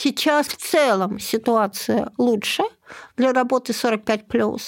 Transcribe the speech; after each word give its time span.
сейчас 0.00 0.48
в 0.48 0.56
целом 0.56 1.18
ситуация 1.18 2.10
лучше 2.16 2.62
для 3.16 3.32
работы 3.32 3.72
45+. 3.72 4.58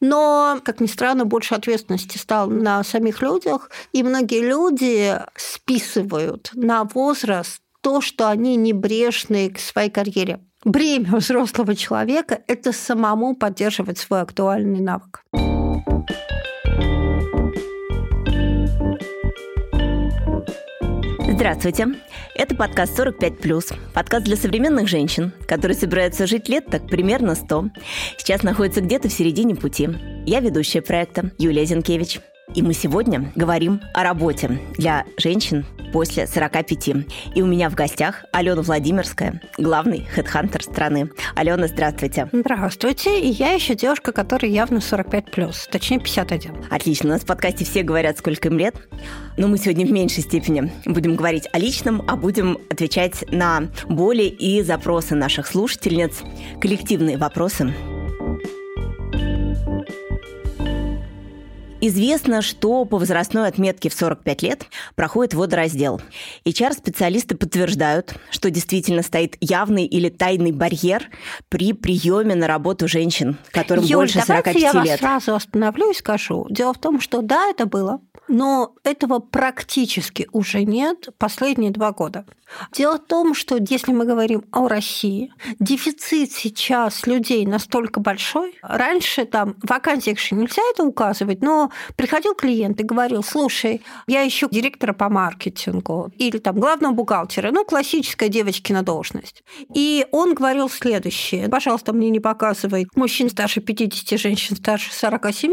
Но, 0.00 0.58
как 0.64 0.80
ни 0.80 0.86
странно, 0.86 1.24
больше 1.24 1.54
ответственности 1.54 2.18
стало 2.18 2.50
на 2.50 2.82
самих 2.82 3.20
людях, 3.20 3.70
и 3.92 4.02
многие 4.02 4.40
люди 4.40 5.18
списывают 5.36 6.50
на 6.54 6.84
возраст 6.84 7.60
то, 7.82 8.00
что 8.00 8.28
они 8.28 8.56
небрежны 8.56 9.50
к 9.50 9.58
своей 9.58 9.90
карьере. 9.90 10.40
Бремя 10.64 11.16
взрослого 11.16 11.74
человека– 11.74 12.40
это 12.46 12.72
самому 12.72 13.34
поддерживать 13.34 13.98
свой 13.98 14.20
актуальный 14.20 14.80
навык. 14.80 15.24
Здравствуйте. 21.32 21.86
Это 22.34 22.54
подкаст 22.54 22.98
45+. 22.98 23.92
Подкаст 23.92 24.24
для 24.24 24.36
современных 24.36 24.88
женщин, 24.88 25.32
которые 25.46 25.76
собираются 25.76 26.26
жить 26.26 26.48
лет 26.48 26.66
так 26.66 26.86
примерно 26.86 27.34
100. 27.34 27.70
Сейчас 28.18 28.42
находятся 28.42 28.80
где-то 28.80 29.08
в 29.08 29.12
середине 29.12 29.56
пути. 29.56 29.88
Я 30.26 30.40
ведущая 30.40 30.80
проекта 30.80 31.32
Юлия 31.38 31.64
Зинкевич. 31.64 32.20
И 32.54 32.62
мы 32.62 32.74
сегодня 32.74 33.32
говорим 33.36 33.80
о 33.94 34.02
работе 34.02 34.60
для 34.76 35.04
женщин 35.16 35.64
после 35.92 36.26
45. 36.26 36.88
И 37.34 37.42
у 37.42 37.46
меня 37.46 37.70
в 37.70 37.74
гостях 37.74 38.24
Алена 38.32 38.62
Владимирская, 38.62 39.40
главный 39.56 40.06
хедхантер 40.12 40.62
страны. 40.62 41.10
Алена, 41.36 41.68
здравствуйте. 41.68 42.28
Здравствуйте. 42.32 43.20
И 43.20 43.28
я 43.28 43.52
еще 43.52 43.74
девушка, 43.74 44.12
которая 44.12 44.50
явно 44.50 44.78
45+, 44.78 45.70
точнее 45.70 46.00
51. 46.00 46.64
Отлично. 46.70 47.10
У 47.10 47.12
нас 47.12 47.22
в 47.22 47.26
подкасте 47.26 47.64
все 47.64 47.82
говорят, 47.82 48.18
сколько 48.18 48.48
им 48.48 48.58
лет. 48.58 48.74
Но 49.36 49.46
мы 49.46 49.56
сегодня 49.56 49.86
в 49.86 49.92
меньшей 49.92 50.22
степени 50.22 50.72
будем 50.86 51.14
говорить 51.14 51.48
о 51.52 51.58
личном, 51.58 52.02
а 52.08 52.16
будем 52.16 52.58
отвечать 52.68 53.24
на 53.30 53.68
боли 53.88 54.24
и 54.24 54.62
запросы 54.62 55.14
наших 55.14 55.46
слушательниц, 55.46 56.22
коллективные 56.60 57.16
вопросы. 57.16 57.72
Известно, 61.82 62.42
что 62.42 62.84
по 62.84 62.98
возрастной 62.98 63.48
отметке 63.48 63.88
в 63.88 63.94
45 63.94 64.42
лет 64.42 64.66
проходит 64.96 65.32
водораздел. 65.32 66.00
HR-специалисты 66.44 67.36
подтверждают, 67.36 68.14
что 68.30 68.50
действительно 68.50 69.02
стоит 69.02 69.36
явный 69.40 69.86
или 69.86 70.10
тайный 70.10 70.52
барьер 70.52 71.08
при 71.48 71.72
приеме 71.72 72.34
на 72.34 72.46
работу 72.46 72.86
женщин, 72.86 73.38
которым 73.50 73.84
Юль, 73.84 73.96
больше 73.96 74.20
45 74.20 74.54
я 74.56 74.60
лет. 74.60 74.74
Я 74.74 74.90
вас 74.92 75.00
сразу 75.00 75.34
остановлю 75.34 75.90
и 75.90 75.94
скажу. 75.94 76.46
Дело 76.50 76.74
в 76.74 76.78
том, 76.78 77.00
что 77.00 77.22
да, 77.22 77.48
это 77.48 77.64
было, 77.64 78.00
но 78.30 78.74
этого 78.84 79.18
практически 79.18 80.28
уже 80.32 80.64
нет 80.64 81.08
последние 81.18 81.70
два 81.70 81.92
года. 81.92 82.24
Дело 82.72 82.96
в 82.96 83.06
том, 83.06 83.34
что 83.34 83.58
если 83.58 83.92
мы 83.92 84.04
говорим 84.04 84.44
о 84.52 84.68
России, 84.68 85.32
дефицит 85.58 86.32
сейчас 86.32 87.06
людей 87.06 87.46
настолько 87.46 88.00
большой. 88.00 88.58
Раньше 88.62 89.24
там 89.24 89.54
в 89.62 89.68
вакансиях 89.68 90.18
же 90.18 90.34
нельзя 90.34 90.62
это 90.72 90.84
указывать, 90.84 91.42
но 91.42 91.70
приходил 91.96 92.34
клиент 92.34 92.80
и 92.80 92.84
говорил, 92.84 93.22
слушай, 93.22 93.82
я 94.06 94.26
ищу 94.26 94.48
директора 94.50 94.92
по 94.92 95.08
маркетингу 95.08 96.12
или 96.16 96.38
там 96.38 96.58
главного 96.58 96.92
бухгалтера, 96.92 97.50
ну, 97.52 97.64
классическая 97.64 98.28
девочкина 98.28 98.82
должность. 98.82 99.42
И 99.74 100.06
он 100.10 100.34
говорил 100.34 100.68
следующее, 100.68 101.48
пожалуйста, 101.48 101.92
мне 101.92 102.10
не 102.10 102.20
показывай 102.20 102.86
мужчин 102.94 103.30
старше 103.30 103.60
50, 103.60 104.18
женщин 104.18 104.56
старше 104.56 104.92
47 104.92 105.52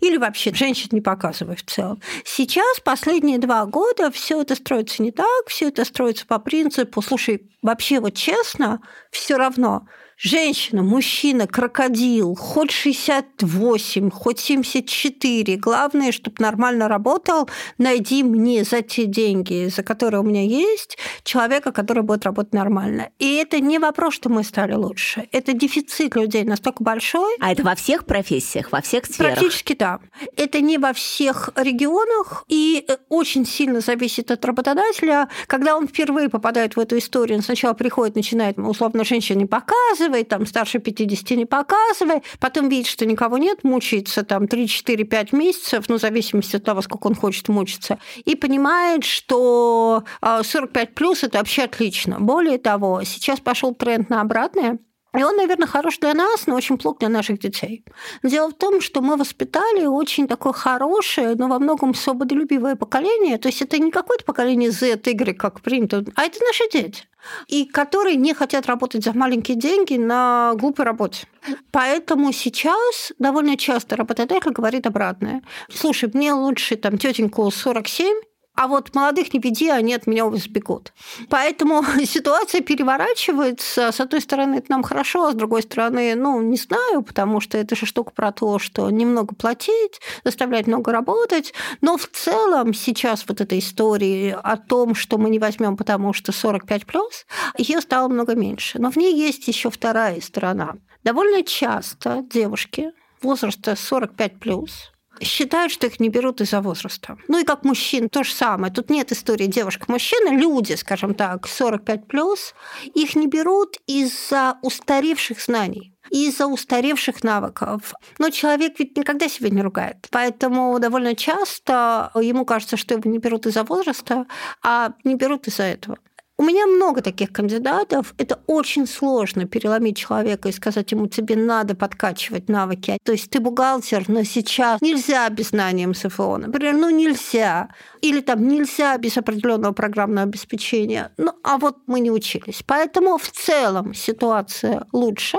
или 0.00 0.16
вообще 0.16 0.54
женщин 0.54 0.88
не 0.92 1.00
показывай 1.00 1.56
в 1.56 1.64
целом. 1.64 2.00
Сейчас, 2.24 2.80
последние 2.80 3.38
два 3.38 3.64
года, 3.66 4.10
все 4.10 4.42
это 4.42 4.54
строится 4.54 5.02
не 5.02 5.10
так, 5.10 5.46
все 5.48 5.68
это 5.68 5.84
строится 5.84 6.26
по 6.26 6.38
принципу, 6.38 7.02
слушай, 7.02 7.50
вообще 7.62 8.00
вот 8.00 8.14
честно, 8.14 8.80
все 9.10 9.36
равно, 9.36 9.86
женщина, 10.16 10.82
мужчина, 10.82 11.46
крокодил, 11.46 12.34
хоть 12.34 12.70
68, 12.70 14.10
хоть 14.10 14.38
74, 14.38 15.56
главное, 15.56 16.12
чтобы 16.12 16.36
нормально 16.38 16.88
работал, 16.88 17.48
найди 17.78 18.22
мне 18.22 18.64
за 18.64 18.82
те 18.82 19.06
деньги, 19.06 19.68
за 19.74 19.82
которые 19.82 20.20
у 20.20 20.24
меня 20.24 20.42
есть, 20.42 20.98
человека, 21.22 21.72
который 21.72 22.02
будет 22.02 22.24
работать 22.24 22.52
нормально. 22.52 23.10
И 23.18 23.34
это 23.34 23.60
не 23.60 23.78
вопрос, 23.78 24.14
что 24.14 24.28
мы 24.28 24.44
стали 24.44 24.74
лучше. 24.74 25.28
Это 25.32 25.52
дефицит 25.52 26.16
людей 26.16 26.44
настолько 26.44 26.82
большой. 26.82 27.36
А 27.40 27.52
это 27.52 27.62
во 27.62 27.74
всех 27.74 28.06
профессиях, 28.06 28.72
во 28.72 28.80
всех 28.80 29.06
сферах? 29.06 29.38
Практически 29.38 29.74
да. 29.74 30.00
Это 30.36 30.60
не 30.60 30.78
во 30.78 30.92
всех 30.92 31.50
регионах, 31.56 32.44
и 32.48 32.86
очень 33.08 33.46
сильно 33.46 33.80
зависит 33.80 34.30
от 34.30 34.44
работодателя. 34.44 35.28
Когда 35.46 35.76
он 35.76 35.88
впервые 35.88 36.28
попадает 36.28 36.76
в 36.76 36.80
эту 36.80 36.98
историю, 36.98 37.38
он 37.38 37.42
сначала 37.42 37.74
приходит, 37.74 38.16
начинает, 38.16 38.58
условно, 38.58 39.04
женщине 39.04 39.46
показывать, 39.46 40.03
там, 40.24 40.46
старше 40.46 40.78
50 40.78 41.30
не 41.30 41.46
показывай, 41.46 42.22
потом 42.40 42.68
видит, 42.68 42.86
что 42.86 43.06
никого 43.06 43.38
нет, 43.38 43.64
мучается 43.64 44.22
там 44.22 44.44
3-4-5 44.44 45.36
месяцев, 45.36 45.84
ну, 45.88 45.98
в 45.98 46.00
зависимости 46.00 46.56
от 46.56 46.64
того, 46.64 46.82
сколько 46.82 47.06
он 47.06 47.14
хочет 47.14 47.48
мучиться, 47.48 47.98
и 48.24 48.34
понимает, 48.34 49.04
что 49.04 50.04
45 50.20 50.88
а, 50.88 50.92
плюс 50.92 51.24
это 51.24 51.38
вообще 51.38 51.62
отлично. 51.62 52.18
Более 52.20 52.58
того, 52.58 53.02
сейчас 53.04 53.40
пошел 53.40 53.74
тренд 53.74 54.10
на 54.10 54.20
обратное, 54.20 54.78
и 55.16 55.22
он, 55.22 55.36
наверное, 55.36 55.68
хорош 55.68 55.98
для 55.98 56.12
нас, 56.12 56.46
но 56.46 56.56
очень 56.56 56.76
плохо 56.76 56.98
для 57.00 57.08
наших 57.08 57.38
детей. 57.38 57.84
Дело 58.24 58.50
в 58.50 58.54
том, 58.54 58.80
что 58.80 59.00
мы 59.00 59.16
воспитали 59.16 59.86
очень 59.86 60.26
такое 60.26 60.52
хорошее, 60.52 61.36
но 61.36 61.46
во 61.46 61.60
многом 61.60 61.94
свободолюбивое 61.94 62.74
поколение. 62.74 63.38
То 63.38 63.48
есть 63.48 63.62
это 63.62 63.78
не 63.78 63.92
какое-то 63.92 64.24
поколение 64.24 64.72
Z, 64.72 65.00
Y, 65.04 65.36
как 65.36 65.60
принято, 65.60 66.04
а 66.16 66.24
это 66.24 66.38
наши 66.44 66.68
дети 66.70 67.04
и 67.48 67.64
которые 67.64 68.16
не 68.16 68.34
хотят 68.34 68.66
работать 68.66 69.04
за 69.04 69.12
маленькие 69.12 69.56
деньги 69.56 69.96
на 69.96 70.54
глупой 70.54 70.84
работе. 70.84 71.26
Поэтому 71.70 72.32
сейчас 72.32 73.12
довольно 73.18 73.56
часто 73.56 73.96
работодатель 73.96 74.52
говорит 74.52 74.86
обратное. 74.86 75.42
Слушай, 75.72 76.10
мне 76.12 76.32
лучше 76.32 76.76
там 76.76 76.98
тетеньку 76.98 77.50
47, 77.50 78.16
а 78.56 78.68
вот 78.68 78.94
молодых 78.94 79.34
не 79.34 79.40
веди, 79.40 79.68
они 79.68 79.94
от 79.94 80.06
меня 80.06 80.30
сбегут. 80.36 80.92
Поэтому 81.28 81.82
ситуация 82.04 82.60
переворачивается. 82.60 83.90
С 83.90 84.00
одной 84.00 84.20
стороны, 84.20 84.56
это 84.56 84.70
нам 84.70 84.82
хорошо, 84.82 85.26
а 85.26 85.32
с 85.32 85.34
другой 85.34 85.62
стороны, 85.62 86.14
ну, 86.14 86.40
не 86.40 86.56
знаю, 86.56 87.02
потому 87.02 87.40
что 87.40 87.58
это 87.58 87.74
же 87.74 87.86
штука 87.86 88.12
про 88.12 88.32
то, 88.32 88.58
что 88.58 88.88
немного 88.90 89.34
платить, 89.34 90.00
заставлять 90.22 90.66
много 90.66 90.92
работать. 90.92 91.52
Но 91.80 91.96
в 91.96 92.06
целом 92.06 92.74
сейчас 92.74 93.24
вот 93.26 93.40
эта 93.40 93.58
история 93.58 94.34
о 94.36 94.56
том, 94.56 94.94
что 94.94 95.18
мы 95.18 95.30
не 95.30 95.38
возьмем, 95.38 95.76
потому 95.76 96.12
что 96.12 96.30
45 96.30 96.86
плюс, 96.86 97.26
ее 97.58 97.80
стало 97.80 98.08
много 98.08 98.34
меньше. 98.34 98.78
Но 98.78 98.90
в 98.90 98.96
ней 98.96 99.14
есть 99.14 99.48
еще 99.48 99.70
вторая 99.70 100.20
сторона. 100.20 100.74
Довольно 101.02 101.42
часто 101.42 102.24
девушки 102.30 102.92
возраста 103.20 103.74
45 103.74 104.38
плюс 104.38 104.93
считают, 105.20 105.72
что 105.72 105.86
их 105.86 106.00
не 106.00 106.08
берут 106.08 106.40
из-за 106.40 106.60
возраста. 106.60 107.16
Ну 107.28 107.38
и 107.40 107.44
как 107.44 107.64
мужчин 107.64 108.08
то 108.08 108.24
же 108.24 108.32
самое. 108.32 108.72
Тут 108.72 108.90
нет 108.90 109.12
истории 109.12 109.46
девушка-мужчина. 109.46 110.36
Люди, 110.36 110.74
скажем 110.74 111.14
так, 111.14 111.46
45 111.46 112.06
плюс, 112.06 112.54
их 112.94 113.16
не 113.16 113.26
берут 113.26 113.76
из-за 113.86 114.58
устаревших 114.62 115.40
знаний 115.40 115.94
из-за 116.10 116.46
устаревших 116.46 117.24
навыков. 117.24 117.94
Но 118.18 118.30
человек 118.30 118.78
ведь 118.78 118.96
никогда 118.96 119.26
себя 119.26 119.50
не 119.50 119.62
ругает. 119.62 120.06
Поэтому 120.10 120.78
довольно 120.78 121.16
часто 121.16 122.10
ему 122.14 122.44
кажется, 122.44 122.76
что 122.76 122.94
его 122.94 123.10
не 123.10 123.18
берут 123.18 123.46
из-за 123.46 123.64
возраста, 123.64 124.26
а 124.62 124.92
не 125.02 125.14
берут 125.14 125.48
из-за 125.48 125.64
этого. 125.64 125.98
Меня 126.44 126.66
много 126.66 127.00
таких 127.00 127.32
кандидатов. 127.32 128.14
Это 128.18 128.38
очень 128.46 128.86
сложно 128.86 129.46
переломить 129.46 129.96
человека 129.96 130.50
и 130.50 130.52
сказать 130.52 130.92
ему, 130.92 131.06
тебе 131.06 131.36
надо 131.36 131.74
подкачивать 131.74 132.50
навыки. 132.50 132.98
То 133.02 133.12
есть 133.12 133.30
ты 133.30 133.40
бухгалтер, 133.40 134.04
но 134.08 134.24
сейчас 134.24 134.82
нельзя 134.82 135.26
без 135.30 135.48
знания 135.48 135.86
МСФО. 135.86 136.36
Например, 136.36 136.74
ну 136.74 136.90
нельзя. 136.90 137.70
Или 138.02 138.20
там 138.20 138.46
нельзя 138.46 138.98
без 138.98 139.16
определенного 139.16 139.72
программного 139.72 140.28
обеспечения. 140.28 141.12
Ну, 141.16 141.32
а 141.42 141.56
вот 141.56 141.78
мы 141.86 142.00
не 142.00 142.10
учились. 142.10 142.62
Поэтому 142.66 143.16
в 143.16 143.30
целом 143.30 143.94
ситуация 143.94 144.86
лучше 144.92 145.38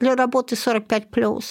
для 0.00 0.16
работы 0.16 0.54
45+. 0.54 1.42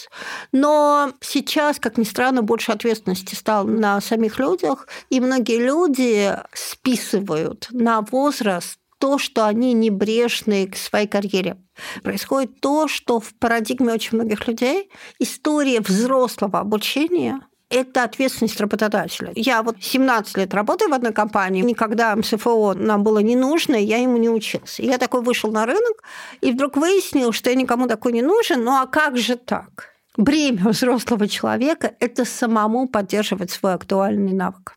Но 0.51 1.11
сейчас, 1.21 1.79
как 1.79 1.97
ни 1.97 2.03
странно, 2.03 2.43
больше 2.43 2.71
ответственности 2.71 3.33
стало 3.33 3.67
на 3.67 3.99
самих 3.99 4.37
людях, 4.37 4.87
и 5.09 5.19
многие 5.19 5.57
люди 5.57 6.37
списывают 6.53 7.67
на 7.71 8.01
возраст 8.01 8.77
то, 9.01 9.17
что 9.17 9.47
они 9.47 9.73
небрежны 9.73 10.67
к 10.67 10.77
своей 10.77 11.07
карьере. 11.07 11.57
Происходит 12.03 12.61
то, 12.61 12.87
что 12.87 13.19
в 13.19 13.33
парадигме 13.33 13.93
очень 13.93 14.17
многих 14.17 14.47
людей 14.47 14.91
история 15.19 15.81
взрослого 15.81 16.59
обучения 16.59 17.41
это 17.71 18.03
ответственность 18.03 18.59
работодателя. 18.59 19.31
Я 19.33 19.63
вот 19.63 19.77
17 19.81 20.37
лет 20.37 20.53
работаю 20.53 20.91
в 20.91 20.93
одной 20.93 21.13
компании, 21.13 21.61
никогда 21.61 22.15
МСФО 22.15 22.73
нам 22.73 23.03
было 23.03 23.19
не 23.19 23.35
нужно, 23.35 23.75
я 23.75 23.97
ему 23.97 24.17
не 24.17 24.29
учился. 24.29 24.83
Я 24.83 24.97
такой 24.97 25.21
вышел 25.21 25.51
на 25.51 25.65
рынок 25.65 26.03
и 26.41 26.51
вдруг 26.51 26.75
выяснил, 26.75 27.31
что 27.31 27.49
я 27.49 27.55
никому 27.55 27.87
такой 27.87 28.11
не 28.11 28.21
нужен, 28.21 28.63
ну 28.63 28.71
а 28.71 28.85
как 28.85 29.17
же 29.17 29.35
так? 29.35 29.87
Бремя 30.17 30.69
взрослого 30.69 31.27
человека– 31.27 31.95
это 31.99 32.25
самому 32.25 32.87
поддерживать 32.89 33.51
свой 33.51 33.73
актуальный 33.73 34.33
навык. 34.33 34.75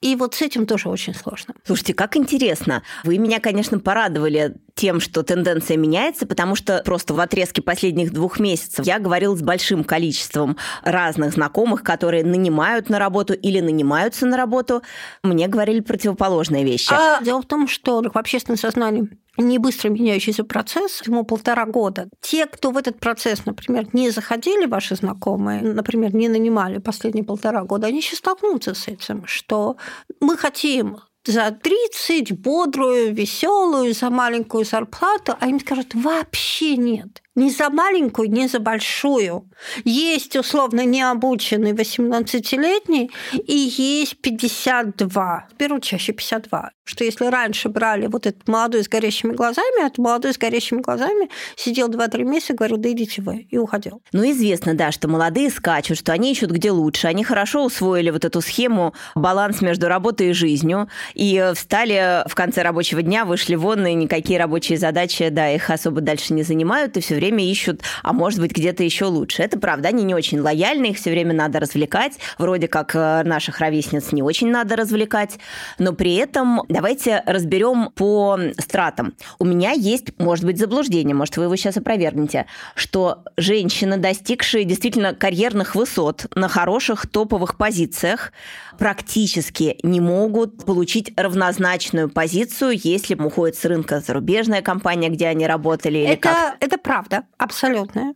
И 0.00 0.14
вот 0.14 0.34
с 0.34 0.42
этим 0.42 0.66
тоже 0.66 0.88
очень 0.88 1.14
сложно. 1.14 1.54
Слушайте, 1.64 1.92
как 1.92 2.16
интересно. 2.16 2.82
Вы 3.02 3.18
меня, 3.18 3.40
конечно, 3.40 3.80
порадовали 3.80 4.56
тем, 4.74 5.00
что 5.00 5.24
тенденция 5.24 5.76
меняется, 5.76 6.24
потому 6.24 6.54
что 6.54 6.82
просто 6.84 7.14
в 7.14 7.20
отрезке 7.20 7.62
последних 7.62 8.12
двух 8.12 8.38
месяцев 8.38 8.86
я 8.86 9.00
говорила 9.00 9.34
с 9.34 9.42
большим 9.42 9.82
количеством 9.82 10.56
разных 10.84 11.32
знакомых, 11.32 11.82
которые 11.82 12.24
нанимают 12.24 12.88
на 12.88 13.00
работу 13.00 13.34
или 13.34 13.58
нанимаются 13.58 14.24
на 14.24 14.36
работу. 14.36 14.82
Мне 15.24 15.48
говорили 15.48 15.80
противоположные 15.80 16.64
вещи. 16.64 16.92
А 16.92 17.20
дело 17.22 17.42
в 17.42 17.46
том, 17.46 17.66
что 17.66 18.00
в 18.02 18.16
общественном 18.16 18.56
сознании 18.56 19.08
не 19.38 19.58
быстро 19.58 19.88
меняющийся 19.88 20.44
процесс, 20.44 21.00
ему 21.06 21.24
полтора 21.24 21.64
года. 21.64 22.08
Те, 22.20 22.46
кто 22.46 22.70
в 22.70 22.76
этот 22.76 22.98
процесс, 22.98 23.46
например, 23.46 23.86
не 23.92 24.10
заходили, 24.10 24.66
ваши 24.66 24.96
знакомые, 24.96 25.62
например, 25.62 26.14
не 26.14 26.28
нанимали 26.28 26.78
последние 26.78 27.24
полтора 27.24 27.62
года, 27.62 27.86
они 27.86 28.02
сейчас 28.02 28.18
столкнутся 28.18 28.74
с 28.74 28.88
этим, 28.88 29.24
что 29.26 29.76
мы 30.20 30.36
хотим 30.36 30.98
за 31.24 31.50
30 31.50 32.32
бодрую, 32.40 33.14
веселую, 33.14 33.92
за 33.94 34.10
маленькую 34.10 34.64
зарплату, 34.64 35.36
а 35.38 35.48
им 35.48 35.60
скажут 35.60 35.94
вообще 35.94 36.76
нет 36.76 37.22
ни 37.38 37.50
за 37.50 37.70
маленькую, 37.70 38.30
ни 38.30 38.46
за 38.46 38.58
большую. 38.58 39.48
Есть 39.84 40.36
условно 40.36 40.84
необученный 40.84 41.72
18-летний 41.72 43.10
и 43.32 43.56
есть 43.56 44.20
52. 44.20 45.48
Берут 45.58 45.84
чаще 45.84 46.12
52. 46.12 46.70
Что 46.84 47.04
если 47.04 47.26
раньше 47.26 47.68
брали 47.68 48.06
вот 48.06 48.26
этот 48.26 48.48
молодой 48.48 48.82
с 48.82 48.88
горящими 48.88 49.32
глазами, 49.32 49.86
а 49.86 49.90
молодой 50.00 50.32
с 50.32 50.38
горящими 50.38 50.80
глазами 50.80 51.28
сидел 51.54 51.88
2-3 51.88 52.24
месяца, 52.24 52.54
говорил, 52.54 52.78
да 52.78 52.90
идите 52.90 53.22
вы, 53.22 53.46
и 53.50 53.58
уходил. 53.58 54.02
Ну, 54.12 54.28
известно, 54.30 54.74
да, 54.74 54.90
что 54.90 55.06
молодые 55.06 55.50
скачут, 55.50 55.98
что 55.98 56.12
они 56.12 56.32
ищут 56.32 56.50
где 56.50 56.70
лучше. 56.70 57.06
Они 57.06 57.24
хорошо 57.24 57.64
усвоили 57.64 58.10
вот 58.10 58.24
эту 58.24 58.40
схему 58.40 58.94
баланс 59.14 59.60
между 59.60 59.88
работой 59.88 60.30
и 60.30 60.32
жизнью, 60.32 60.88
и 61.14 61.52
встали 61.54 62.26
в 62.26 62.34
конце 62.34 62.62
рабочего 62.62 63.02
дня, 63.02 63.24
вышли 63.24 63.54
вон, 63.54 63.86
и 63.86 63.94
никакие 63.94 64.38
рабочие 64.38 64.78
задачи, 64.78 65.28
да, 65.28 65.50
их 65.50 65.70
особо 65.70 66.00
дальше 66.00 66.32
не 66.32 66.42
занимают, 66.42 66.96
и 66.96 67.00
все 67.00 67.14
время 67.14 67.27
время 67.28 67.50
ищут, 67.50 67.82
а 68.02 68.12
может 68.12 68.40
быть, 68.40 68.52
где-то 68.52 68.82
еще 68.82 69.06
лучше. 69.06 69.42
Это 69.42 69.58
правда, 69.58 69.88
они 69.88 70.04
не 70.04 70.14
очень 70.14 70.40
лояльны, 70.40 70.86
их 70.86 70.96
все 70.96 71.10
время 71.10 71.34
надо 71.34 71.60
развлекать. 71.60 72.14
Вроде 72.38 72.68
как 72.68 72.94
э, 72.94 73.22
наших 73.24 73.60
ровесниц 73.60 74.12
не 74.12 74.22
очень 74.22 74.50
надо 74.50 74.76
развлекать. 74.76 75.38
Но 75.78 75.92
при 75.92 76.14
этом 76.16 76.62
давайте 76.68 77.22
разберем 77.26 77.90
по 77.94 78.38
стратам. 78.58 79.14
У 79.38 79.44
меня 79.44 79.72
есть, 79.72 80.18
может 80.18 80.44
быть, 80.44 80.58
заблуждение, 80.58 81.14
может, 81.14 81.36
вы 81.36 81.44
его 81.44 81.56
сейчас 81.56 81.76
опровергнете, 81.76 82.46
что 82.74 83.24
женщины, 83.36 83.96
достигшие 83.96 84.64
действительно 84.64 85.14
карьерных 85.14 85.74
высот 85.74 86.26
на 86.34 86.48
хороших 86.48 87.06
топовых 87.06 87.56
позициях, 87.56 88.32
практически 88.78 89.78
не 89.82 90.00
могут 90.00 90.64
получить 90.64 91.12
равнозначную 91.16 92.08
позицию, 92.08 92.78
если 92.82 93.14
уходит 93.14 93.56
с 93.56 93.64
рынка 93.64 94.00
зарубежная 94.00 94.62
компания, 94.62 95.08
где 95.08 95.26
они 95.26 95.46
работали. 95.46 95.98
Или 95.98 96.08
это, 96.12 96.20
как? 96.20 96.56
это 96.60 96.78
правда, 96.78 97.24
абсолютно. 97.36 98.14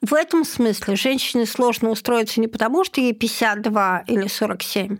В 0.00 0.14
этом 0.14 0.44
смысле 0.44 0.96
женщине 0.96 1.44
сложно 1.44 1.90
устроиться 1.90 2.40
не 2.40 2.46
потому, 2.46 2.84
что 2.84 3.00
ей 3.00 3.12
52 3.12 4.04
или 4.06 4.28
47, 4.28 4.98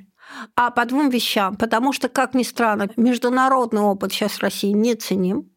а 0.57 0.71
по 0.71 0.85
двум 0.85 1.09
вещам. 1.09 1.57
Потому 1.57 1.93
что, 1.93 2.09
как 2.09 2.35
ни 2.35 2.43
странно, 2.43 2.89
международный 2.97 3.83
опыт 3.83 4.13
сейчас 4.13 4.33
в 4.33 4.43
России 4.43 4.71
неценим. 4.71 5.51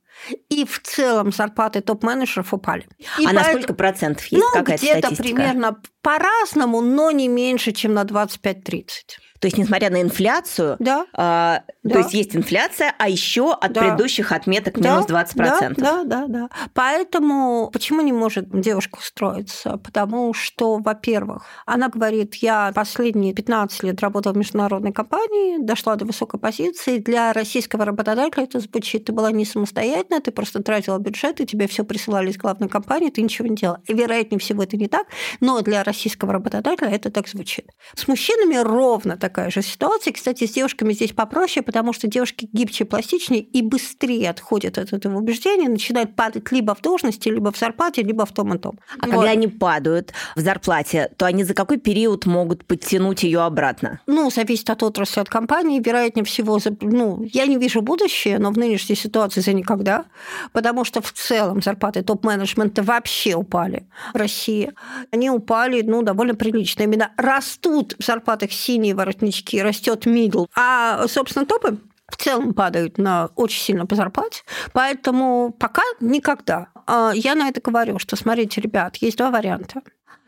И 0.49 0.65
в 0.65 0.81
целом 0.81 1.31
зарплаты 1.31 1.79
топ-менеджеров 1.79 2.53
упали. 2.53 2.85
И 3.17 3.25
а 3.25 3.29
по... 3.29 3.33
на 3.33 3.43
сколько 3.45 3.73
процентов 3.73 4.25
есть 4.25 4.43
ну, 4.43 4.51
какая-то 4.51 4.83
где-то 4.83 4.99
статистика? 4.99 5.23
примерно 5.23 5.81
по-разному, 6.01 6.81
но 6.81 7.09
не 7.11 7.29
меньше, 7.29 7.71
чем 7.71 7.93
на 7.93 8.03
25-30. 8.03 8.89
То 9.39 9.47
есть, 9.47 9.57
несмотря 9.57 9.89
на 9.89 10.01
инфляцию, 10.01 10.75
да. 10.79 11.63
Да. 11.81 11.95
то 11.95 11.99
есть 11.99 12.13
есть 12.13 12.35
инфляция, 12.35 12.93
а 12.97 13.07
еще 13.07 13.53
от 13.53 13.71
да. 13.71 13.81
предыдущих 13.81 14.33
отметок 14.33 14.77
минус 14.77 15.05
да, 15.05 15.23
20%. 15.23 15.75
Да, 15.77 16.03
да, 16.03 16.03
да, 16.03 16.25
да. 16.27 16.49
Поэтому 16.73 17.69
почему 17.71 18.01
не 18.01 18.11
может 18.11 18.49
девушка 18.49 18.97
устроиться? 18.97 19.77
Потому 19.77 20.33
что, 20.33 20.77
во-первых, 20.77 21.45
она 21.65 21.87
говорит, 21.87 22.35
я 22.35 22.71
последние 22.75 23.33
15 23.33 23.83
лет 23.83 24.01
работала 24.01 24.33
в 24.33 24.37
международной 24.37 24.91
компании, 24.91 25.63
дошла 25.63 25.95
до 25.95 26.05
высокой 26.05 26.39
позиции. 26.39 26.97
Для 26.97 27.31
российского 27.31 27.85
работодателя 27.85 28.43
это 28.43 28.59
звучит, 28.59 29.05
ты 29.05 29.13
была 29.13 29.31
не 29.31 29.45
самостоятельная, 29.45 30.19
ты 30.19 30.31
просто 30.31 30.61
тратила 30.61 30.99
бюджет, 30.99 31.39
и 31.39 31.45
тебе 31.45 31.67
все 31.67 31.85
присылали 31.85 32.29
из 32.29 32.37
главной 32.37 32.67
компании, 32.67 33.09
ты 33.09 33.21
ничего 33.21 33.47
не 33.47 33.55
делала. 33.55 33.81
И, 33.87 33.93
вероятнее 33.93 34.39
всего, 34.39 34.63
это 34.63 34.75
не 34.75 34.87
так, 34.87 35.07
но 35.39 35.61
для 35.61 35.83
российского 35.83 36.33
работодателя 36.33 36.89
это 36.89 37.09
так 37.09 37.29
звучит. 37.29 37.71
С 37.95 38.07
мужчинами 38.07 38.57
ровно 38.57 39.15
так 39.15 39.29
такая 39.29 39.51
же 39.51 39.61
ситуация. 39.61 40.11
Кстати, 40.11 40.47
с 40.47 40.51
девушками 40.51 40.91
здесь 40.91 41.13
попроще, 41.13 41.63
потому 41.63 41.78
что 41.93 42.07
девушки 42.07 42.47
гибче, 42.51 42.85
пластичнее 42.85 43.41
и 43.41 43.61
быстрее 43.61 44.29
отходят 44.29 44.77
от 44.77 44.93
этого 44.93 45.17
убеждения, 45.17 45.69
начинают 45.69 46.15
падать 46.15 46.51
либо 46.51 46.75
в 46.75 46.81
должности, 46.81 47.29
либо 47.29 47.51
в 47.51 47.57
зарплате, 47.57 48.03
либо 48.03 48.25
в 48.25 48.31
том 48.31 48.53
и 48.53 48.57
том. 48.57 48.79
А 48.99 49.05
вот. 49.05 49.15
когда 49.15 49.31
они 49.31 49.47
падают 49.47 50.13
в 50.35 50.39
зарплате, 50.39 51.11
то 51.17 51.25
они 51.25 51.43
за 51.43 51.53
какой 51.53 51.77
период 51.77 52.25
могут 52.25 52.65
подтянуть 52.65 53.23
ее 53.23 53.41
обратно? 53.41 54.01
Ну, 54.07 54.29
зависит 54.29 54.69
от 54.69 54.83
отрасли, 54.83 55.21
от 55.21 55.29
компании. 55.29 55.81
Вероятнее 55.83 56.25
всего, 56.25 56.59
ну, 56.81 57.23
я 57.33 57.45
не 57.45 57.57
вижу 57.57 57.81
будущее, 57.81 58.39
но 58.39 58.51
в 58.51 58.57
нынешней 58.57 58.95
ситуации 58.95 59.41
за 59.41 59.53
никогда, 59.53 60.05
потому 60.51 60.85
что 60.85 61.01
в 61.01 61.11
целом 61.11 61.61
зарплаты 61.61 62.03
топ-менеджмента 62.03 62.83
вообще 62.83 63.35
упали 63.35 63.87
в 64.13 64.17
России. 64.17 64.71
Они 65.11 65.29
упали, 65.29 65.81
ну, 65.81 66.01
довольно 66.01 66.35
прилично. 66.35 66.83
Именно 66.83 67.11
растут 67.17 67.95
в 67.99 68.05
зарплатах 68.05 68.51
синие 68.51 68.95
воротнички, 68.95 69.61
растет 69.61 70.05
мидл, 70.05 70.45
а, 70.55 71.07
собственно, 71.07 71.45
топы 71.59 71.77
в 72.07 72.17
целом 72.17 72.53
падают 72.53 72.97
на 72.97 73.29
очень 73.35 73.61
сильно 73.61 73.85
по 73.85 73.95
зарплате, 73.95 74.41
поэтому 74.73 75.55
пока 75.57 75.83
никогда. 75.99 76.69
А, 76.87 77.11
я 77.13 77.35
на 77.35 77.49
это 77.49 77.61
говорю, 77.61 77.99
что 77.99 78.15
смотрите, 78.15 78.61
ребят, 78.61 78.97
есть 78.97 79.17
два 79.17 79.29
варианта. 79.29 79.81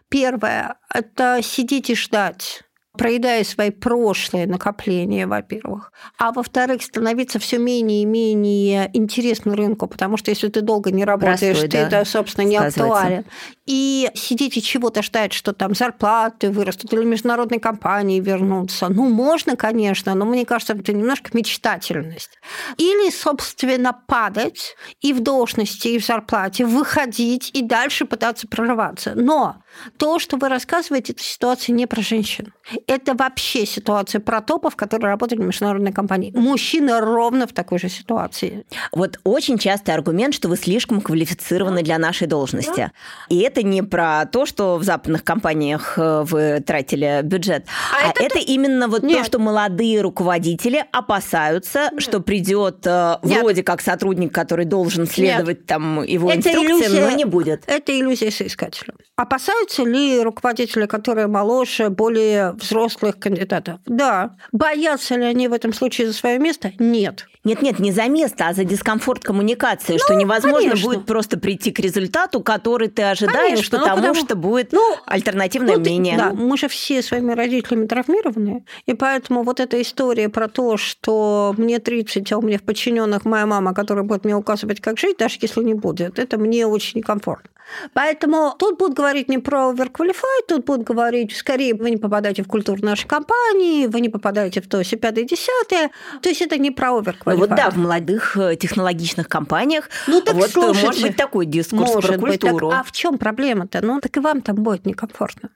Первое– 0.10 0.76
это 0.94 1.40
сидеть 1.42 1.90
и 1.90 1.96
ждать 1.96 2.64
проедая 2.98 3.44
свои 3.44 3.70
прошлые 3.70 4.48
накопления, 4.48 5.26
во-первых, 5.26 5.94
а 6.18 6.32
во-вторых, 6.32 6.84
становиться 6.84 7.40
все 7.40 7.58
менее 7.58 8.04
и 8.04 8.06
менее 8.06 8.90
интересным 8.94 9.56
рынку, 9.56 9.88
потому 9.88 10.18
что 10.18 10.32
если 10.32 10.50
ты 10.50 10.62
долго 10.62 10.92
не 10.92 11.06
работаешь, 11.06 11.60
Простой, 11.60 11.70
ты, 11.70 11.90
да, 11.90 12.06
собственно, 12.06 12.46
не 12.46 12.58
актуален. 12.58 13.26
И 13.74 14.12
сидеть 14.16 14.58
и 14.58 14.62
чего-то 14.62 15.02
ждать, 15.02 15.32
что 15.32 15.54
там 15.54 15.74
зарплаты 15.76 16.52
вырастут 16.52 16.92
или 16.92 17.06
международные 17.06 17.62
компании 17.62 18.20
вернутся. 18.20 18.90
Ну, 18.90 19.10
можно, 19.10 19.56
конечно, 19.56 20.14
но 20.14 20.26
мне 20.26 20.46
кажется, 20.46 20.74
это 20.74 20.92
немножко 20.92 21.30
мечтательность. 21.32 22.38
Или, 22.76 23.10
собственно, 23.10 23.94
падать 23.94 24.76
и 25.00 25.14
в 25.14 25.22
должности, 25.22 25.88
и 25.88 26.00
в 26.00 26.06
зарплате, 26.06 26.66
выходить 26.66 27.52
и 27.54 27.62
дальше 27.62 28.04
пытаться 28.04 28.46
прорываться. 28.46 29.14
Но 29.16 29.64
то, 29.96 30.20
что 30.20 30.36
вы 30.36 30.50
рассказываете, 30.50 31.14
это 31.14 31.24
ситуация 31.24 31.72
не 31.72 31.86
про 31.86 32.02
женщин. 32.02 32.54
Это 32.88 33.14
вообще 33.14 33.66
ситуация 33.66 34.20
про 34.20 34.42
топов, 34.42 34.76
которые 34.76 35.12
работали 35.12 35.40
в 35.40 35.46
международной 35.46 35.94
компании. 35.94 36.34
Мужчины 36.36 37.00
ровно 37.00 37.48
в 37.48 37.54
такой 37.54 37.80
же 37.80 37.88
ситуации. 37.88 38.66
Вот 38.92 39.22
очень 39.24 39.58
частый 39.58 39.94
аргумент, 39.94 40.34
что 40.34 40.50
вы 40.50 40.58
слишком 40.58 41.00
квалифицированы 41.00 41.84
для 41.84 41.98
нашей 41.98 42.28
должности. 42.28 42.92
И 43.30 43.40
это 43.40 43.61
не 43.64 43.82
про 43.82 44.26
то, 44.26 44.46
что 44.46 44.78
в 44.78 44.84
западных 44.84 45.24
компаниях 45.24 45.98
э, 45.98 46.24
вы 46.26 46.62
тратили 46.66 47.22
бюджет, 47.24 47.66
а, 47.92 48.08
а 48.08 48.10
это, 48.10 48.24
это 48.24 48.40
именно 48.40 48.88
вот 48.88 49.04
Нет. 49.04 49.20
то, 49.20 49.24
что 49.26 49.40
молодые 49.40 50.02
руководители 50.02 50.84
опасаются, 50.92 51.90
Нет. 51.92 52.02
что 52.02 52.20
придет 52.20 52.86
э, 52.86 53.18
вроде 53.22 53.64
как 53.64 53.82
сотрудник, 53.82 54.34
который 54.34 54.66
должен 54.66 55.08
следовать 55.08 55.60
Нет. 55.60 55.66
там 55.66 56.04
его 56.04 56.30
это 56.30 56.40
инструкциям, 56.40 56.80
иллюзия, 56.80 57.06
но 57.10 57.12
не 57.12 57.26
будет. 57.26 57.64
Это 57.68 57.98
иллюзия 57.98 58.32
соискателя. 58.32 58.94
Опасаются 59.16 59.84
ли 59.84 60.22
руководители, 60.22 60.86
которые 60.86 61.28
моложе, 61.28 61.90
более 61.90 62.54
взрослых 62.54 63.20
кандидатов? 63.20 63.80
Да. 63.86 64.36
Боятся 64.52 65.16
ли 65.16 65.26
они 65.26 65.48
в 65.48 65.54
этом 65.54 65.74
случае 65.74 66.08
за 66.08 66.14
свое 66.14 66.40
место? 66.40 66.72
Нет. 66.80 67.28
Нет-нет, 67.44 67.80
не 67.80 67.92
за 67.92 68.08
место, 68.08 68.48
а 68.48 68.54
за 68.54 68.64
дискомфорт 68.64 69.24
коммуникации, 69.24 69.94
ну, 69.94 70.00
что 70.00 70.14
невозможно 70.14 70.70
конечно. 70.70 70.88
будет 70.88 71.06
просто 71.08 71.40
прийти 71.40 71.72
к 71.72 71.80
результату, 71.80 72.42
который 72.42 72.88
ты 72.88 73.02
ожидаешь, 73.02 73.51
конечно, 73.56 73.80
потому, 73.80 73.96
потому 73.98 74.16
что 74.16 74.36
будет 74.36 74.72
ну, 74.72 74.96
альтернативное 75.06 75.76
ну, 75.76 75.82
мнение. 75.82 76.18
Да, 76.18 76.32
мы 76.32 76.58
же 76.58 76.68
все 76.68 77.02
своими 77.02 77.34
родителями 77.34 77.88
травмированы, 77.88 78.66
и 78.86 78.94
поэтому 78.94 79.44
вот 79.44 79.60
эта 79.60 79.82
история 79.82 80.30
про 80.30 80.48
то, 80.48 80.78
что 80.78 81.54
мне 81.58 81.80
30, 81.80 82.32
а 82.32 82.38
у 82.38 82.42
меня 82.42 82.58
в 82.58 82.64
подчиненных 82.64 83.26
моя 83.26 83.46
мама, 83.46 83.74
которая 83.74 84.04
будет 84.04 84.26
мне 84.26 84.36
указывать, 84.36 84.82
как 84.82 84.98
жить, 84.98 85.18
даже 85.18 85.38
если 85.42 85.64
не 85.64 85.74
будет, 85.74 86.20
это 86.20 86.38
мне 86.38 86.66
очень 86.68 87.00
некомфортно. 87.00 87.50
Поэтому 87.94 88.54
тут 88.58 88.78
будут 88.78 88.96
говорить 88.96 89.30
не 89.30 89.38
про 89.38 89.72
overqualified, 89.72 90.48
тут 90.48 90.66
будут 90.66 90.86
говорить, 90.86 91.36
скорее, 91.36 91.74
вы 91.74 91.92
не 91.92 91.98
попадаете 91.98 92.44
в 92.44 92.48
культуру 92.48 92.84
нашей 92.84 93.08
компании, 93.08 93.88
вы 93.88 94.02
не 94.02 94.10
попадаете 94.10 94.62
в 94.62 94.68
то, 94.68 94.82
все 94.84 94.98
пятое, 94.98 95.24
десятое. 95.24 95.92
То 96.22 96.30
есть 96.30 96.42
это 96.42 96.58
не 96.58 96.72
про 96.72 96.90
overqualified. 96.90 97.34
Ну 97.34 97.38
вот 97.38 97.50
да, 97.50 97.70
в 97.70 97.78
молодых 97.78 98.38
э, 98.38 98.56
технологичных 98.56 99.28
компаниях 99.28 99.90
ну, 100.08 100.22
так 100.22 100.36
вот 100.36 100.50
э, 100.50 100.52
слушайте, 100.52 100.86
может 100.86 101.02
быть 101.02 101.16
такой 101.16 101.46
дискурс 101.46 101.94
может 101.94 102.12
про 102.12 102.20
культуру. 102.20 102.68
Быть, 102.68 102.76
так, 102.76 102.82
а 102.82 102.84
в 102.84 102.92
чем 102.92 103.18
проблема-то? 103.32 103.82
Ну 103.82 104.00
так 104.02 104.18
и 104.18 104.20
вам 104.20 104.42
там 104.42 104.56
будет 104.56 104.86
некомфортно. 104.86 105.50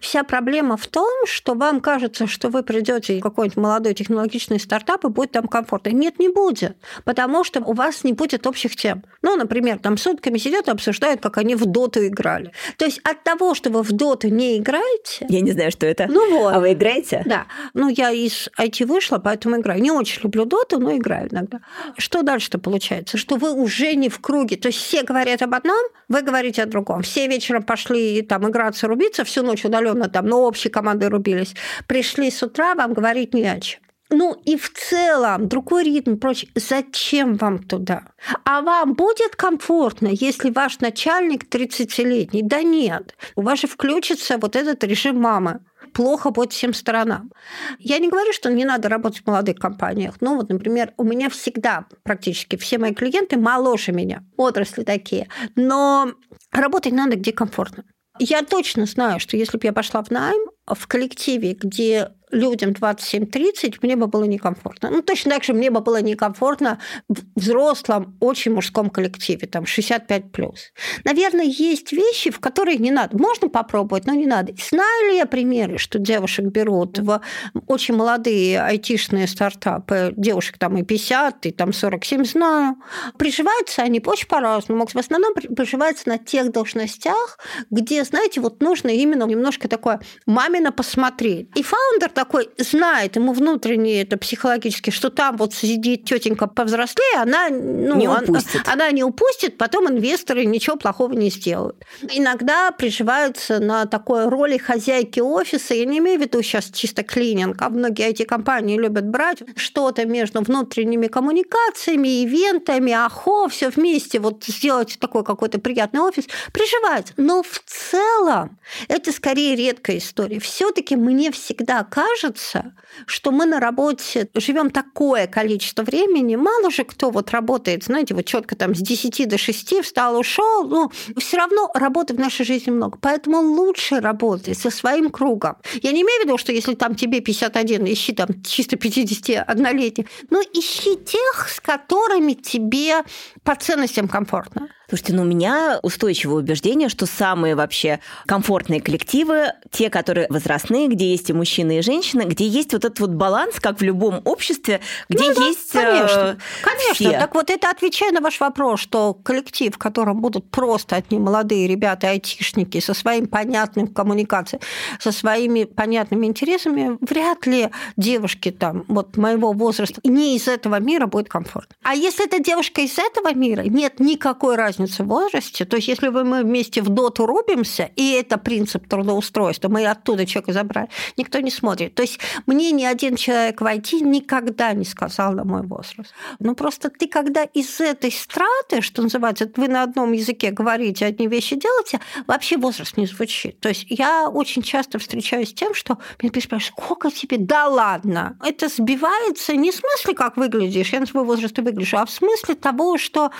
Вся 0.00 0.24
проблема 0.24 0.76
в 0.76 0.86
том, 0.86 1.26
что 1.26 1.54
вам 1.54 1.80
кажется, 1.80 2.26
что 2.26 2.48
вы 2.48 2.62
придете 2.62 3.18
в 3.18 3.22
какой-нибудь 3.22 3.56
молодой 3.56 3.94
технологичный 3.94 4.60
стартап 4.60 5.04
и 5.04 5.08
будет 5.08 5.32
там 5.32 5.48
комфортно. 5.48 5.90
Нет, 5.90 6.18
не 6.18 6.28
будет, 6.28 6.76
потому 7.04 7.44
что 7.44 7.60
у 7.60 7.72
вас 7.72 8.04
не 8.04 8.12
будет 8.12 8.46
общих 8.46 8.76
тем. 8.76 9.04
Ну, 9.22 9.36
например, 9.36 9.78
там 9.78 9.96
сутками 9.96 10.38
сидят 10.38 10.68
и 10.68 10.70
обсуждают, 10.70 11.20
как 11.20 11.38
они 11.38 11.54
в 11.54 11.66
доту 11.66 12.06
играли. 12.06 12.52
То 12.76 12.84
есть 12.84 13.00
от 13.04 13.22
того, 13.24 13.54
что 13.54 13.70
вы 13.70 13.82
в 13.82 13.92
доту 13.92 14.28
не 14.28 14.58
играете... 14.58 15.26
Я 15.28 15.40
не 15.40 15.52
знаю, 15.52 15.70
что 15.70 15.86
это. 15.86 16.06
Ну 16.08 16.38
вот. 16.38 16.54
А 16.54 16.60
вы 16.60 16.72
играете? 16.72 17.22
Да. 17.26 17.46
Ну, 17.74 17.88
я 17.88 18.10
из 18.10 18.48
IT 18.58 18.86
вышла, 18.86 19.18
поэтому 19.18 19.56
играю. 19.56 19.80
Не 19.82 19.90
очень 19.90 20.22
люблю 20.22 20.44
доту, 20.44 20.78
но 20.78 20.96
играю 20.96 21.28
иногда. 21.30 21.60
Что 21.98 22.22
дальше-то 22.22 22.58
получается? 22.58 23.18
Что 23.18 23.36
вы 23.36 23.52
уже 23.52 23.94
не 23.94 24.08
в 24.08 24.20
круге. 24.20 24.56
То 24.56 24.68
есть 24.68 24.78
все 24.78 25.02
говорят 25.02 25.42
об 25.42 25.54
одном, 25.54 25.84
вы 26.08 26.22
говорите 26.22 26.62
о 26.62 26.66
другом. 26.66 27.02
Все 27.02 27.26
вечером 27.26 27.62
пошли 27.62 28.22
там 28.22 28.48
играться, 28.48 28.86
рубиться, 28.86 29.24
всю 29.24 29.42
ночь 29.42 29.64
удаленно 29.66 30.08
там, 30.08 30.26
но 30.26 30.42
общей 30.42 30.68
командой 30.68 31.08
рубились. 31.08 31.54
Пришли 31.86 32.30
с 32.30 32.42
утра, 32.42 32.74
вам 32.74 32.92
говорить 32.92 33.34
не 33.34 33.46
о 33.46 33.60
чем. 33.60 33.80
Ну 34.08 34.40
и 34.44 34.56
в 34.56 34.72
целом 34.72 35.48
другой 35.48 35.82
ритм, 35.84 36.16
прочее. 36.16 36.50
Зачем 36.54 37.34
вам 37.34 37.58
туда? 37.58 38.04
А 38.44 38.62
вам 38.62 38.94
будет 38.94 39.34
комфортно, 39.34 40.08
если 40.08 40.50
ваш 40.50 40.78
начальник 40.78 41.52
30-летний? 41.52 42.42
Да 42.42 42.62
нет. 42.62 43.16
У 43.34 43.42
вас 43.42 43.60
же 43.60 43.66
включится 43.66 44.38
вот 44.38 44.54
этот 44.54 44.84
режим 44.84 45.20
мамы 45.20 45.60
плохо 45.96 46.30
будет 46.30 46.52
всем 46.52 46.74
сторонам. 46.74 47.32
Я 47.78 47.98
не 47.98 48.08
говорю, 48.08 48.32
что 48.32 48.52
не 48.52 48.66
надо 48.66 48.90
работать 48.90 49.22
в 49.22 49.26
молодых 49.26 49.56
компаниях. 49.56 50.16
Ну 50.20 50.36
вот, 50.36 50.50
например, 50.50 50.92
у 50.98 51.04
меня 51.04 51.30
всегда 51.30 51.86
практически 52.02 52.56
все 52.56 52.76
мои 52.76 52.92
клиенты 52.92 53.38
моложе 53.38 53.92
меня, 53.92 54.22
отрасли 54.36 54.84
такие. 54.84 55.28
Но 55.54 56.12
работать 56.52 56.92
надо 56.92 57.16
где 57.16 57.32
комфортно. 57.32 57.84
Я 58.18 58.42
точно 58.42 58.86
знаю, 58.86 59.20
что 59.20 59.36
если 59.36 59.58
бы 59.58 59.66
я 59.66 59.72
пошла 59.72 60.02
в 60.02 60.10
найм 60.10 60.50
в 60.66 60.86
коллективе, 60.86 61.52
где 61.52 62.12
людям 62.30 62.70
27-30 62.70 63.78
мне 63.82 63.96
бы 63.96 64.06
было 64.06 64.24
некомфортно. 64.24 64.90
Ну, 64.90 65.02
точно 65.02 65.32
так 65.32 65.44
же 65.44 65.52
мне 65.52 65.70
бы 65.70 65.80
было 65.80 66.02
некомфортно 66.02 66.78
в 67.08 67.20
взрослом, 67.36 68.16
очень 68.20 68.52
мужском 68.52 68.90
коллективе, 68.90 69.46
там, 69.46 69.64
65+. 69.64 70.30
плюс. 70.30 70.72
Наверное, 71.04 71.44
есть 71.44 71.92
вещи, 71.92 72.30
в 72.30 72.40
которые 72.40 72.78
не 72.78 72.90
надо. 72.90 73.16
Можно 73.16 73.48
попробовать, 73.48 74.06
но 74.06 74.14
не 74.14 74.26
надо. 74.26 74.54
Знаю 74.70 75.10
ли 75.10 75.16
я 75.16 75.26
примеры, 75.26 75.78
что 75.78 75.98
девушек 75.98 76.46
берут 76.46 76.98
в 76.98 77.20
очень 77.66 77.94
молодые 77.94 78.60
айтишные 78.60 79.26
стартапы, 79.28 80.12
девушек 80.16 80.58
там 80.58 80.76
и 80.76 80.82
50, 80.82 81.46
и 81.46 81.50
там 81.52 81.72
47, 81.72 82.24
знаю. 82.24 82.76
Приживаются 83.18 83.82
они 83.82 84.02
очень 84.04 84.28
по-разному. 84.28 84.86
В 84.86 84.96
основном 84.96 85.34
приживаются 85.34 86.08
на 86.08 86.18
тех 86.18 86.50
должностях, 86.52 87.38
где, 87.70 88.04
знаете, 88.04 88.40
вот 88.40 88.60
нужно 88.60 88.88
именно 88.88 89.24
немножко 89.24 89.68
такое 89.68 90.00
мамино 90.26 90.72
посмотреть. 90.72 91.50
И 91.54 91.62
фаундер 91.62 92.10
такой 92.16 92.48
знает, 92.56 93.16
ему 93.16 93.34
внутренне 93.34 94.00
это 94.00 94.16
психологически, 94.16 94.88
что 94.88 95.10
там 95.10 95.36
вот 95.36 95.52
сидит 95.52 96.06
тетенька 96.06 96.46
повзрослее, 96.46 97.20
она, 97.20 97.50
ну, 97.50 97.94
не 97.94 98.08
упустит. 98.08 98.62
Она, 98.66 98.72
она 98.86 98.90
не 98.90 99.04
упустит, 99.04 99.58
потом 99.58 99.88
инвесторы 99.88 100.46
ничего 100.46 100.76
плохого 100.76 101.12
не 101.12 101.28
сделают. 101.28 101.76
Иногда 102.10 102.70
приживаются 102.72 103.60
на 103.60 103.84
такой 103.84 104.28
роли 104.28 104.56
хозяйки 104.56 105.20
офиса. 105.20 105.74
Я 105.74 105.84
не 105.84 105.98
имею 105.98 106.18
в 106.18 106.22
виду 106.22 106.40
сейчас 106.42 106.70
чисто 106.70 107.02
клининг, 107.02 107.60
а 107.60 107.68
многие 107.68 108.06
эти 108.06 108.22
компании 108.22 108.78
любят 108.78 109.06
брать 109.06 109.42
что-то 109.54 110.06
между 110.06 110.40
внутренними 110.40 111.08
коммуникациями, 111.08 112.24
ивентами, 112.24 112.92
ахо, 112.92 113.48
все 113.48 113.68
вместе, 113.68 114.20
вот 114.20 114.42
сделать 114.44 114.96
такой 114.98 115.22
какой-то 115.22 115.60
приятный 115.60 116.00
офис, 116.00 116.24
приживается. 116.54 117.12
Но 117.18 117.42
в 117.42 117.62
целом 117.66 118.58
это 118.88 119.12
скорее 119.12 119.54
редкая 119.54 119.98
история. 119.98 120.40
Все-таки 120.40 120.96
мне 120.96 121.30
всегда 121.30 121.84
кажется, 121.84 122.05
кажется, 122.06 122.74
что 123.06 123.30
мы 123.30 123.46
на 123.46 123.60
работе 123.60 124.28
живем 124.34 124.70
такое 124.70 125.26
количество 125.26 125.82
времени, 125.82 126.36
мало 126.36 126.70
же 126.70 126.84
кто 126.84 127.10
вот 127.10 127.30
работает, 127.30 127.84
знаете, 127.84 128.14
вот 128.14 128.24
четко 128.24 128.56
там 128.56 128.74
с 128.74 128.80
10 128.80 129.28
до 129.28 129.38
6 129.38 129.82
встал, 129.82 130.18
ушел, 130.18 130.66
ну, 130.68 130.90
все 131.18 131.36
равно 131.36 131.70
работы 131.74 132.14
в 132.14 132.18
нашей 132.18 132.44
жизни 132.44 132.70
много. 132.70 132.98
Поэтому 133.00 133.38
лучше 133.38 134.00
работать 134.00 134.58
со 134.58 134.70
своим 134.70 135.10
кругом. 135.10 135.56
Я 135.82 135.92
не 135.92 136.02
имею 136.02 136.22
в 136.22 136.24
виду, 136.24 136.38
что 136.38 136.52
если 136.52 136.74
там 136.74 136.94
тебе 136.94 137.20
51, 137.20 137.84
ищи 137.92 138.12
там 138.12 138.28
чисто 138.42 138.76
51-летних, 138.76 140.06
но 140.30 140.40
ищи 140.40 140.96
тех, 140.96 141.48
с 141.48 141.60
которыми 141.60 142.32
тебе 142.32 143.02
по 143.42 143.54
ценностям 143.54 144.08
комфортно. 144.08 144.68
Слушайте, 144.88 145.14
ну 145.14 145.22
у 145.22 145.24
меня 145.24 145.80
устойчивое 145.82 146.36
убеждение, 146.36 146.88
что 146.88 147.06
самые 147.06 147.56
вообще 147.56 147.98
комфортные 148.26 148.80
коллективы, 148.80 149.52
те, 149.72 149.90
которые 149.90 150.28
возрастные, 150.30 150.86
где 150.86 151.10
есть 151.10 151.28
и 151.28 151.32
мужчины, 151.32 151.78
и 151.78 151.82
женщины, 151.82 152.22
где 152.22 152.46
есть 152.46 152.72
вот 152.72 152.84
этот 152.84 153.00
вот 153.00 153.10
баланс, 153.10 153.58
как 153.58 153.80
в 153.80 153.82
любом 153.82 154.20
обществе, 154.24 154.80
где 155.08 155.32
ну, 155.32 155.48
есть 155.48 155.72
да, 155.72 155.82
конечно, 155.82 156.20
э, 156.20 156.36
конечно. 156.62 156.94
Все. 156.94 157.18
Так 157.18 157.34
вот 157.34 157.50
это 157.50 157.68
отвечая 157.68 158.12
на 158.12 158.20
ваш 158.20 158.38
вопрос, 158.38 158.78
что 158.78 159.14
коллектив, 159.14 159.74
в 159.74 159.78
котором 159.78 160.20
будут 160.20 160.48
просто 160.50 160.94
одни 160.94 161.18
молодые 161.18 161.66
ребята, 161.66 162.10
айтишники, 162.10 162.78
со 162.78 162.94
своим 162.94 163.26
понятным 163.26 163.88
коммуникацией, 163.88 164.62
со 165.00 165.10
своими 165.10 165.64
понятными 165.64 166.26
интересами, 166.26 166.96
вряд 167.00 167.44
ли 167.46 167.70
девушки 167.96 168.52
там 168.52 168.84
вот 168.86 169.16
моего 169.16 169.52
возраста 169.52 170.00
не 170.04 170.36
из 170.36 170.46
этого 170.46 170.78
мира 170.78 171.06
будет 171.06 171.28
комфортно. 171.28 171.74
А 171.82 171.94
если 171.94 172.24
это 172.26 172.38
девушка 172.38 172.82
из 172.82 172.96
этого 172.98 173.34
мира, 173.34 173.62
нет 173.62 173.98
никакой 173.98 174.54
разницы 174.54 174.75
разница 174.76 175.04
в 175.04 175.08
возрасте. 175.08 175.64
То 175.64 175.76
есть, 175.76 175.88
если 175.88 176.08
мы 176.08 176.42
вместе 176.42 176.82
в 176.82 176.88
доту 176.88 177.26
рубимся, 177.26 177.90
и 177.96 178.12
это 178.12 178.38
принцип 178.38 178.86
трудоустройства, 178.88 179.68
мы 179.68 179.86
оттуда 179.86 180.26
человека 180.26 180.52
забрали, 180.52 180.88
никто 181.16 181.40
не 181.40 181.50
смотрит. 181.50 181.94
То 181.94 182.02
есть, 182.02 182.20
мне 182.46 182.70
ни 182.72 182.84
один 182.84 183.16
человек 183.16 183.60
в 183.60 183.64
IT 183.64 184.00
никогда 184.00 184.72
не 184.72 184.84
сказал 184.84 185.32
на 185.32 185.44
мой 185.44 185.62
возраст. 185.62 186.14
Ну, 186.38 186.54
просто 186.54 186.90
ты, 186.90 187.08
когда 187.08 187.44
из 187.44 187.80
этой 187.80 188.12
страты, 188.12 188.80
что 188.80 189.02
называется, 189.02 189.50
вы 189.56 189.68
на 189.68 189.82
одном 189.82 190.12
языке 190.12 190.50
говорите, 190.50 191.06
одни 191.06 191.28
вещи 191.28 191.56
делаете, 191.56 192.00
вообще 192.26 192.56
возраст 192.56 192.96
не 192.96 193.06
звучит. 193.06 193.60
То 193.60 193.68
есть, 193.68 193.86
я 193.88 194.28
очень 194.28 194.62
часто 194.62 194.98
встречаюсь 194.98 195.50
с 195.50 195.54
тем, 195.54 195.74
что 195.74 195.98
меня 196.22 196.32
спрашивают, 196.40 196.84
сколько 196.84 197.10
тебе? 197.10 197.38
Да 197.38 197.66
ладно. 197.66 198.38
Это 198.44 198.68
сбивается 198.68 199.56
не 199.56 199.70
в 199.70 199.74
смысле, 199.74 200.14
как 200.14 200.36
выглядишь, 200.36 200.92
я 200.92 201.00
на 201.00 201.06
свой 201.06 201.24
возраст 201.24 201.58
и 201.58 201.62
выгляжу, 201.62 201.96
а 201.96 202.06
в 202.06 202.10
смысле 202.10 202.54
того, 202.54 202.98
что 202.98 203.30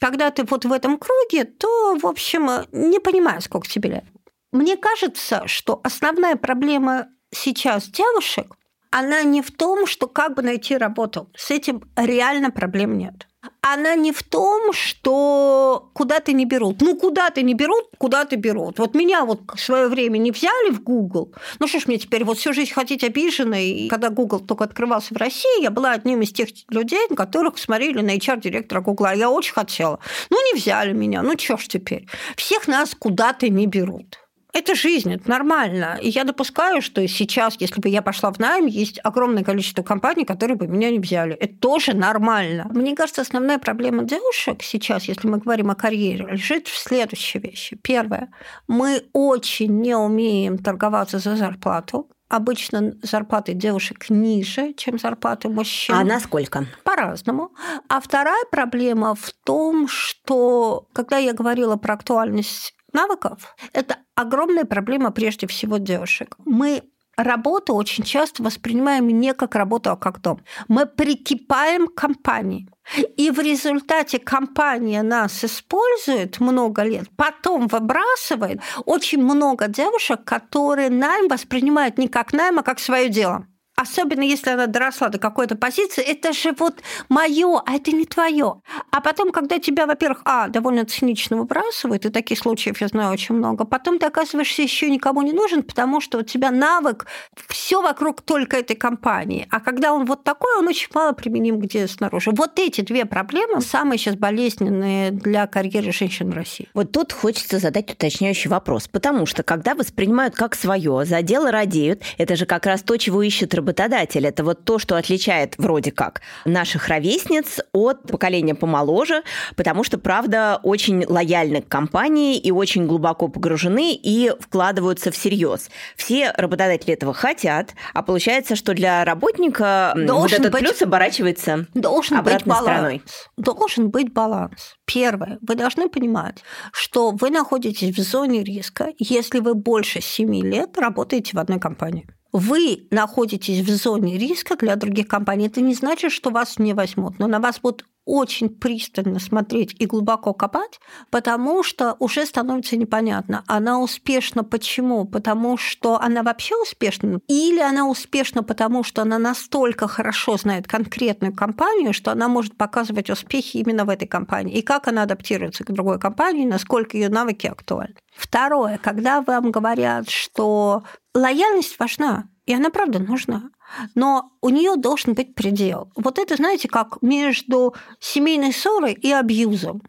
когда 0.00 0.30
ты 0.30 0.44
вот 0.44 0.64
в 0.64 0.72
этом 0.72 0.85
этом 0.86 0.98
круге, 0.98 1.44
то, 1.44 1.98
в 1.98 2.06
общем, 2.06 2.48
не 2.72 3.00
понимаю, 3.00 3.40
сколько 3.40 3.68
тебе 3.68 3.90
лет. 3.90 4.04
Мне 4.52 4.76
кажется, 4.76 5.46
что 5.46 5.80
основная 5.82 6.36
проблема 6.36 7.08
сейчас 7.30 7.88
девушек, 7.88 8.54
она 8.90 9.22
не 9.22 9.42
в 9.42 9.50
том, 9.50 9.86
что 9.86 10.06
как 10.08 10.34
бы 10.34 10.42
найти 10.42 10.76
работу. 10.76 11.30
С 11.36 11.50
этим 11.50 11.82
реально 11.96 12.50
проблем 12.50 12.96
нет 12.98 13.26
она 13.60 13.94
не 13.94 14.12
в 14.12 14.22
том, 14.22 14.72
что 14.72 15.90
куда-то 15.92 16.32
не 16.32 16.44
берут. 16.44 16.80
Ну, 16.80 16.96
куда-то 16.96 17.42
не 17.42 17.54
берут, 17.54 17.86
куда-то 17.98 18.36
берут. 18.36 18.78
Вот 18.78 18.94
меня 18.94 19.24
вот 19.24 19.40
в 19.54 19.60
свое 19.60 19.88
время 19.88 20.18
не 20.18 20.30
взяли 20.30 20.70
в 20.70 20.82
Google. 20.82 21.34
Ну, 21.58 21.66
что 21.66 21.80
ж 21.80 21.86
мне 21.86 21.98
теперь 21.98 22.24
вот 22.24 22.38
всю 22.38 22.52
жизнь 22.52 22.72
ходить 22.72 23.04
обиженной. 23.04 23.68
И 23.70 23.88
когда 23.88 24.10
Google 24.10 24.40
только 24.40 24.64
открывался 24.64 25.14
в 25.14 25.16
России, 25.16 25.62
я 25.62 25.70
была 25.70 25.92
одним 25.92 26.22
из 26.22 26.32
тех 26.32 26.48
людей, 26.68 27.08
которых 27.14 27.58
смотрели 27.58 28.00
на 28.00 28.16
HR-директора 28.16 28.80
Google. 28.80 29.06
Я 29.14 29.30
очень 29.30 29.52
хотела. 29.54 29.98
Ну, 30.30 30.36
не 30.52 30.58
взяли 30.58 30.92
меня. 30.92 31.22
Ну, 31.22 31.38
что 31.38 31.56
ж 31.56 31.66
теперь? 31.66 32.08
Всех 32.36 32.68
нас 32.68 32.94
куда-то 32.94 33.48
не 33.48 33.66
берут. 33.66 34.18
Это 34.56 34.74
жизнь, 34.74 35.12
это 35.12 35.28
нормально. 35.28 35.98
И 36.00 36.08
я 36.08 36.24
допускаю, 36.24 36.80
что 36.80 37.06
сейчас, 37.06 37.56
если 37.60 37.78
бы 37.78 37.90
я 37.90 38.00
пошла 38.00 38.32
в 38.32 38.38
найм, 38.38 38.64
есть 38.64 38.98
огромное 39.04 39.44
количество 39.44 39.82
компаний, 39.82 40.24
которые 40.24 40.56
бы 40.56 40.66
меня 40.66 40.90
не 40.90 40.98
взяли. 40.98 41.34
Это 41.34 41.54
тоже 41.58 41.94
нормально. 41.94 42.66
Мне 42.72 42.96
кажется, 42.96 43.20
основная 43.20 43.58
проблема 43.58 44.04
девушек 44.04 44.62
сейчас, 44.62 45.04
если 45.04 45.28
мы 45.28 45.36
говорим 45.36 45.70
о 45.70 45.74
карьере, 45.74 46.26
лежит 46.30 46.68
в 46.68 46.78
следующей 46.78 47.38
вещи. 47.38 47.76
Первое. 47.82 48.30
Мы 48.66 49.02
очень 49.12 49.78
не 49.82 49.94
умеем 49.94 50.56
торговаться 50.56 51.18
за 51.18 51.36
зарплату. 51.36 52.08
Обычно 52.30 52.94
зарплаты 53.02 53.52
девушек 53.52 54.08
ниже, 54.08 54.72
чем 54.72 54.98
зарплаты 54.98 55.50
мужчин. 55.50 55.94
А 55.94 56.02
насколько? 56.02 56.64
По-разному. 56.82 57.50
А 57.90 58.00
вторая 58.00 58.44
проблема 58.50 59.14
в 59.14 59.32
том, 59.44 59.86
что 59.86 60.88
когда 60.94 61.18
я 61.18 61.34
говорила 61.34 61.76
про 61.76 61.92
актуальность 61.92 62.75
навыков, 62.96 63.54
это 63.72 63.98
огромная 64.14 64.64
проблема 64.64 65.10
прежде 65.12 65.46
всего 65.46 65.76
девушек. 65.78 66.36
Мы 66.44 66.82
работу 67.16 67.74
очень 67.74 68.04
часто 68.04 68.42
воспринимаем 68.42 69.06
не 69.08 69.34
как 69.34 69.54
работу, 69.54 69.90
а 69.90 69.96
как 69.96 70.20
дом. 70.20 70.40
Мы 70.68 70.86
прикипаем 70.86 71.86
к 71.88 71.94
компании. 71.94 72.68
И 73.16 73.30
в 73.30 73.40
результате 73.40 74.18
компания 74.18 75.02
нас 75.02 75.44
использует 75.44 76.40
много 76.40 76.82
лет, 76.84 77.08
потом 77.16 77.66
выбрасывает 77.66 78.60
очень 78.84 79.22
много 79.22 79.66
девушек, 79.68 80.24
которые 80.24 80.90
найм 80.90 81.28
воспринимают 81.28 81.98
не 81.98 82.08
как 82.08 82.32
найм, 82.32 82.58
а 82.58 82.62
как 82.62 82.78
свое 82.78 83.08
дело. 83.08 83.46
Особенно 83.76 84.22
если 84.22 84.50
она 84.50 84.66
доросла 84.66 85.08
до 85.10 85.18
какой-то 85.18 85.54
позиции, 85.54 86.02
это 86.02 86.32
же 86.32 86.54
вот 86.58 86.80
мое, 87.08 87.62
а 87.64 87.74
это 87.74 87.92
не 87.92 88.06
твое. 88.06 88.62
А 88.90 89.00
потом, 89.02 89.30
когда 89.30 89.58
тебя, 89.58 89.86
во-первых, 89.86 90.22
а, 90.24 90.48
довольно 90.48 90.86
цинично 90.86 91.36
выбрасывают, 91.36 92.06
и 92.06 92.10
таких 92.10 92.38
случаев 92.38 92.80
я 92.80 92.88
знаю 92.88 93.12
очень 93.12 93.34
много, 93.34 93.64
потом 93.66 93.98
ты 93.98 94.06
оказываешься 94.06 94.62
еще 94.62 94.90
никому 94.90 95.20
не 95.22 95.32
нужен, 95.32 95.62
потому 95.62 96.00
что 96.00 96.18
у 96.18 96.22
тебя 96.22 96.50
навык 96.50 97.06
все 97.48 97.82
вокруг 97.82 98.22
только 98.22 98.56
этой 98.56 98.76
компании. 98.76 99.46
А 99.50 99.60
когда 99.60 99.92
он 99.92 100.06
вот 100.06 100.24
такой, 100.24 100.58
он 100.58 100.66
очень 100.68 100.88
мало 100.94 101.12
применим 101.12 101.60
где 101.60 101.86
снаружи. 101.86 102.30
Вот 102.32 102.58
эти 102.58 102.80
две 102.80 103.04
проблемы 103.04 103.60
самые 103.60 103.98
сейчас 103.98 104.16
болезненные 104.16 105.10
для 105.10 105.46
карьеры 105.46 105.92
женщин 105.92 106.30
в 106.30 106.34
России. 106.34 106.68
Вот 106.72 106.92
тут 106.92 107.12
хочется 107.12 107.58
задать 107.58 107.92
уточняющий 107.92 108.48
вопрос, 108.48 108.88
потому 108.88 109.26
что 109.26 109.42
когда 109.42 109.74
воспринимают 109.74 110.34
как 110.34 110.54
свое, 110.54 111.04
за 111.04 111.20
дело 111.20 111.50
радеют, 111.50 112.02
это 112.16 112.36
же 112.36 112.46
как 112.46 112.64
раз 112.64 112.82
то, 112.82 112.96
чего 112.96 113.22
ищет 113.22 113.52
работодатель. 113.52 113.65
Это 113.72 114.44
вот 114.44 114.64
то, 114.64 114.78
что 114.78 114.96
отличает 114.96 115.54
вроде 115.58 115.90
как 115.90 116.22
наших 116.44 116.88
ровесниц 116.88 117.60
от 117.72 118.02
поколения 118.02 118.54
помоложе, 118.54 119.22
потому 119.56 119.84
что, 119.84 119.98
правда, 119.98 120.60
очень 120.62 121.04
лояльны 121.06 121.62
к 121.62 121.68
компании 121.68 122.38
и 122.38 122.50
очень 122.50 122.86
глубоко 122.86 123.28
погружены 123.28 123.94
и 123.94 124.32
вкладываются 124.40 125.10
всерьез. 125.10 125.70
Все 125.96 126.32
работодатели 126.36 126.94
этого 126.94 127.14
хотят, 127.14 127.74
а 127.94 128.02
получается, 128.02 128.56
что 128.56 128.74
для 128.74 129.04
работника 129.04 129.92
должен 129.96 130.20
вот 130.20 130.32
этот 130.32 130.52
быть, 130.52 130.62
плюс 130.62 130.82
оборачивается 130.82 131.66
должен 131.74 132.18
обратной 132.18 132.38
быть 132.38 132.46
баланс. 132.46 132.64
стороной. 132.64 133.02
Должен 133.36 133.90
быть 133.90 134.12
баланс. 134.12 134.76
Первое, 134.84 135.38
вы 135.40 135.54
должны 135.54 135.88
понимать, 135.88 136.42
что 136.72 137.10
вы 137.10 137.30
находитесь 137.30 137.96
в 137.96 138.00
зоне 138.00 138.42
риска, 138.44 138.92
если 138.98 139.40
вы 139.40 139.54
больше 139.54 140.00
7 140.00 140.34
лет 140.42 140.78
работаете 140.78 141.36
в 141.36 141.38
одной 141.38 141.58
компании 141.58 142.06
вы 142.38 142.86
находитесь 142.90 143.60
в 143.60 143.70
зоне 143.70 144.18
риска 144.18 144.56
для 144.56 144.76
других 144.76 145.08
компаний. 145.08 145.46
Это 145.46 145.60
не 145.60 145.74
значит, 145.74 146.12
что 146.12 146.30
вас 146.30 146.58
не 146.58 146.74
возьмут, 146.74 147.18
но 147.18 147.26
на 147.26 147.40
вас 147.40 147.60
будут 147.60 147.84
очень 148.06 148.48
пристально 148.48 149.18
смотреть 149.18 149.76
и 149.78 149.84
глубоко 149.84 150.32
копать, 150.32 150.80
потому 151.10 151.62
что 151.62 151.96
уже 151.98 152.24
становится 152.24 152.76
непонятно, 152.76 153.44
она 153.46 153.80
успешна 153.80 154.44
почему? 154.44 155.04
Потому 155.04 155.58
что 155.58 156.00
она 156.00 156.22
вообще 156.22 156.56
успешна? 156.56 157.20
Или 157.26 157.60
она 157.60 157.88
успешна 157.88 158.42
потому, 158.42 158.84
что 158.84 159.02
она 159.02 159.18
настолько 159.18 159.88
хорошо 159.88 160.36
знает 160.38 160.66
конкретную 160.66 161.34
компанию, 161.34 161.92
что 161.92 162.12
она 162.12 162.28
может 162.28 162.56
показывать 162.56 163.10
успехи 163.10 163.58
именно 163.58 163.84
в 163.84 163.90
этой 163.90 164.06
компании? 164.06 164.56
И 164.56 164.62
как 164.62 164.88
она 164.88 165.02
адаптируется 165.02 165.64
к 165.64 165.72
другой 165.72 165.98
компании, 165.98 166.46
насколько 166.46 166.96
ее 166.96 167.08
навыки 167.08 167.46
актуальны? 167.46 167.96
Второе, 168.16 168.78
когда 168.78 169.20
вам 169.20 169.50
говорят, 169.50 170.08
что 170.08 170.84
лояльность 171.14 171.78
важна, 171.78 172.28
и 172.46 172.54
она 172.54 172.70
правда 172.70 172.98
нужна 172.98 173.50
но 173.94 174.32
у 174.40 174.48
нее 174.48 174.76
должен 174.76 175.14
быть 175.14 175.34
предел. 175.34 175.90
Вот 175.96 176.18
это, 176.18 176.36
знаете, 176.36 176.68
как 176.68 177.02
между 177.02 177.74
семейной 178.00 178.52
ссорой 178.52 178.92
и 178.92 179.10
абьюзом. 179.12 179.82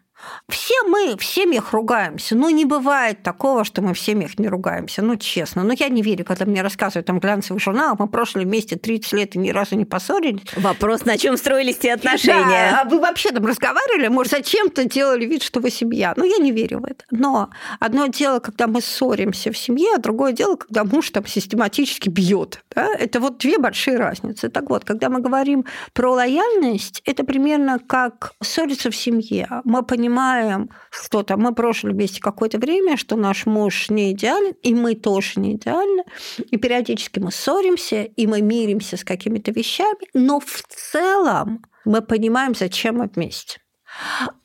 Все 0.50 0.74
мы 0.88 1.16
в 1.18 1.24
семьях 1.24 1.74
ругаемся. 1.74 2.36
Ну, 2.36 2.50
не 2.50 2.66
бывает 2.66 3.22
такого, 3.24 3.64
что 3.64 3.82
мы 3.82 3.94
в 3.94 4.00
семьях 4.00 4.40
не 4.40 4.48
ругаемся. 4.48 5.02
Ну, 5.02 5.16
честно. 5.16 5.64
Но 5.64 5.74
я 5.74 5.90
не 5.90 6.02
верю, 6.02 6.26
когда 6.26 6.46
мне 6.46 6.62
рассказывают 6.62 7.06
там 7.06 7.20
глянцевый 7.20 7.60
журнал, 7.60 7.96
мы 8.00 8.08
прожили 8.08 8.44
вместе 8.44 8.76
30 8.76 9.14
лет 9.14 9.36
и 9.36 9.40
ни 9.40 9.52
разу 9.52 9.76
не 9.76 9.86
поссорились. 9.86 10.42
Вопрос, 10.56 11.06
на 11.06 11.18
чем 11.18 11.38
строились 11.38 11.78
те 11.78 11.94
отношения. 11.94 12.72
Да, 12.72 12.82
а 12.82 12.86
вы 12.86 13.00
вообще 13.00 13.32
там 13.32 13.46
разговаривали? 13.46 14.08
Может, 14.08 14.32
зачем-то 14.32 14.86
делали 14.86 15.26
вид, 15.26 15.44
что 15.44 15.60
вы 15.60 15.70
семья? 15.70 16.14
Ну, 16.16 16.24
я 16.24 16.38
не 16.38 16.52
верю 16.52 16.80
в 16.80 16.86
это. 16.86 17.04
Но 17.12 17.50
одно 17.80 18.08
дело, 18.08 18.40
когда 18.40 18.68
мы 18.68 18.82
ссоримся 18.82 19.52
в 19.52 19.58
семье, 19.58 19.96
а 19.96 20.00
другое 20.00 20.32
дело, 20.32 20.56
когда 20.56 20.84
муж 20.84 21.12
там 21.12 21.26
систематически 21.26 22.10
бьет. 22.10 22.64
Да? 22.76 22.88
Это 22.94 23.20
вот 23.20 23.38
две 23.38 23.58
большие 23.60 23.98
разницы. 23.98 24.50
Так 24.50 24.70
вот, 24.70 24.86
когда 24.86 25.10
мы 25.10 25.20
говорим 25.20 25.66
про 25.94 26.12
лояльность, 26.12 27.02
это 27.06 27.24
примерно 27.24 27.80
как 27.80 28.34
ссориться 28.42 28.90
в 28.90 28.96
семье. 28.96 29.48
Мы 29.64 29.84
понимаем, 29.84 30.07
понимаем, 30.08 30.70
что 30.90 31.24
там 31.24 31.42
мы 31.42 31.54
прожили 31.54 31.92
вместе 31.92 32.22
какое-то 32.22 32.58
время, 32.58 32.98
что 32.98 33.16
наш 33.16 33.46
муж 33.46 33.90
не 33.90 34.12
идеален, 34.12 34.54
и 34.64 34.74
мы 34.74 34.96
тоже 34.96 35.40
не 35.40 35.56
идеальны, 35.56 36.04
и 36.38 36.58
периодически 36.58 37.20
мы 37.20 37.32
ссоримся, 37.32 38.04
и 38.04 38.28
мы 38.28 38.42
миримся 38.42 38.98
с 38.98 39.04
какими-то 39.04 39.52
вещами, 39.52 40.08
но 40.14 40.40
в 40.40 40.64
целом 40.70 41.66
мы 41.86 42.02
понимаем, 42.02 42.56
зачем 42.56 42.98
мы 42.98 43.10
вместе. 43.14 43.60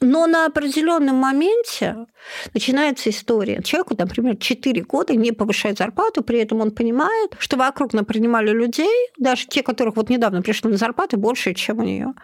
Но 0.01 0.27
на 0.27 0.47
определенном 0.47 1.17
моменте 1.17 2.07
начинается 2.55 3.11
история. 3.11 3.63
Человеку, 3.63 3.95
например, 3.99 4.37
4 4.37 4.83
года 4.83 5.15
не 5.15 5.33
повышает 5.33 5.79
зарплату, 5.79 6.23
при 6.23 6.41
этом 6.41 6.61
он 6.61 6.71
понимает, 6.71 7.33
что 7.39 7.57
вокруг 7.57 7.93
напринимали 7.93 8.51
людей, 8.51 9.09
даже 9.19 9.47
те, 9.47 9.63
которых 9.63 9.97
вот 9.97 10.11
недавно 10.11 10.43
пришли 10.43 10.71
на 10.71 10.77
зарплаты, 10.77 11.17
больше, 11.17 11.55
чем 11.55 11.79
у 11.79 11.83
нее. 11.83 12.15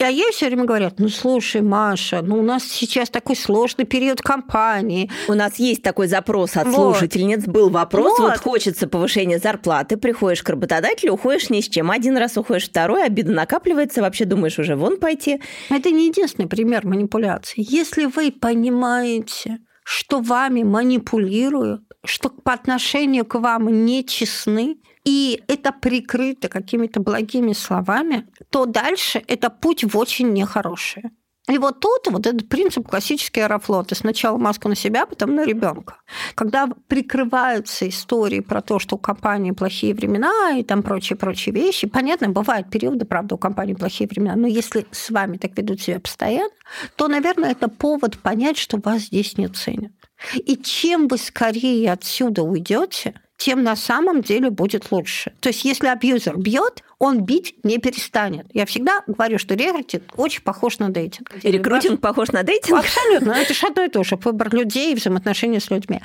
А 0.00 0.10
ей 0.10 0.30
все 0.32 0.46
время 0.46 0.64
говорят, 0.64 0.94
ну 0.98 1.08
слушай, 1.08 1.60
Маша, 1.60 2.22
ну 2.22 2.38
у 2.38 2.42
нас 2.42 2.64
сейчас 2.64 3.10
такой 3.10 3.36
сложный 3.36 3.84
период 3.84 4.22
компании. 4.22 5.10
У 5.28 5.34
нас 5.34 5.58
есть 5.58 5.82
такой 5.82 6.08
запрос 6.08 6.56
от 6.56 6.66
вот. 6.68 6.74
слушательниц, 6.74 7.46
был 7.46 7.70
вопрос, 7.70 8.18
вот. 8.18 8.30
вот 8.30 8.38
хочется 8.38 8.86
повышения 8.86 9.38
зарплаты, 9.38 9.96
приходишь 9.96 10.42
к 10.42 10.48
работодателю, 10.48 11.12
уходишь 11.12 11.50
ни 11.50 11.60
с 11.60 11.68
чем. 11.68 11.90
Один 11.90 12.16
раз 12.16 12.36
уходишь, 12.36 12.68
второй, 12.68 13.04
обида 13.04 13.32
накапливается, 13.32 14.00
вообще 14.00 14.24
думаешь 14.24 14.58
уже 14.58 14.76
вон 14.76 14.98
пойти. 14.98 15.40
Это 15.70 15.90
не 15.90 16.08
единственный 16.08 16.46
пример 16.46 16.67
манипуляции. 16.84 17.64
Если 17.68 18.06
вы 18.06 18.30
понимаете, 18.30 19.58
что 19.84 20.20
вами 20.20 20.62
манипулируют, 20.62 21.82
что 22.04 22.28
по 22.28 22.52
отношению 22.52 23.24
к 23.24 23.34
вам 23.36 23.84
нечестны, 23.86 24.76
и 25.04 25.42
это 25.48 25.72
прикрыто 25.72 26.48
какими-то 26.48 27.00
благими 27.00 27.52
словами, 27.52 28.28
то 28.50 28.66
дальше 28.66 29.22
это 29.26 29.48
путь 29.48 29.84
в 29.84 29.96
очень 29.96 30.32
нехорошее. 30.32 31.10
И 31.48 31.56
вот 31.58 31.80
тут 31.80 32.12
вот 32.12 32.26
этот 32.26 32.48
принцип 32.48 32.86
классический 32.86 33.40
аэрофлота. 33.40 33.94
Сначала 33.94 34.36
маску 34.36 34.68
на 34.68 34.74
себя, 34.74 35.06
потом 35.06 35.34
на 35.34 35.44
ребенка. 35.44 35.96
Когда 36.34 36.68
прикрываются 36.88 37.88
истории 37.88 38.40
про 38.40 38.60
то, 38.60 38.78
что 38.78 38.96
у 38.96 38.98
компании 38.98 39.52
плохие 39.52 39.94
времена 39.94 40.56
и 40.58 40.62
там 40.62 40.82
прочие-прочие 40.82 41.54
вещи, 41.54 41.86
понятно, 41.86 42.28
бывают 42.28 42.70
периоды, 42.70 43.06
правда, 43.06 43.36
у 43.36 43.38
компании 43.38 43.74
плохие 43.74 44.08
времена, 44.08 44.36
но 44.36 44.46
если 44.46 44.86
с 44.90 45.10
вами 45.10 45.38
так 45.38 45.56
ведут 45.56 45.80
себя 45.80 46.00
постоянно, 46.00 46.50
то, 46.96 47.08
наверное, 47.08 47.52
это 47.52 47.68
повод 47.68 48.18
понять, 48.18 48.58
что 48.58 48.78
вас 48.78 49.02
здесь 49.02 49.38
не 49.38 49.48
ценят. 49.48 49.92
И 50.34 50.56
чем 50.56 51.08
вы 51.08 51.16
скорее 51.16 51.92
отсюда 51.92 52.42
уйдете, 52.42 53.14
тем 53.38 53.62
на 53.62 53.76
самом 53.76 54.20
деле 54.20 54.50
будет 54.50 54.90
лучше. 54.90 55.32
То 55.40 55.48
есть 55.48 55.64
если 55.64 55.86
абьюзер 55.86 56.36
бьет, 56.36 56.82
он 56.98 57.20
бить 57.20 57.54
не 57.62 57.78
перестанет. 57.78 58.46
Я 58.52 58.66
всегда 58.66 59.04
говорю, 59.06 59.38
что 59.38 59.54
рекрутинг 59.54 60.02
очень 60.16 60.42
похож 60.42 60.80
на 60.80 60.88
дейтинг. 60.90 61.30
И 61.42 61.50
рекрутинг 61.50 62.00
похож 62.00 62.28
на 62.32 62.42
дейтинг? 62.42 62.80
Абсолютно. 62.80 63.32
Это 63.32 63.54
же 63.54 63.66
одно 63.68 63.84
и 63.84 63.88
то 63.88 64.02
же. 64.02 64.16
Выбор 64.16 64.52
людей 64.52 64.92
и 64.92 64.96
взаимоотношения 64.96 65.60
с 65.60 65.70
людьми. 65.70 66.00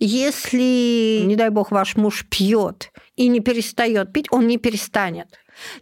Если, 0.00 1.22
не 1.24 1.36
дай 1.36 1.50
бог, 1.50 1.70
ваш 1.70 1.96
муж 1.96 2.24
пьет 2.28 2.90
и 3.16 3.28
не 3.28 3.40
перестает 3.40 4.10
пить, 4.12 4.26
он 4.30 4.46
не 4.46 4.56
перестанет. 4.56 5.28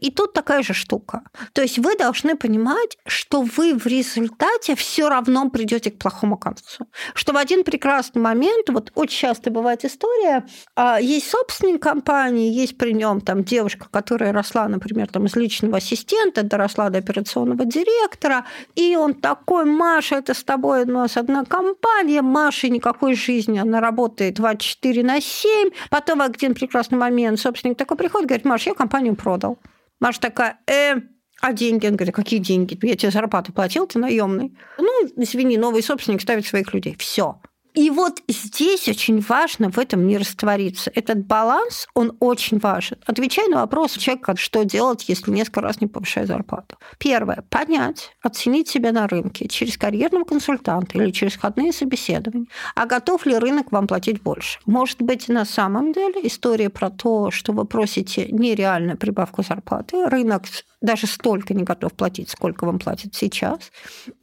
И 0.00 0.10
тут 0.10 0.32
такая 0.32 0.62
же 0.62 0.74
штука. 0.74 1.22
То 1.52 1.62
есть 1.62 1.78
вы 1.78 1.96
должны 1.96 2.36
понимать, 2.36 2.98
что 3.06 3.42
вы 3.42 3.74
в 3.74 3.86
результате 3.86 4.74
все 4.74 5.08
равно 5.08 5.50
придете 5.50 5.90
к 5.90 5.98
плохому 5.98 6.36
концу. 6.36 6.86
Что 7.14 7.32
в 7.32 7.36
один 7.36 7.64
прекрасный 7.64 8.20
момент, 8.22 8.68
вот 8.68 8.92
очень 8.94 9.18
часто 9.18 9.50
бывает 9.50 9.84
история, 9.84 10.46
а, 10.74 11.00
есть 11.00 11.30
собственник 11.30 11.82
компании, 11.82 12.52
есть 12.52 12.78
при 12.78 12.92
нем 12.92 13.20
там 13.20 13.44
девушка, 13.44 13.88
которая 13.90 14.32
росла, 14.32 14.68
например, 14.68 15.08
там, 15.08 15.26
из 15.26 15.36
личного 15.36 15.78
ассистента, 15.78 16.42
доросла 16.42 16.90
до 16.90 16.98
операционного 16.98 17.64
директора, 17.64 18.44
и 18.74 18.96
он 18.96 19.14
такой, 19.14 19.64
Маша, 19.64 20.16
это 20.16 20.34
с 20.34 20.44
тобой 20.44 20.84
у 20.84 20.90
нас 20.90 21.16
одна 21.16 21.44
компания, 21.44 22.22
Маша 22.22 22.68
никакой 22.68 23.14
жизни, 23.14 23.58
она 23.58 23.80
работает 23.80 24.34
24 24.34 25.02
на 25.02 25.20
7, 25.20 25.70
потом 25.90 26.18
в 26.18 26.22
один 26.22 26.54
прекрасный 26.54 26.98
момент 26.98 27.40
собственник 27.40 27.76
такой 27.76 27.96
приходит, 27.96 28.28
говорит, 28.28 28.44
Маша, 28.44 28.70
я 28.70 28.74
компанию 28.74 29.16
продал. 29.16 29.58
Маша 30.00 30.20
такая, 30.20 30.58
э, 30.66 30.96
а 31.40 31.52
деньги? 31.52 31.86
Он 31.86 31.96
говорит, 31.96 32.14
какие 32.14 32.38
деньги? 32.38 32.78
Я 32.82 32.96
тебе 32.96 33.10
зарплату 33.10 33.52
платил, 33.52 33.86
ты 33.86 33.98
наемный. 33.98 34.56
Ну, 34.78 35.08
извини, 35.16 35.56
новый 35.56 35.82
собственник 35.82 36.20
ставит 36.20 36.46
своих 36.46 36.72
людей. 36.74 36.96
Все. 36.98 37.40
И 37.76 37.90
вот 37.90 38.22
здесь 38.26 38.88
очень 38.88 39.20
важно 39.20 39.70
в 39.70 39.78
этом 39.78 40.06
не 40.06 40.16
раствориться. 40.16 40.90
Этот 40.94 41.26
баланс, 41.26 41.86
он 41.94 42.16
очень 42.20 42.58
важен. 42.58 42.96
Отвечая 43.04 43.48
на 43.48 43.58
вопрос 43.58 43.92
человека, 43.92 44.34
что 44.36 44.64
делать, 44.64 45.04
если 45.08 45.30
несколько 45.30 45.60
раз 45.60 45.82
не 45.82 45.86
повышает 45.86 46.28
зарплату. 46.28 46.78
Первое. 46.98 47.44
Понять, 47.50 48.16
оценить 48.22 48.68
себя 48.68 48.92
на 48.92 49.06
рынке 49.06 49.46
через 49.46 49.76
карьерного 49.76 50.24
консультанта 50.24 50.96
или 50.96 51.10
через 51.10 51.34
входные 51.34 51.70
собеседования. 51.74 52.46
А 52.74 52.86
готов 52.86 53.26
ли 53.26 53.36
рынок 53.36 53.70
вам 53.70 53.86
платить 53.86 54.22
больше? 54.22 54.58
Может 54.64 55.02
быть, 55.02 55.28
на 55.28 55.44
самом 55.44 55.92
деле 55.92 56.26
история 56.26 56.70
про 56.70 56.88
то, 56.88 57.30
что 57.30 57.52
вы 57.52 57.66
просите 57.66 58.28
нереальную 58.30 58.96
прибавку 58.96 59.42
зарплаты, 59.42 60.06
рынок 60.06 60.44
даже 60.80 61.06
столько 61.06 61.54
не 61.54 61.64
готов 61.64 61.92
платить, 61.92 62.30
сколько 62.30 62.64
вам 62.64 62.78
платят 62.78 63.14
сейчас. 63.14 63.58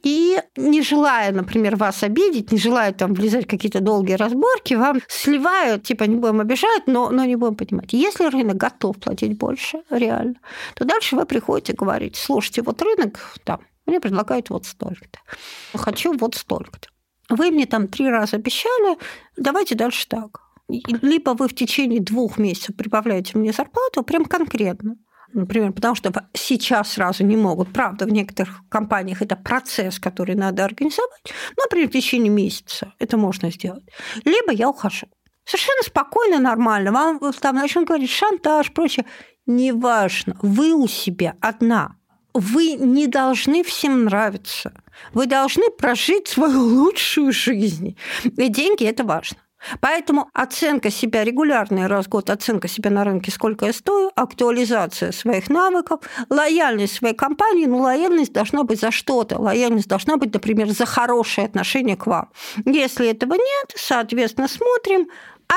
И 0.02 0.40
не 0.56 0.82
желая, 0.82 1.32
например, 1.32 1.76
вас 1.76 2.02
обидеть, 2.02 2.52
не 2.52 2.58
желая 2.58 2.92
там 2.92 3.14
влезать 3.14 3.43
в 3.44 3.48
какие-то 3.48 3.80
долгие 3.80 4.14
разборки, 4.14 4.74
вам 4.74 5.00
сливают, 5.08 5.84
типа, 5.84 6.04
не 6.04 6.16
будем 6.16 6.40
обижать, 6.40 6.86
но, 6.86 7.10
но 7.10 7.24
не 7.24 7.36
будем 7.36 7.54
понимать. 7.56 7.92
Если 7.92 8.24
рынок 8.26 8.56
готов 8.56 8.98
платить 8.98 9.38
больше, 9.38 9.82
реально, 9.90 10.36
то 10.74 10.84
дальше 10.84 11.16
вы 11.16 11.26
приходите 11.26 11.72
и 11.72 11.76
говорите, 11.76 12.20
слушайте, 12.20 12.62
вот 12.62 12.82
рынок 12.82 13.34
там, 13.44 13.60
мне 13.86 14.00
предлагают 14.00 14.50
вот 14.50 14.66
столько-то. 14.66 15.18
Хочу 15.74 16.16
вот 16.16 16.34
столько-то. 16.34 16.88
Вы 17.28 17.50
мне 17.50 17.66
там 17.66 17.88
три 17.88 18.08
раза 18.08 18.36
обещали, 18.36 18.98
давайте 19.36 19.74
дальше 19.74 20.06
так. 20.08 20.40
Либо 20.68 21.30
вы 21.30 21.48
в 21.48 21.54
течение 21.54 22.00
двух 22.00 22.38
месяцев 22.38 22.76
прибавляете 22.76 23.38
мне 23.38 23.52
зарплату 23.52 24.02
прям 24.02 24.24
конкретно, 24.24 24.96
например, 25.34 25.72
потому 25.72 25.94
что 25.94 26.12
сейчас 26.32 26.92
сразу 26.92 27.24
не 27.24 27.36
могут. 27.36 27.72
Правда, 27.72 28.06
в 28.06 28.12
некоторых 28.12 28.60
компаниях 28.68 29.22
это 29.22 29.36
процесс, 29.36 29.98
который 29.98 30.34
надо 30.34 30.64
организовать. 30.64 31.22
Но, 31.56 31.64
например, 31.64 31.88
в 31.88 31.92
течение 31.92 32.30
месяца 32.30 32.92
это 32.98 33.16
можно 33.16 33.50
сделать. 33.50 33.84
Либо 34.24 34.52
я 34.52 34.68
ухожу. 34.68 35.06
Совершенно 35.44 35.82
спокойно, 35.82 36.38
нормально. 36.38 36.92
Вам 36.92 37.20
там 37.40 37.56
начнут 37.56 37.86
говорить 37.86 38.10
шантаж, 38.10 38.72
прочее. 38.72 39.04
Неважно. 39.46 40.36
Вы 40.40 40.72
у 40.72 40.88
себя 40.88 41.34
одна. 41.40 41.96
Вы 42.32 42.72
не 42.72 43.06
должны 43.06 43.62
всем 43.62 44.04
нравиться. 44.04 44.72
Вы 45.12 45.26
должны 45.26 45.70
прожить 45.70 46.28
свою 46.28 46.60
лучшую 46.60 47.32
жизнь. 47.32 47.96
И 48.24 48.48
деньги– 48.48 48.84
это 48.86 49.04
важно. 49.04 49.38
Поэтому 49.80 50.28
оценка 50.32 50.90
себя 50.90 51.24
регулярная 51.24 51.88
раз 51.88 52.06
в 52.06 52.08
год, 52.08 52.30
оценка 52.30 52.68
себя 52.68 52.90
на 52.90 53.04
рынке, 53.04 53.30
сколько 53.30 53.66
я 53.66 53.72
стою, 53.72 54.10
актуализация 54.14 55.12
своих 55.12 55.48
навыков, 55.48 56.00
лояльность 56.30 56.94
своей 56.94 57.14
компании, 57.14 57.66
ну, 57.66 57.78
лояльность 57.78 58.32
должна 58.32 58.64
быть 58.64 58.80
за 58.80 58.90
что-то. 58.90 59.38
Лояльность 59.38 59.88
должна 59.88 60.16
быть, 60.16 60.32
например, 60.32 60.70
за 60.70 60.86
хорошее 60.86 61.46
отношение 61.46 61.96
к 61.96 62.06
вам. 62.06 62.28
Если 62.64 63.08
этого 63.08 63.34
нет, 63.34 63.72
соответственно, 63.76 64.48
смотрим, 64.48 65.08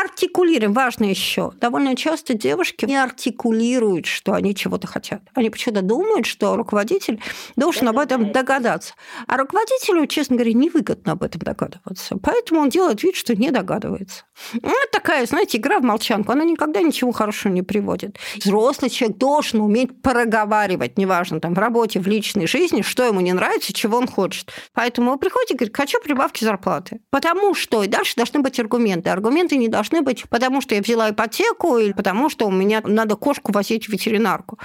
артикулируем. 0.02 0.74
Важно 0.74 1.06
еще. 1.06 1.52
Довольно 1.60 1.96
часто 1.96 2.34
девушки 2.34 2.86
не 2.86 2.96
артикулируют, 2.96 4.06
что 4.06 4.34
они 4.34 4.56
чего-то 4.56 4.88
хотят. 4.88 5.22
Они 5.34 5.50
почему-то 5.50 5.82
думают, 5.82 6.26
что 6.26 6.56
руководитель 6.56 7.22
должен 7.56 7.88
об 7.88 7.98
этом 7.98 8.32
догадаться. 8.32 8.94
А 9.28 9.38
руководителю, 9.38 10.06
честно 10.08 10.36
говоря, 10.36 10.54
невыгодно 10.54 11.14
об 11.14 11.24
этом 11.24 11.42
догадываться. 11.42 12.18
Поэтому 12.22 12.62
он 12.62 12.70
делает 12.70 13.04
вид, 13.04 13.16
что 13.16 13.36
не 13.36 13.52
догадывается. 13.52 14.24
Ну, 14.54 14.70
это 14.70 14.92
такая, 14.92 15.26
знаете, 15.26 15.58
игра 15.58 15.80
в 15.80 15.84
молчанку. 15.84 16.32
Она 16.32 16.44
никогда 16.44 16.82
ничего 16.82 17.12
хорошего 17.12 17.52
не 17.52 17.64
приводит. 17.64 18.18
Взрослый 18.36 18.90
человек 18.90 19.18
должен 19.18 19.62
уметь 19.62 20.02
проговаривать, 20.02 20.98
неважно, 20.98 21.40
там, 21.40 21.54
в 21.54 21.60
работе, 21.60 22.00
в 22.00 22.08
личной 22.08 22.48
жизни, 22.48 22.82
что 22.82 23.06
ему 23.06 23.22
не 23.22 23.34
нравится, 23.34 23.74
чего 23.74 23.98
он 23.98 24.08
хочет. 24.08 24.52
Поэтому 24.74 25.12
вы 25.12 25.18
приходите 25.18 25.54
и 25.54 25.58
говорите, 25.58 25.76
хочу 25.76 26.00
прибавки 26.02 26.44
зарплаты. 26.44 27.00
Потому 27.10 27.56
что 27.56 27.84
и 27.84 27.88
дальше 27.88 28.16
должны 28.16 28.42
быть 28.42 28.60
аргументы. 28.60 29.10
Аргументы 29.10 29.58
не 29.58 29.68
должны 29.68 29.87
быть, 29.90 30.26
потому 30.30 30.62
что 30.62 30.76
я 30.76 30.82
взяла 30.82 31.10
ипотеку 31.10 31.78
или 31.78 31.94
потому 31.94 32.30
что 32.30 32.48
у 32.48 32.52
меня 32.52 32.82
надо 32.84 33.16
кошку 33.16 33.52
возить 33.52 33.86
в 33.86 33.90
ветеринарку. 33.90 34.60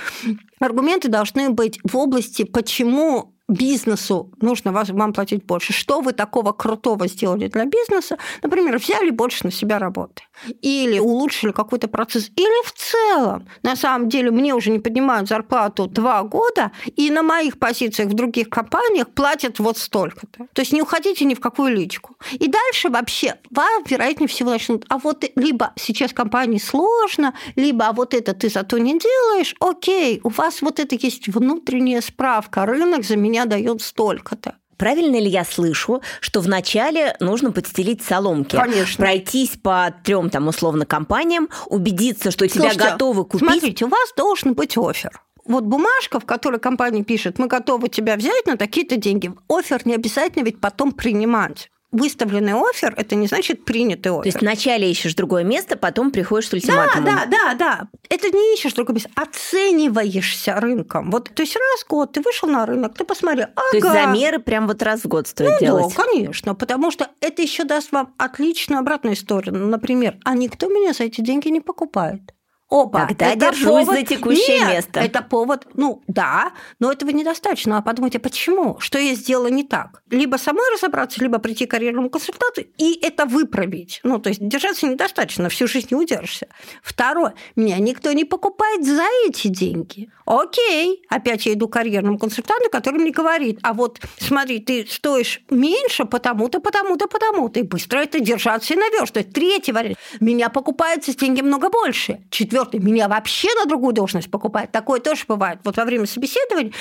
Аргументы 0.61 1.09
должны 1.09 1.51
быть 1.51 1.79
в 1.85 1.97
области, 1.97 2.45
почему 2.45 3.32
бизнесу 3.53 4.31
нужно 4.41 4.73
вам 4.73 5.13
платить 5.13 5.45
больше. 5.45 5.73
Что 5.73 6.01
вы 6.01 6.13
такого 6.13 6.53
крутого 6.53 7.07
сделали 7.07 7.49
для 7.49 7.65
бизнеса? 7.65 8.19
Например, 8.43 8.79
взяли 8.79 9.11
больше 9.11 9.45
на 9.45 9.53
себя 9.53 9.79
работы. 9.79 10.23
Или 10.63 10.99
улучшили 10.99 11.53
какой-то 11.53 11.89
процесс. 11.89 12.31
Или 12.37 12.67
в 12.67 12.73
целом, 12.73 13.47
на 13.63 13.77
самом 13.77 14.09
деле, 14.09 14.31
мне 14.31 14.55
уже 14.55 14.71
не 14.71 14.79
поднимают 14.79 15.29
зарплату 15.29 15.87
два 15.87 16.23
года, 16.23 16.73
и 16.97 17.11
на 17.11 17.23
моих 17.23 17.59
позициях 17.59 18.09
в 18.09 18.15
других 18.15 18.49
компаниях 18.51 19.11
платят 19.11 19.59
вот 19.59 19.79
столько-то. 19.79 20.47
То 20.53 20.63
есть 20.63 20.73
не 20.73 20.83
уходите 20.83 21.25
ни 21.25 21.35
в 21.35 21.41
какую 21.41 21.75
личку. 21.77 22.17
И 22.33 22.49
дальше 22.49 22.89
вообще 22.89 23.37
вам, 23.51 23.85
вероятнее 23.87 24.29
всего, 24.29 24.51
начнут, 24.51 24.85
а 24.89 24.99
вот 24.99 25.25
либо 25.37 25.73
сейчас 25.77 26.13
компании 26.13 26.59
сложно, 26.59 27.35
либо 27.55 27.93
а 27.93 27.93
вот 27.93 28.15
это 28.15 28.33
ты 28.33 28.49
зато 28.49 28.79
не 28.79 28.99
делаешь, 28.99 29.55
окей, 29.61 30.21
у 30.25 30.31
вас 30.31 30.63
вот 30.63 30.81
это 30.81 30.95
есть 30.95 31.29
внутренняя 31.29 32.01
справка, 32.01 32.65
рынок 32.65 33.05
за 33.05 33.17
меня 33.17 33.42
дает 33.47 33.83
столько-то. 33.83 34.57
Правильно 34.77 35.17
ли 35.17 35.29
я 35.29 35.45
слышу, 35.45 36.03
что 36.21 36.41
вначале 36.41 37.17
нужно 37.21 37.53
подстелить 37.53 38.03
соломки? 38.03 38.57
Конечно. 38.57 39.05
Пройтись 39.05 39.57
по 39.63 39.95
трем 40.03 40.29
там 40.29 40.49
условно 40.49 40.87
компаниям, 40.87 41.49
убедиться, 41.67 42.31
что 42.31 42.49
Слушайте, 42.49 42.75
тебя 42.75 42.91
готовы 42.91 43.25
купить. 43.25 43.49
Смотрите, 43.49 43.85
у 43.85 43.89
вас 43.89 44.13
должен 44.17 44.55
быть 44.55 44.77
офер. 44.77 45.23
Вот 45.45 45.65
бумажка, 45.65 46.21
в 46.21 46.25
которой 46.25 46.61
компания 46.61 47.03
пишет, 47.03 47.39
мы 47.39 47.49
готовы 47.49 47.89
тебя 47.89 48.17
взять 48.17 48.47
на 48.47 48.57
такие-то 48.57 48.97
деньги. 48.97 49.33
Офер 49.49 49.83
не 49.85 49.95
обязательно 49.95 50.45
ведь 50.45 50.61
потом 50.61 50.93
принимать 50.93 51.71
выставленный 51.93 52.55
офер, 52.55 52.95
это 52.97 53.15
не 53.15 53.27
значит 53.27 53.65
принятый 53.65 54.09
офер. 54.09 54.23
То 54.23 54.29
есть 54.29 54.41
вначале 54.41 54.91
ищешь 54.91 55.15
другое 55.15 55.45
место, 55.45 55.77
потом 55.77 56.11
приходишь 56.11 56.49
с 56.49 56.53
ультиматумом. 56.53 57.05
Да, 57.05 57.27
да, 57.27 57.55
да, 57.55 57.55
да. 57.55 57.89
Это 58.09 58.31
не 58.31 58.55
ищешь 58.55 58.73
другое 58.73 58.95
место, 58.95 59.11
оцениваешься 59.15 60.55
рынком. 60.59 61.11
Вот, 61.11 61.31
то 61.33 61.43
есть 61.43 61.55
раз 61.55 61.85
в 61.85 61.89
год 61.89 62.13
ты 62.13 62.23
вышел 62.23 62.49
на 62.49 62.67
рынок, 62.67 62.95
ты 62.95 63.05
посмотрел, 63.05 63.49
ага. 63.55 63.71
То 63.71 63.77
есть 63.77 63.93
замеры 63.93 64.39
прям 64.39 64.67
вот 64.67 64.83
раз 64.83 65.03
в 65.03 65.09
год 65.09 65.29
стоит 65.29 65.51
ну, 65.51 65.59
делать? 65.61 65.95
Да, 65.95 66.05
конечно, 66.05 66.55
потому 66.55 66.91
что 66.91 67.09
это 67.21 67.43
еще 67.43 67.65
даст 67.65 67.93
вам 67.93 68.15
отличную 68.19 68.81
обратную 68.81 69.15
историю. 69.15 69.55
Например, 69.55 70.17
а 70.25 70.35
никто 70.35 70.69
меня 70.69 70.93
за 70.93 71.05
эти 71.05 71.21
деньги 71.21 71.49
не 71.49 71.61
покупает. 71.61 72.33
Опа, 72.73 73.07
Тогда 73.07 73.35
держусь 73.35 73.85
повод... 73.85 73.99
за 73.99 74.03
текущее 74.03 74.59
Нет, 74.61 74.69
место. 74.69 75.01
Это 75.01 75.21
повод, 75.21 75.67
ну 75.75 76.03
да, 76.07 76.53
но 76.79 76.91
этого 76.91 77.11
недостаточно. 77.11 77.77
А 77.77 77.83
подумайте, 77.83 78.19
почему? 78.19 78.79
Что 78.81 78.99
я 78.99 79.15
сделала 79.15 79.49
не 79.49 79.63
так? 79.63 80.03
Либо 80.09 80.37
самой 80.39 80.65
разобраться, 80.73 81.21
либо 81.21 81.39
прийти 81.39 81.67
к 81.67 81.71
карьерному 81.71 82.09
консультанту 82.09 82.63
и 82.79 82.99
это 83.03 83.27
выправить. 83.27 84.01
Ну, 84.05 84.19
то 84.19 84.31
есть 84.31 84.41
держаться 84.49 84.87
недостаточно, 84.87 85.51
всю 85.51 85.67
жизнь 85.67 85.89
не 85.91 85.99
удержишься. 85.99 86.49
Второе, 86.83 87.35
меня 87.57 87.79
никто 87.79 88.11
не 88.13 88.25
покупает 88.25 88.87
за 88.87 89.05
эти 89.27 89.49
деньги. 89.49 90.11
Окей, 90.25 91.03
опять 91.11 91.45
я 91.45 91.53
иду 91.53 91.69
к 91.69 91.75
карьерному 91.75 92.19
консультанту, 92.19 92.71
который 92.71 93.01
мне 93.01 93.11
говорит, 93.11 93.59
а 93.63 93.75
вот 93.75 94.01
смотри, 94.19 94.61
ты 94.61 94.87
стоишь 94.89 95.43
меньше 95.51 96.07
потому-то, 96.07 96.59
потому-то, 96.61 97.07
потому-то, 97.07 97.61
и 97.61 97.65
быстро 97.65 97.99
это 97.99 98.19
держаться 98.19 98.73
и 98.73 98.79
наверстывать. 98.79 99.31
Третий 99.35 99.73
вариант, 99.73 99.99
меня 100.21 100.49
покупают 100.49 101.05
за 101.05 101.15
деньги 101.15 101.43
много 101.43 101.69
больше. 101.69 102.23
Четвертый 102.31 102.62
четвертый 102.63 102.81
меня 102.81 103.09
вообще 103.09 103.49
на 103.55 103.67
другую 103.67 103.93
должность 103.93 104.31
покупает. 104.31 104.73
Такое 104.73 105.01
тоже 105.01 105.25
бывает. 105.29 105.61
Вот 105.65 105.77
во 105.77 105.85
время 105.85 106.07
собеседования, 106.07 106.73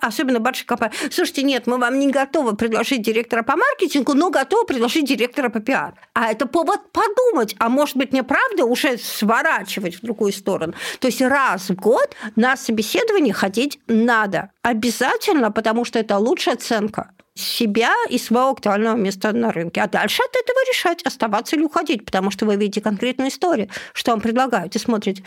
особенно 0.00 0.40
больших 0.40 0.66
компаний, 0.66 0.94
слушайте, 1.10 1.42
нет, 1.42 1.66
мы 1.66 1.78
вам 1.78 1.98
не 1.98 2.10
готовы 2.10 2.56
предложить 2.56 3.02
директора 3.02 3.42
по 3.42 3.56
маркетингу, 3.56 4.14
но 4.14 4.30
готовы 4.30 4.66
предложить 4.66 5.06
директора 5.06 5.48
по 5.48 5.60
пиар. 5.60 5.94
А 6.14 6.30
это 6.30 6.46
повод 6.46 6.80
подумать, 6.92 7.54
а 7.58 7.68
может 7.68 7.96
быть, 7.96 8.12
мне 8.12 8.22
правда 8.22 8.64
уже 8.64 8.98
сворачивать 8.98 9.96
в 9.96 10.00
другую 10.02 10.32
сторону. 10.32 10.74
То 11.00 11.08
есть 11.08 11.20
раз 11.20 11.70
в 11.70 11.74
год 11.74 12.14
на 12.36 12.56
собеседование 12.56 13.34
ходить 13.34 13.80
надо. 13.86 14.50
Обязательно, 14.62 15.50
потому 15.50 15.84
что 15.84 15.98
это 15.98 16.18
лучшая 16.18 16.54
оценка 16.54 17.10
себя 17.34 17.92
и 18.08 18.18
своего 18.18 18.50
актуального 18.50 18.96
места 18.96 19.32
на 19.32 19.52
рынке. 19.52 19.80
А 19.80 19.88
дальше 19.88 20.22
от 20.22 20.36
этого 20.36 20.58
решать, 20.70 21.02
оставаться 21.02 21.56
или 21.56 21.64
уходить, 21.64 22.04
потому 22.04 22.30
что 22.30 22.46
вы 22.46 22.56
видите 22.56 22.80
конкретную 22.80 23.30
историю, 23.30 23.68
что 23.94 24.12
вам 24.12 24.20
предлагают, 24.20 24.76
и 24.76 24.78
смотрите, 24.78 25.24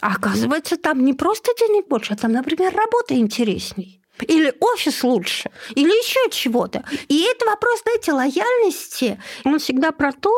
а 0.00 0.14
оказывается, 0.14 0.76
там 0.76 1.04
не 1.04 1.14
просто 1.14 1.52
денег 1.58 1.88
больше, 1.88 2.14
а 2.14 2.16
там, 2.16 2.32
например, 2.32 2.74
работа 2.74 3.14
интересней 3.14 4.03
или 4.22 4.54
офис 4.60 5.02
лучше, 5.02 5.50
или 5.74 5.88
еще 5.88 6.30
чего-то. 6.30 6.84
И 7.08 7.22
это 7.22 7.46
вопрос, 7.46 7.82
знаете, 7.82 8.12
лояльности. 8.12 9.20
Он 9.44 9.58
всегда 9.58 9.92
про 9.92 10.12
то, 10.12 10.32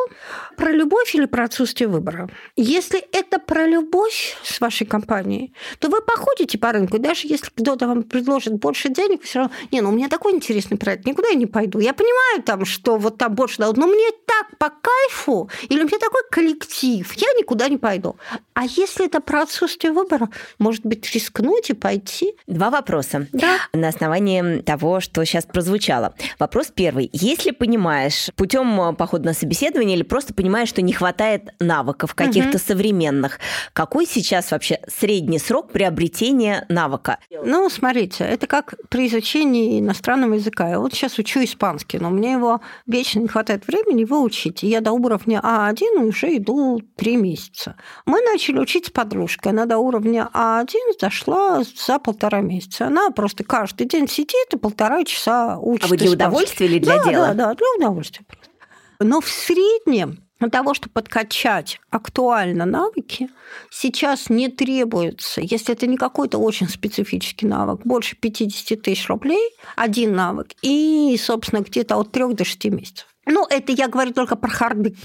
про 0.55 0.71
любовь 0.71 1.13
или 1.15 1.25
про 1.25 1.45
отсутствие 1.45 1.87
выбора. 1.87 2.29
Если 2.55 2.99
это 2.99 3.39
про 3.39 3.67
любовь 3.67 4.35
с 4.43 4.59
вашей 4.59 4.87
компанией, 4.87 5.53
то 5.79 5.89
вы 5.89 6.01
походите 6.01 6.57
по 6.57 6.71
рынку, 6.71 6.97
даже 6.97 7.27
если 7.27 7.49
кто-то 7.55 7.87
вам 7.87 8.03
предложит 8.03 8.53
больше 8.55 8.89
денег, 8.89 9.23
все 9.23 9.39
равно, 9.39 9.55
не, 9.71 9.81
ну 9.81 9.89
у 9.89 9.91
меня 9.91 10.09
такой 10.09 10.33
интересный 10.33 10.77
проект, 10.77 11.05
никуда 11.05 11.29
я 11.29 11.35
не 11.35 11.45
пойду. 11.45 11.79
Я 11.79 11.93
понимаю 11.93 12.43
там, 12.43 12.65
что 12.65 12.97
вот 12.97 13.17
там 13.17 13.35
больше 13.35 13.57
дадут, 13.59 13.77
но 13.77 13.87
мне 13.87 14.09
так 14.25 14.57
по 14.57 14.69
кайфу, 14.69 15.49
или 15.69 15.81
у 15.81 15.87
меня 15.87 15.99
такой 15.99 16.21
коллектив, 16.31 17.11
я 17.13 17.27
никуда 17.37 17.69
не 17.69 17.77
пойду. 17.77 18.15
А 18.53 18.65
если 18.65 19.05
это 19.05 19.19
про 19.21 19.43
отсутствие 19.43 19.93
выбора, 19.93 20.29
может 20.57 20.85
быть, 20.85 21.11
рискнуть 21.13 21.69
и 21.69 21.73
пойти? 21.73 22.35
Два 22.47 22.69
вопроса. 22.69 23.27
Да 23.31 23.66
на 23.73 23.87
основании 23.89 24.61
того, 24.61 24.99
что 24.99 25.23
сейчас 25.25 25.45
прозвучало. 25.45 26.13
Вопрос 26.39 26.71
первый. 26.73 27.09
Если 27.13 27.51
понимаешь 27.51 28.29
путем 28.35 28.79
э, 28.81 28.93
похода 28.93 29.25
на 29.25 29.33
собеседование 29.33 29.95
или 29.95 30.03
просто 30.03 30.33
понимаешь, 30.33 30.69
что 30.69 30.81
не 30.81 30.93
хватает 30.93 31.53
навыков 31.59 32.15
каких-то 32.15 32.57
угу. 32.57 32.65
современных, 32.65 33.39
какой 33.73 34.05
сейчас 34.05 34.51
вообще 34.51 34.79
средний 34.87 35.39
срок 35.39 35.71
приобретения 35.71 36.65
навыка? 36.69 37.19
Ну, 37.43 37.69
смотрите, 37.69 38.23
это 38.23 38.47
как 38.47 38.75
при 38.89 39.07
изучении 39.07 39.79
иностранного 39.79 40.35
языка. 40.35 40.69
Я 40.69 40.79
вот 40.79 40.93
сейчас 40.93 41.17
учу 41.19 41.43
испанский, 41.43 41.99
но 41.99 42.09
мне 42.09 42.33
его 42.33 42.61
вечно 42.85 43.19
не 43.19 43.27
хватает 43.27 43.67
времени 43.67 44.01
его 44.01 44.21
учить. 44.21 44.63
Я 44.63 44.81
до 44.81 44.91
уровня 44.91 45.41
А1 45.43 46.05
уже 46.05 46.37
иду 46.37 46.81
три 46.95 47.17
месяца. 47.17 47.75
Мы 48.05 48.21
начали 48.21 48.59
учить 48.59 48.87
с 48.87 48.89
подружкой. 48.89 49.51
Она 49.51 49.65
до 49.65 49.77
уровня 49.77 50.29
А1 50.33 50.99
дошла 50.99 51.61
за 51.63 51.99
полтора 51.99 52.41
месяца. 52.41 52.87
Она 52.87 53.09
просто 53.11 53.43
каждый 53.57 53.87
день 53.87 54.07
сидит 54.07 54.53
и 54.53 54.57
полтора 54.57 55.03
часа 55.03 55.57
учит. 55.57 55.85
А 55.85 55.87
вы 55.87 55.97
для 55.97 56.11
удовольствия 56.11 56.67
или 56.67 56.77
для 56.77 56.97
да, 56.97 57.03
дела? 57.03 57.27
Да, 57.27 57.33
да, 57.33 57.53
для 57.55 57.65
удовольствия. 57.77 58.25
Но 58.99 59.19
в 59.19 59.27
среднем 59.27 60.19
для 60.39 60.49
того, 60.49 60.75
чтобы 60.75 60.93
подкачать 60.93 61.79
актуально 61.89 62.65
навыки, 62.65 63.29
сейчас 63.71 64.29
не 64.29 64.49
требуется, 64.49 65.41
если 65.41 65.73
это 65.73 65.87
не 65.87 65.97
какой-то 65.97 66.37
очень 66.37 66.69
специфический 66.69 67.47
навык, 67.47 67.81
больше 67.83 68.15
50 68.15 68.79
тысяч 68.79 69.07
рублей, 69.07 69.49
один 69.75 70.15
навык, 70.15 70.49
и, 70.61 71.19
собственно, 71.19 71.61
где-то 71.61 71.95
от 71.95 72.11
3 72.11 72.33
до 72.35 72.45
6 72.45 72.65
месяцев. 72.65 73.07
Ну, 73.25 73.47
это 73.49 73.71
я 73.71 73.87
говорю 73.87 74.13
только 74.13 74.35
про 74.35 74.49
харды. 74.49 74.95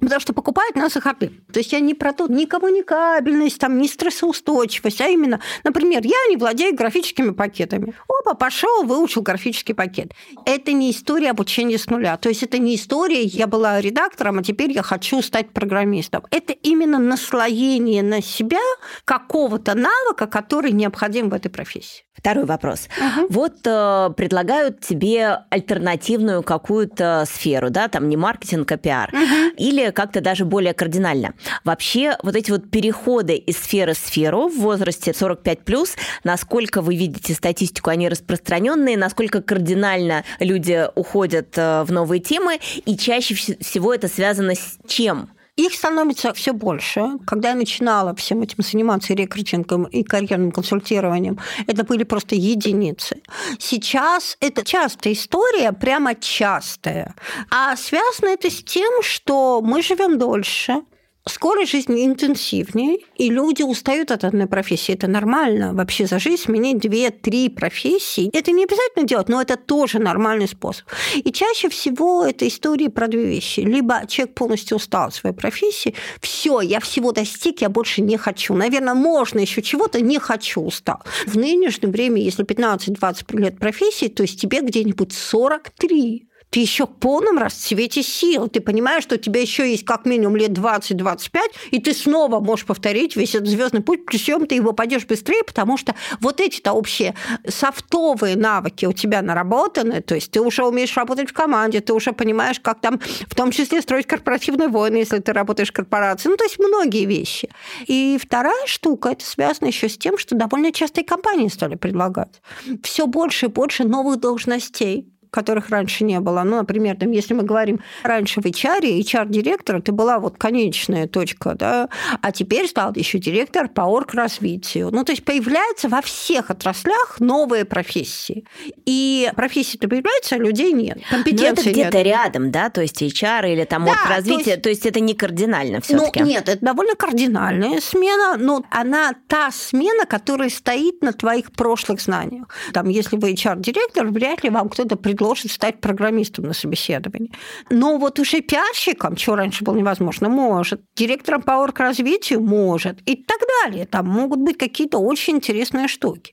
Потому 0.00 0.20
что 0.20 0.34
покупают 0.34 0.76
нас 0.76 0.96
и 0.96 1.00
харды. 1.00 1.32
То 1.52 1.58
есть 1.58 1.72
я 1.72 1.80
не 1.80 1.94
про 1.94 2.12
то, 2.12 2.26
ни 2.26 2.44
коммуникабельность, 2.44 3.58
там, 3.58 3.78
ни 3.78 3.86
стрессоустойчивость, 3.86 5.00
а 5.00 5.08
именно, 5.08 5.40
например, 5.64 6.02
я 6.04 6.18
не 6.28 6.36
владею 6.36 6.76
графическими 6.76 7.30
пакетами. 7.30 7.94
Опа, 8.06 8.34
пошел, 8.34 8.84
выучил 8.84 9.22
графический 9.22 9.74
пакет. 9.74 10.12
Это 10.44 10.72
не 10.72 10.90
история 10.90 11.30
обучения 11.30 11.78
с 11.78 11.86
нуля. 11.86 12.18
То 12.18 12.28
есть 12.28 12.42
это 12.42 12.58
не 12.58 12.74
история, 12.74 13.22
я 13.22 13.46
была 13.46 13.80
редактором, 13.80 14.38
а 14.38 14.42
теперь 14.42 14.70
я 14.72 14.82
хочу 14.82 15.22
стать 15.22 15.50
программистом. 15.50 16.24
Это 16.30 16.52
именно 16.52 16.98
наслоение 16.98 18.02
на 18.02 18.20
себя 18.20 18.60
какого-то 19.04 19.74
навыка, 19.74 20.26
который 20.26 20.72
необходим 20.72 21.30
в 21.30 21.34
этой 21.34 21.48
профессии. 21.48 22.04
Второй 22.16 22.44
вопрос. 22.44 22.88
Угу. 22.98 23.26
Вот 23.30 23.66
э, 23.66 24.10
предлагают 24.16 24.80
тебе 24.80 25.40
альтернативную 25.50 26.42
какую-то 26.42 27.24
сферу, 27.26 27.70
да, 27.70 27.88
там 27.88 28.08
не 28.08 28.16
маркетинг, 28.16 28.72
а 28.72 28.76
пиар, 28.76 29.10
угу. 29.12 29.54
или 29.58 29.85
как-то 29.92 30.20
даже 30.20 30.44
более 30.44 30.74
кардинально. 30.74 31.34
Вообще 31.64 32.16
вот 32.22 32.36
эти 32.36 32.50
вот 32.50 32.70
переходы 32.70 33.36
из 33.36 33.56
сферы 33.56 33.94
в 33.94 33.98
сферу 33.98 34.48
в 34.48 34.58
возрасте 34.58 35.12
45+, 35.12 35.88
насколько 36.24 36.80
вы 36.82 36.96
видите 36.96 37.34
статистику, 37.34 37.90
они 37.90 38.08
распространенные, 38.08 38.96
насколько 38.96 39.42
кардинально 39.42 40.24
люди 40.40 40.86
уходят 40.94 41.56
э, 41.56 41.82
в 41.84 41.92
новые 41.92 42.20
темы, 42.20 42.58
и 42.84 42.96
чаще 42.96 43.34
всего 43.34 43.94
это 43.94 44.08
связано 44.08 44.54
с 44.54 44.78
чем? 44.86 45.30
Их 45.56 45.74
становится 45.74 46.32
все 46.34 46.52
больше. 46.52 47.18
Когда 47.26 47.50
я 47.50 47.54
начинала 47.54 48.14
всем 48.14 48.42
этим 48.42 48.62
заниматься 48.62 49.14
рекрутингом, 49.14 49.84
и 49.84 50.02
карьерным 50.02 50.52
консультированием, 50.52 51.38
это 51.66 51.82
были 51.84 52.04
просто 52.04 52.34
единицы. 52.34 53.22
Сейчас 53.58 54.36
это 54.40 54.64
частая 54.64 55.14
история, 55.14 55.72
прямо 55.72 56.14
частая. 56.14 57.14
А 57.50 57.74
связано 57.76 58.28
это 58.28 58.50
с 58.50 58.62
тем, 58.62 59.02
что 59.02 59.62
мы 59.62 59.82
живем 59.82 60.18
дольше, 60.18 60.82
Скорость 61.28 61.72
жизни 61.72 62.06
интенсивнее, 62.06 62.98
и 63.16 63.30
люди 63.30 63.62
устают 63.62 64.12
от 64.12 64.22
одной 64.22 64.46
профессии. 64.46 64.94
Это 64.94 65.08
нормально. 65.08 65.74
Вообще 65.74 66.06
за 66.06 66.20
жизнь 66.20 66.42
сменить 66.42 66.78
две-три 66.78 67.48
профессии. 67.48 68.30
Это 68.32 68.52
не 68.52 68.62
обязательно 68.62 69.06
делать, 69.06 69.28
но 69.28 69.42
это 69.42 69.56
тоже 69.56 69.98
нормальный 69.98 70.46
способ. 70.46 70.86
И 71.16 71.32
чаще 71.32 71.68
всего 71.68 72.24
это 72.24 72.46
истории 72.46 72.86
про 72.86 73.08
две 73.08 73.26
вещи. 73.26 73.60
Либо 73.60 74.06
человек 74.06 74.36
полностью 74.36 74.76
устал 74.76 75.08
от 75.08 75.14
своей 75.14 75.34
профессии, 75.34 75.96
все, 76.20 76.60
я 76.60 76.78
всего 76.78 77.10
достиг, 77.10 77.60
я 77.60 77.70
больше 77.70 78.02
не 78.02 78.16
хочу. 78.16 78.54
Наверное, 78.54 78.94
можно 78.94 79.40
еще 79.40 79.62
чего-то, 79.62 80.00
не 80.00 80.20
хочу, 80.20 80.60
устал. 80.60 81.02
В 81.26 81.36
нынешнем 81.36 81.90
время, 81.90 82.22
если 82.22 82.44
15-20 82.44 83.36
лет 83.36 83.58
профессии, 83.58 84.06
то 84.06 84.22
есть 84.22 84.40
тебе 84.40 84.60
где-нибудь 84.60 85.12
43 85.12 86.28
ты 86.56 86.60
еще 86.60 86.86
в 86.86 86.90
полном 86.90 87.36
расцвете 87.36 88.02
сил. 88.02 88.48
Ты 88.48 88.62
понимаешь, 88.62 89.02
что 89.02 89.16
у 89.16 89.18
тебя 89.18 89.42
еще 89.42 89.70
есть 89.70 89.84
как 89.84 90.06
минимум 90.06 90.36
лет 90.36 90.52
20-25, 90.52 91.30
и 91.70 91.82
ты 91.82 91.92
снова 91.92 92.40
можешь 92.40 92.64
повторить 92.64 93.14
весь 93.14 93.34
этот 93.34 93.48
звездный 93.48 93.82
путь, 93.82 94.06
причем 94.06 94.46
ты 94.46 94.54
его 94.54 94.72
пойдешь 94.72 95.04
быстрее, 95.04 95.44
потому 95.44 95.76
что 95.76 95.94
вот 96.20 96.40
эти-то 96.40 96.72
общие 96.72 97.14
софтовые 97.46 98.36
навыки 98.36 98.86
у 98.86 98.94
тебя 98.94 99.20
наработаны, 99.20 100.00
то 100.00 100.14
есть 100.14 100.30
ты 100.30 100.40
уже 100.40 100.64
умеешь 100.64 100.96
работать 100.96 101.28
в 101.28 101.34
команде, 101.34 101.80
ты 101.80 101.92
уже 101.92 102.14
понимаешь, 102.14 102.58
как 102.58 102.80
там 102.80 103.00
в 103.00 103.34
том 103.34 103.50
числе 103.50 103.82
строить 103.82 104.06
корпоративные 104.06 104.68
войны, 104.68 104.96
если 104.96 105.18
ты 105.18 105.34
работаешь 105.34 105.68
в 105.68 105.74
корпорации. 105.74 106.30
Ну, 106.30 106.38
то 106.38 106.44
есть 106.44 106.58
многие 106.58 107.04
вещи. 107.04 107.50
И 107.86 108.18
вторая 108.18 108.66
штука, 108.66 109.10
это 109.10 109.26
связано 109.26 109.66
еще 109.66 109.90
с 109.90 109.98
тем, 109.98 110.16
что 110.16 110.34
довольно 110.34 110.72
часто 110.72 111.02
и 111.02 111.04
компании 111.04 111.48
стали 111.48 111.74
предлагать 111.74 112.40
все 112.82 113.06
больше 113.06 113.44
и 113.44 113.48
больше 113.50 113.84
новых 113.84 114.20
должностей 114.20 115.12
которых 115.36 115.68
раньше 115.68 116.02
не 116.04 116.18
было. 116.18 116.42
Ну, 116.44 116.56
например, 116.56 116.96
там, 116.96 117.10
если 117.10 117.34
мы 117.34 117.42
говорим 117.42 117.80
раньше 118.02 118.40
в 118.40 118.46
HR, 118.46 118.80
HR-директор, 119.02 119.82
ты 119.82 119.92
была 119.92 120.18
вот 120.18 120.38
конечная 120.38 121.06
точка, 121.06 121.54
да, 121.54 121.88
а 122.22 122.32
теперь 122.32 122.66
стал 122.66 122.92
еще 122.94 123.18
директор 123.18 123.68
по 123.68 123.82
орг-развитию. 123.82 124.88
Ну, 124.90 125.04
то 125.04 125.12
есть 125.12 125.24
появляются 125.24 125.88
во 125.90 126.00
всех 126.00 126.50
отраслях 126.50 127.20
новые 127.20 127.66
профессии. 127.66 128.44
И 128.86 129.30
профессии-то 129.36 129.88
появляются, 129.88 130.36
а 130.36 130.38
людей 130.38 130.72
нет. 130.72 130.98
Компетенции 131.10 131.44
Но 131.44 131.52
это 131.52 131.70
где-то 131.70 132.02
рядом, 132.02 132.50
да, 132.50 132.70
то 132.70 132.80
есть 132.80 133.02
HR 133.02 133.52
или 133.52 133.64
там 133.64 133.84
да, 133.84 133.90
орг-развитие, 133.90 134.44
то, 134.44 134.50
есть... 134.50 134.62
то 134.62 134.68
есть 134.70 134.86
это 134.86 135.00
не 135.00 135.14
кардинально 135.14 135.82
все 135.82 135.98
таки 135.98 136.20
Ну, 136.20 136.26
нет, 136.26 136.48
это 136.48 136.64
довольно 136.64 136.94
кардинальная 136.94 137.80
смена, 137.82 138.36
но 138.38 138.64
она 138.70 139.12
та 139.26 139.50
смена, 139.50 140.06
которая 140.06 140.48
стоит 140.48 141.02
на 141.02 141.12
твоих 141.12 141.52
прошлых 141.52 142.00
знаниях. 142.00 142.48
Там, 142.72 142.88
если 142.88 143.18
вы 143.18 143.32
HR-директор, 143.32 144.06
вряд 144.06 144.42
ли 144.42 144.50
вам 144.50 144.70
кто-то 144.70 144.96
предложит 144.96 145.25
предложит 145.26 145.50
стать 145.50 145.80
программистом 145.80 146.44
на 146.44 146.54
собеседовании. 146.54 147.32
Но 147.70 147.98
вот 147.98 148.18
уже 148.18 148.40
пиарщиком, 148.40 149.16
что 149.16 149.36
раньше 149.36 149.64
было 149.64 149.76
невозможно, 149.76 150.28
может. 150.28 150.80
Директором 150.96 151.42
по 151.42 151.52
орг-развитию 151.52 152.40
может. 152.40 153.00
И 153.06 153.16
так 153.16 153.40
далее. 153.62 153.86
Там 153.86 154.06
могут 154.06 154.38
быть 154.38 154.56
какие-то 154.56 154.98
очень 154.98 155.36
интересные 155.36 155.88
штуки. 155.88 156.30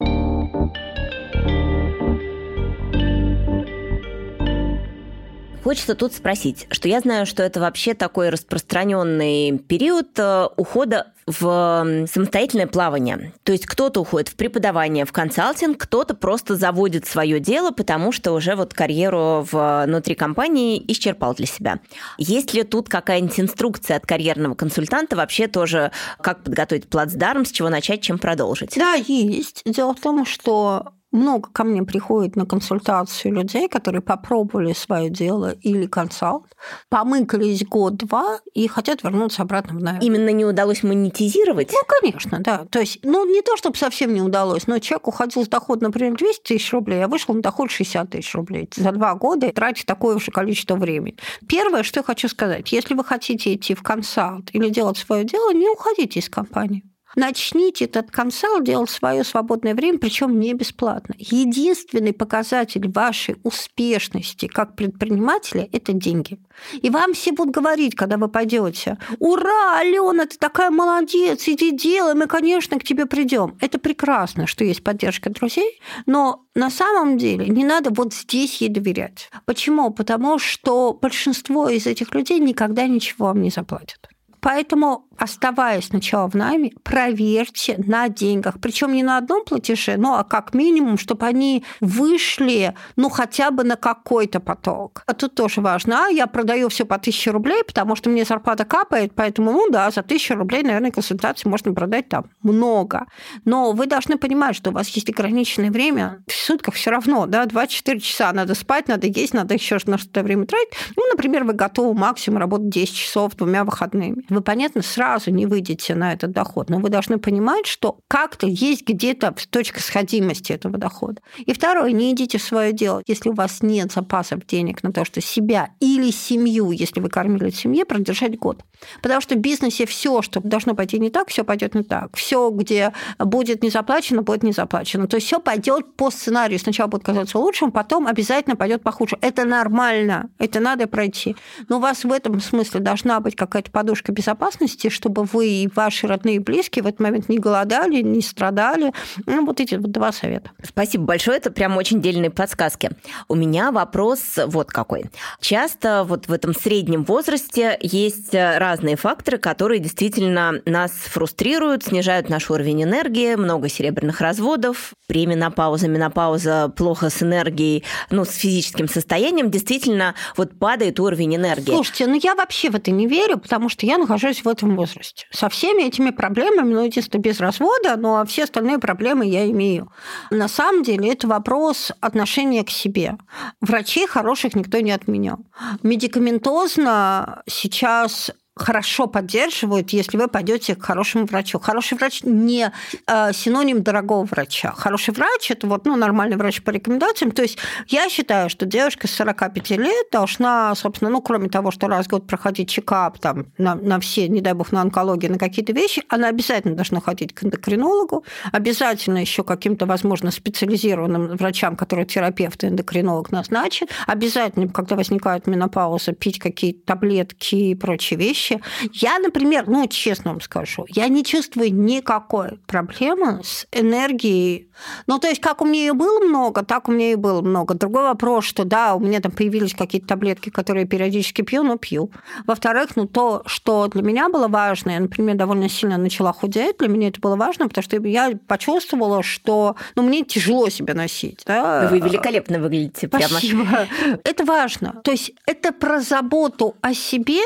Хочется 5.64 5.96
тут 5.96 6.14
спросить, 6.14 6.68
что 6.72 6.90
я 6.90 7.00
знаю, 7.00 7.26
что 7.26 7.42
это 7.42 7.62
вообще 7.62 7.94
такой 7.94 8.30
распространенный 8.30 9.58
период 9.58 10.10
э, 10.18 10.48
ухода 10.58 11.14
в 11.26 12.06
самостоятельное 12.12 12.68
плавание. 12.68 13.34
То 13.44 13.54
есть 13.54 13.66
кто-то 13.66 14.02
уходит 14.02 14.28
в 14.28 14.36
преподавание, 14.36 15.06
в 15.06 15.14
консалтинг, 15.14 15.78
кто-то 15.78 16.16
просто 16.16 16.58
заводит 16.58 17.06
свое 17.06 17.40
дело, 17.40 17.72
потому 17.72 18.12
что 18.12 18.34
уже 18.34 18.56
вот 18.56 18.74
карьеру 18.74 19.48
внутри 19.50 20.16
компании 20.16 20.84
исчерпал 20.92 21.34
для 21.34 21.46
себя. 21.46 21.80
Есть 22.18 22.54
ли 22.54 22.64
тут 22.64 22.90
какая-нибудь 22.90 23.40
инструкция 23.40 23.96
от 23.96 24.06
карьерного 24.06 24.56
консультанта 24.56 25.16
вообще 25.16 25.48
тоже, 25.48 25.92
как 26.20 26.44
подготовить 26.44 26.90
плацдарм, 26.90 27.46
с 27.46 27.52
чего 27.52 27.70
начать, 27.70 28.02
чем 28.02 28.20
продолжить? 28.20 28.76
Да, 28.76 28.96
есть. 28.96 29.62
Дело 29.66 29.94
в 29.94 30.02
том, 30.02 30.26
что 30.26 30.92
много 31.14 31.50
ко 31.52 31.64
мне 31.64 31.84
приходит 31.84 32.36
на 32.36 32.46
консультацию 32.46 33.34
людей, 33.34 33.70
которые 33.70 34.02
попробовали 34.02 34.74
свое 34.74 35.10
дело 35.10 35.52
или 35.62 35.86
консалт, 35.86 36.48
помыкались 36.90 37.66
год-два 37.66 38.40
и 38.54 38.68
хотят 38.68 39.04
вернуться 39.04 39.44
обратно 39.44 39.78
в 39.78 39.82
найм. 39.82 40.00
Именно 40.00 40.30
не 40.30 40.44
удалось 40.46 40.84
монетизировать? 40.84 41.72
Ну, 41.72 41.80
конечно, 41.88 42.40
да. 42.40 42.66
То 42.70 42.80
есть, 42.80 43.00
ну, 43.04 43.26
не 43.32 43.42
то, 43.42 43.56
чтобы 43.56 43.78
совсем 43.78 44.14
не 44.14 44.22
удалось, 44.22 44.68
но 44.68 44.80
человек 44.80 45.08
уходил 45.08 45.46
с 45.46 45.48
доход, 45.48 45.82
например, 45.82 46.18
200 46.18 46.42
тысяч 46.44 46.74
рублей, 46.74 47.04
а 47.04 47.08
вышел 47.08 47.34
на 47.34 47.42
доход 47.42 47.72
60 47.72 48.10
тысяч 48.10 48.34
рублей. 48.36 48.70
За 48.76 48.92
два 48.92 49.14
года 49.16 49.52
тратить 49.52 49.86
такое 49.86 50.18
же 50.20 50.32
количество 50.32 50.76
времени. 50.76 51.18
Первое, 51.48 51.84
что 51.84 52.00
я 52.00 52.04
хочу 52.04 52.28
сказать, 52.28 52.72
если 52.72 52.96
вы 52.96 53.04
хотите 53.04 53.54
идти 53.54 53.76
в 53.76 53.84
консалт 53.84 54.50
или 54.54 54.70
делать 54.70 54.98
свое 54.98 55.24
дело, 55.24 55.54
не 55.54 55.70
уходите 55.70 56.20
из 56.20 56.30
компании. 56.30 56.84
Начните 57.16 57.86
этот 57.86 58.10
консалт 58.10 58.64
делать 58.64 58.90
свое 58.90 59.24
свободное 59.24 59.76
время, 59.76 60.00
причем 60.00 60.40
не 60.40 60.54
бесплатно. 60.54 61.16
Единственный 61.18 62.14
показатель 62.14 62.90
вашей 62.90 63.36
успешности 63.44 64.48
как 64.48 64.76
предпринимателя– 64.76 65.70
это 65.72 65.94
деньги. 65.94 66.40
И 66.82 66.90
вам 66.90 67.14
все 67.14 67.32
будут 67.32 67.54
говорить, 67.54 67.96
когда 67.96 68.18
вы 68.18 68.30
пойдете, 68.30 68.98
ура, 69.20 69.80
Алена, 69.80 70.26
ты 70.26 70.38
такая 70.38 70.72
молодец, 70.72 71.48
иди 71.48 71.72
делай, 71.72 72.16
мы, 72.16 72.28
конечно, 72.28 72.80
к 72.80 72.84
тебе 72.84 73.06
придем. 73.06 73.58
Это 73.60 73.80
прекрасно, 73.80 74.48
что 74.48 74.64
есть 74.64 74.84
поддержка 74.84 75.30
друзей, 75.30 75.80
но 76.06 76.46
на 76.56 76.70
самом 76.70 77.18
деле 77.18 77.48
не 77.48 77.64
надо 77.64 77.92
вот 77.92 78.14
здесь 78.14 78.62
ей 78.62 78.70
доверять. 78.70 79.30
Почему? 79.46 79.92
Потому 79.92 80.40
что 80.40 80.94
большинство 80.94 81.70
из 81.70 81.88
этих 81.88 82.14
людей 82.14 82.40
никогда 82.40 82.88
ничего 82.88 83.28
вам 83.28 83.42
не 83.42 83.50
заплатят. 83.50 84.13
Поэтому, 84.44 85.08
оставаясь 85.18 85.88
сначала 85.88 86.30
в 86.30 86.36
найме, 86.36 86.74
проверьте 86.84 87.76
на 87.78 88.10
деньгах. 88.10 88.60
Причем 88.60 88.92
не 88.92 89.02
на 89.02 89.18
одном 89.18 89.46
платеже, 89.46 89.96
ну 89.96 90.16
а 90.16 90.26
как 90.26 90.54
минимум, 90.54 90.98
чтобы 90.98 91.26
они 91.26 91.64
вышли, 91.80 92.76
ну 92.98 93.10
хотя 93.10 93.52
бы 93.52 93.64
на 93.64 93.78
какой-то 93.78 94.42
поток. 94.42 95.04
А 95.08 95.14
тут 95.14 95.36
тоже 95.36 95.62
важно. 95.62 96.06
А 96.06 96.10
я 96.10 96.28
продаю 96.28 96.68
все 96.68 96.84
по 96.84 96.96
1000 96.96 97.32
рублей, 97.32 97.64
потому 97.64 97.96
что 97.96 98.10
мне 98.10 98.26
зарплата 98.26 98.66
капает, 98.66 99.14
поэтому, 99.16 99.54
ну 99.54 99.70
да, 99.70 99.90
за 99.92 100.02
1000 100.02 100.36
рублей, 100.36 100.64
наверное, 100.64 100.92
консультации 100.92 101.48
можно 101.48 101.74
продать 101.74 102.10
там 102.10 102.26
много. 102.42 103.06
Но 103.46 103.72
вы 103.72 103.86
должны 103.86 104.18
понимать, 104.18 104.58
что 104.58 104.72
у 104.72 104.74
вас 104.74 104.90
есть 104.90 105.10
ограниченное 105.10 105.72
время. 105.72 106.22
В 106.28 106.34
сутках 106.34 106.74
все 106.74 106.92
равно, 106.92 107.28
да, 107.28 107.46
24 107.46 108.00
часа 108.02 108.34
надо 108.34 108.56
спать, 108.56 108.90
надо 108.90 109.08
есть, 109.08 109.34
надо 109.34 109.54
еще 109.54 109.78
на 109.86 109.98
что-то 109.98 110.22
время 110.22 110.46
тратить. 110.46 110.74
Ну, 110.98 111.04
например, 111.10 111.46
вы 111.46 111.54
готовы 111.54 111.98
максимум 111.98 112.40
работать 112.40 112.68
10 112.68 112.94
часов 112.94 113.36
двумя 113.38 113.64
выходными. 113.64 114.26
Вы, 114.34 114.42
понятно, 114.42 114.82
сразу 114.82 115.30
не 115.30 115.46
выйдете 115.46 115.94
на 115.94 116.14
этот 116.14 116.32
доход, 116.32 116.70
но 116.70 116.80
вы 116.80 116.90
должны 116.90 117.20
понимать, 117.20 117.68
что 117.68 118.00
как-то 118.08 118.48
есть 118.48 118.88
где-то 118.88 119.36
точка 119.50 119.80
сходимости 119.80 120.52
этого 120.52 120.78
дохода. 120.78 121.22
И 121.38 121.54
второе, 121.54 121.92
не 121.92 122.12
идите 122.12 122.40
в 122.40 122.44
свое 122.44 122.74
дело. 122.74 123.04
Если 123.06 123.30
у 123.30 123.34
вас 123.34 123.62
нет 123.62 123.92
запасов 123.92 124.46
денег 124.48 124.82
на 124.82 124.92
то, 124.92 125.06
что 125.06 125.22
себя 125.22 125.70
или 125.80 126.10
семью, 126.12 126.72
если 126.72 127.00
вы 127.00 127.10
кормили 127.10 127.52
семье, 127.52 127.86
продержать 127.86 128.38
год. 128.40 128.64
Потому 129.02 129.22
что 129.22 129.36
в 129.36 129.40
бизнесе 129.40 129.86
все, 129.86 130.22
что 130.22 130.42
должно 130.42 130.74
пойти 130.74 131.00
не 131.00 131.10
так, 131.10 131.30
все 131.30 131.44
пойдет 131.44 131.76
не 131.76 131.84
так. 131.84 132.16
Все, 132.16 132.50
где 132.50 132.92
будет 133.20 133.62
не 133.62 133.70
заплачено, 133.70 134.24
будет 134.24 134.44
не 134.44 134.52
заплачено. 134.52 135.08
То 135.08 135.18
есть 135.18 135.28
все 135.28 135.40
пойдет 135.40 135.96
по 135.96 136.10
сценарию. 136.10 136.60
Сначала 136.60 136.88
будет 136.88 137.04
казаться 137.04 137.38
лучшим, 137.38 137.72
потом 137.72 138.08
обязательно 138.08 138.56
пойдет 138.56 138.82
похуже. 138.82 139.18
Это 139.22 139.46
нормально, 139.46 140.30
это 140.40 140.60
надо 140.60 140.88
пройти. 140.88 141.36
Но 141.70 141.78
у 141.78 141.80
вас 141.80 142.04
в 142.04 142.12
этом 142.12 142.40
смысле 142.40 142.80
должна 142.80 143.20
быть 143.20 143.36
какая-то 143.36 143.72
подушка 143.72 144.12
безопасности, 144.24 144.90
чтобы 144.90 145.26
вы 145.26 145.48
и 145.48 145.70
ваши 145.76 146.08
родные 146.08 146.38
и 146.38 146.40
близкие 146.40 146.84
в 146.84 146.88
этот 146.88 147.02
момент 147.02 147.28
не 147.28 147.40
голодали, 147.40 148.02
не 148.02 148.22
страдали. 148.22 148.94
Ну, 149.26 149.46
вот 149.46 149.60
эти 149.60 149.76
вот 149.76 149.92
два 149.92 150.14
совета. 150.14 150.52
Спасибо 150.64 151.04
большое, 151.04 151.38
это 151.38 151.52
прям 151.52 151.76
очень 151.76 152.02
дельные 152.02 152.32
подсказки. 152.32 152.92
У 153.28 153.36
меня 153.36 153.72
вопрос 153.72 154.40
вот 154.46 154.72
какой. 154.72 155.06
Часто 155.42 156.06
вот 156.06 156.28
в 156.28 156.32
этом 156.32 156.56
среднем 156.56 157.04
возрасте 157.04 157.78
есть 157.82 158.34
разные 158.34 158.96
факторы, 158.96 159.38
которые 159.38 159.80
действительно 159.80 160.62
нас 160.66 160.92
фрустрируют, 160.92 161.84
снижают 161.84 162.30
наш 162.30 162.50
уровень 162.50 162.84
энергии, 162.84 163.36
много 163.36 163.68
серебряных 163.68 164.22
разводов, 164.22 164.94
пременопауза, 165.08 165.90
менопауза, 165.90 166.72
плохо 166.78 167.10
с 167.10 167.22
энергией, 167.22 167.84
ну, 168.10 168.24
с 168.24 168.30
физическим 168.30 168.88
состоянием, 168.88 169.52
действительно 169.52 170.16
вот 170.38 170.58
падает 170.58 171.00
уровень 171.02 171.36
энергии. 171.36 171.72
Слушайте, 171.72 172.08
ну 172.08 172.18
я 172.22 172.36
вообще 172.36 172.70
в 172.70 172.76
это 172.76 172.92
не 172.92 173.06
верю, 173.08 173.38
потому 173.38 173.68
что 173.68 173.86
я 173.86 173.98
нахожусь 173.98 174.13
в 174.44 174.48
этом 174.48 174.76
возрасте. 174.76 175.26
Со 175.32 175.50
всеми 175.50 175.84
этими 175.84 176.12
проблемами, 176.12 176.74
ну, 176.74 176.86
единственное, 176.86 177.22
без 177.22 177.40
развода, 177.40 177.96
но 177.98 178.26
все 178.26 178.44
остальные 178.44 178.80
проблемы 178.80 179.26
я 179.26 179.50
имею. 179.52 179.92
На 180.30 180.48
самом 180.48 180.84
деле 180.84 181.12
это 181.12 181.28
вопрос 181.28 181.92
отношения 182.02 182.64
к 182.64 182.70
себе. 182.70 183.18
Врачей 183.62 184.08
хороших 184.08 184.56
никто 184.56 184.80
не 184.80 184.92
отменял. 184.92 185.40
Медикаментозно 185.82 187.44
сейчас 187.48 188.32
хорошо 188.56 189.08
поддерживают, 189.08 189.90
если 189.92 190.18
вы 190.18 190.28
пойдете 190.28 190.76
к 190.76 190.84
хорошему 190.84 191.26
врачу. 191.26 191.60
Хороший 191.60 191.98
врач 191.98 192.22
не 192.24 192.72
э, 193.08 193.34
синоним 193.34 193.82
дорогого 193.82 194.26
врача. 194.26 194.74
Хороший 194.76 195.14
врач– 195.14 195.50
это 195.52 195.66
вот, 195.68 195.86
ну, 195.86 195.96
нормальный 195.96 196.38
врач 196.38 196.62
по 196.62 196.70
рекомендациям. 196.70 197.32
То 197.32 197.42
есть 197.42 197.58
я 197.88 198.10
считаю, 198.10 198.50
что 198.50 198.66
девушка 198.66 199.08
с 199.08 199.12
45 199.12 199.72
лет 199.72 200.08
должна, 200.12 200.76
собственно, 200.76 201.10
ну, 201.10 201.22
кроме 201.22 201.50
того, 201.50 201.72
что 201.72 201.88
раз 201.88 202.06
в 202.06 202.10
год 202.10 202.28
проходить 202.28 202.70
чекап 202.70 203.18
там, 203.18 203.48
на, 203.58 203.74
на 203.76 204.00
все, 204.00 204.28
не 204.28 204.42
дай 204.42 204.54
бог, 204.54 204.72
на 204.72 204.82
онкологию, 204.82 205.32
на 205.32 205.40
какие-то 205.40 205.74
вещи, 205.74 206.04
она 206.10 206.28
обязательно 206.28 206.76
должна 206.76 207.02
ходить 207.02 207.34
к 207.34 207.44
эндокринологу, 207.44 208.24
обязательно 208.52 209.18
еще 209.18 209.44
каким-то, 209.44 209.88
возможно, 209.88 210.30
специализированным 210.30 211.38
врачам, 211.38 211.76
которые 211.76 212.06
терапевт 212.06 212.64
и 212.64 212.68
эндокринолог 212.68 213.32
назначит, 213.32 213.90
обязательно, 214.06 214.68
когда 214.68 214.96
возникает 214.96 215.48
менопауза, 215.48 216.12
пить 216.12 216.38
какие-то 216.38 216.86
таблетки 216.86 217.56
и 217.56 217.76
прочие 217.76 218.20
вещи, 218.20 218.43
вещи. 218.44 218.62
Я, 218.94 219.20
например, 219.20 219.66
ну, 219.68 219.88
честно 219.88 220.32
вам 220.32 220.42
скажу, 220.42 220.86
я 220.90 221.08
не 221.08 221.24
чувствую 221.24 221.74
никакой 221.74 222.60
проблемы 222.66 223.42
с 223.44 223.68
энергией. 223.72 224.68
Ну, 225.08 225.20
то 225.20 225.28
есть, 225.28 225.42
как 225.42 225.62
у 225.62 225.66
меня 225.66 225.82
ее 225.82 225.94
было 225.94 226.20
много, 226.20 226.64
так 226.64 226.90
у 226.90 226.92
меня 226.92 227.12
и 227.12 227.16
было 227.16 227.42
много. 227.42 227.74
Другой 227.74 228.04
вопрос, 228.04 228.46
что 228.46 228.64
да, 228.64 228.96
у 228.96 229.00
меня 229.00 229.20
там 229.20 229.32
появились 229.32 229.74
какие-то 229.74 230.08
таблетки, 230.08 230.50
которые 230.50 230.84
я 230.84 230.88
периодически 230.88 231.42
пью, 231.42 231.64
но 231.64 231.78
пью. 231.78 232.12
Во-вторых, 232.46 232.96
ну, 232.96 233.08
то, 233.08 233.44
что 233.46 233.88
для 233.88 234.02
меня 234.02 234.30
было 234.30 234.48
важно, 234.48 234.92
я, 234.92 235.00
например, 235.00 235.36
довольно 235.36 235.70
сильно 235.70 235.98
начала 235.98 236.34
худеть, 236.34 236.78
для 236.80 236.88
меня 236.88 237.10
это 237.10 237.20
было 237.20 237.36
важно, 237.36 237.68
потому 237.68 237.84
что 237.84 237.98
я 238.08 238.32
почувствовала, 238.48 239.24
что 239.24 239.76
ну, 239.96 240.04
мне 240.04 240.24
тяжело 240.24 240.70
себя 240.70 240.94
носить. 240.94 241.44
Да? 241.46 241.88
Вы 241.90 242.00
великолепно 242.00 242.60
выглядите. 242.60 243.08
Прямо. 243.08 243.28
Спасибо. 243.28 243.88
Это 244.24 244.46
важно. 244.46 245.02
То 245.04 245.12
есть 245.12 245.32
это 245.46 245.72
про 245.72 246.02
заботу 246.02 246.76
о 246.82 246.94
себе, 246.94 247.42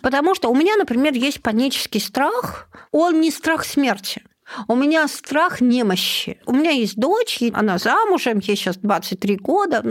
потому 0.00 0.34
что 0.34 0.50
у 0.50 0.54
меня, 0.54 0.76
например, 0.76 1.14
есть 1.14 1.42
панический 1.42 2.00
страх. 2.00 2.68
Он 2.90 3.20
не 3.20 3.30
страх 3.30 3.64
смерти. 3.64 4.22
У 4.68 4.74
меня 4.74 5.08
страх 5.08 5.60
немощи. 5.60 6.38
У 6.46 6.52
меня 6.52 6.70
есть 6.70 6.96
дочь, 6.96 7.40
она 7.52 7.78
замужем, 7.78 8.38
ей 8.38 8.56
сейчас 8.56 8.76
23 8.76 9.36
года. 9.36 9.82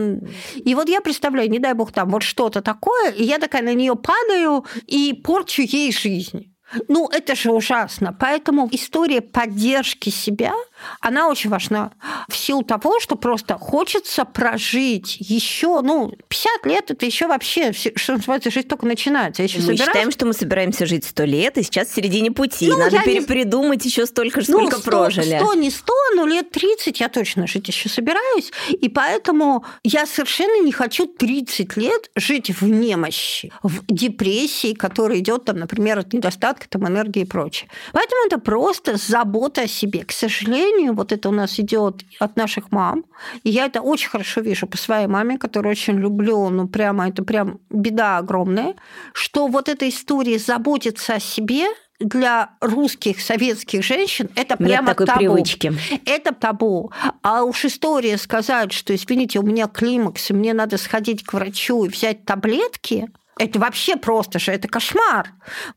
И 0.55 0.75
вот 0.75 0.89
я 0.89 1.01
представляю, 1.01 1.49
не 1.49 1.59
дай 1.59 1.73
бог 1.73 1.91
там 1.91 2.09
вот 2.09 2.23
что-то 2.23 2.61
такое, 2.61 3.11
и 3.11 3.23
я 3.23 3.39
такая 3.39 3.61
на 3.61 3.73
нее 3.73 3.95
падаю 3.95 4.65
и 4.87 5.13
порчу 5.13 5.61
ей 5.61 5.91
жизнь. 5.91 6.53
Ну, 6.87 7.09
это 7.09 7.35
же 7.35 7.51
ужасно. 7.51 8.15
Поэтому 8.17 8.69
история 8.71 9.21
поддержки 9.21 10.09
себя– 10.09 10.53
она 10.99 11.27
очень 11.27 11.49
важна 11.49 11.91
в 12.29 12.35
силу 12.35 12.63
того, 12.63 12.99
что 12.99 13.15
просто 13.15 13.57
хочется 13.57 14.25
прожить 14.25 15.17
еще, 15.19 15.81
ну, 15.81 16.13
50 16.29 16.65
лет 16.65 16.91
это 16.91 17.05
еще 17.05 17.27
вообще, 17.27 17.71
что 17.73 18.13
называется, 18.13 18.51
жизнь 18.51 18.67
только 18.67 18.85
начинается. 18.85 19.43
еще 19.43 19.57
мы 19.57 19.63
собираюсь... 19.63 19.87
считаем, 19.87 20.11
что 20.11 20.25
мы 20.25 20.33
собираемся 20.33 20.85
жить 20.85 21.05
100 21.05 21.23
лет, 21.23 21.57
и 21.57 21.63
сейчас 21.63 21.89
в 21.89 21.95
середине 21.95 22.31
пути. 22.31 22.67
Ну, 22.67 22.77
Надо 22.77 22.99
перепридумать 23.03 23.83
не... 23.83 23.89
еще 23.89 24.05
столько, 24.05 24.41
сколько 24.41 24.75
ну, 24.75 24.81
100, 24.81 24.91
прожили. 24.91 25.39
100, 25.39 25.53
не 25.55 25.69
100, 25.69 25.93
но 26.15 26.25
лет 26.25 26.51
30 26.51 26.99
я 26.99 27.09
точно 27.09 27.47
жить 27.47 27.67
еще 27.67 27.89
собираюсь, 27.89 28.51
и 28.69 28.89
поэтому 28.89 29.65
я 29.83 30.05
совершенно 30.05 30.63
не 30.63 30.71
хочу 30.71 31.05
30 31.05 31.77
лет 31.77 32.11
жить 32.15 32.49
в 32.49 32.63
немощи, 32.63 33.51
в 33.63 33.85
депрессии, 33.87 34.73
которая 34.73 35.19
идет, 35.19 35.45
там, 35.45 35.57
например, 35.57 35.99
от 35.99 36.13
недостатка 36.13 36.67
там, 36.69 36.87
энергии 36.87 37.21
и 37.21 37.25
прочее. 37.25 37.69
Поэтому 37.93 38.21
это 38.25 38.37
просто 38.39 38.97
забота 38.97 39.61
о 39.61 39.67
себе. 39.67 40.03
К 40.03 40.11
сожалению, 40.11 40.70
сожалению, 40.71 40.93
вот 40.93 41.11
это 41.11 41.29
у 41.29 41.31
нас 41.31 41.59
идет 41.59 42.03
от 42.19 42.35
наших 42.35 42.71
мам. 42.71 43.05
И 43.43 43.49
я 43.49 43.65
это 43.65 43.81
очень 43.81 44.09
хорошо 44.09 44.41
вижу 44.41 44.67
по 44.67 44.77
своей 44.77 45.07
маме, 45.07 45.37
которую 45.37 45.71
очень 45.71 45.97
люблю, 45.97 46.49
ну 46.49 46.67
прямо 46.67 47.09
это 47.09 47.23
прям 47.23 47.59
беда 47.69 48.17
огромная, 48.17 48.75
что 49.13 49.47
вот 49.47 49.69
эта 49.69 49.87
история 49.87 50.39
заботиться 50.39 51.15
о 51.15 51.19
себе, 51.19 51.65
для 52.03 52.49
русских 52.61 53.21
советских 53.21 53.83
женщин 53.83 54.27
это 54.35 54.57
прямо 54.57 54.69
Нет 54.71 54.85
такой 54.85 55.05
табу. 55.05 55.19
привычки. 55.19 55.71
Это 56.05 56.33
табу. 56.33 56.91
А 57.21 57.43
уж 57.43 57.65
история 57.65 58.17
сказать, 58.17 58.71
что, 58.71 58.95
извините, 58.95 59.37
у 59.37 59.43
меня 59.43 59.67
климакс, 59.67 60.31
и 60.31 60.33
мне 60.33 60.53
надо 60.55 60.79
сходить 60.79 61.23
к 61.23 61.33
врачу 61.33 61.85
и 61.85 61.89
взять 61.89 62.25
таблетки, 62.25 63.07
это 63.41 63.59
вообще 63.59 63.95
просто 63.95 64.37
же, 64.37 64.51
это 64.51 64.67
кошмар. 64.67 65.33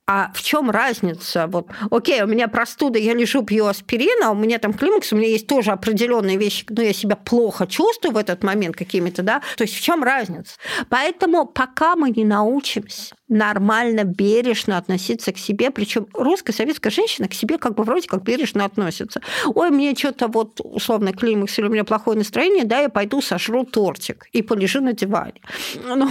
А 0.07 0.31
в 0.35 0.43
чем 0.43 0.71
разница? 0.71 1.47
Вот, 1.47 1.69
окей, 1.91 2.23
у 2.23 2.27
меня 2.27 2.47
простуда, 2.49 2.99
я 2.99 3.15
лежу, 3.15 3.43
пью 3.43 3.67
аспирин, 3.67 4.23
а 4.23 4.33
у 4.33 4.35
меня 4.35 4.59
там 4.59 4.75
климакс, 4.75 5.13
у 5.13 5.17
меня 5.17 5.29
есть 5.29 5.47
тоже 5.47 5.71
определенные 5.73 6.37
вещи, 6.37 6.67
но 6.69 6.83
я 6.83 6.93
себя 6.93 7.17
плохо 7.17 7.67
чувствую 7.67 8.13
в 8.13 8.17
этот 8.19 8.43
момент 8.45 8.77
какими-то, 8.77 9.23
да. 9.23 9.41
То 9.57 9.65
есть 9.65 9.75
в 9.75 9.81
чем 9.81 10.03
разница? 10.03 10.57
Поэтому 10.91 11.47
пока 11.47 11.97
мы 11.97 12.11
не 12.11 12.25
научимся 12.25 13.15
нормально, 13.29 14.05
бережно 14.05 14.77
относиться 14.77 15.33
к 15.33 15.39
себе. 15.39 15.71
Причем 15.71 16.07
русская 16.13 16.53
советская 16.53 16.91
женщина 16.91 17.29
к 17.29 17.35
себе 17.35 17.59
как 17.59 17.75
бы 17.75 17.85
вроде 17.85 18.07
как 18.07 18.23
бережно 18.23 18.65
относится. 18.65 19.21
Ой, 19.47 19.71
мне 19.71 19.95
что-то 19.95 20.29
вот 20.29 20.61
условно 20.63 21.13
климакс 21.13 21.59
или 21.59 21.67
у 21.67 21.71
меня 21.71 21.85
плохое 21.85 22.19
настроение, 22.19 22.65
да, 22.65 22.81
я 22.81 22.89
пойду 22.89 23.23
сожру 23.23 23.65
тортик 23.65 24.27
и 24.33 24.43
полежу 24.43 24.81
на 24.81 24.93
диване. 24.93 25.41
Но, 25.85 25.97
но 25.97 26.07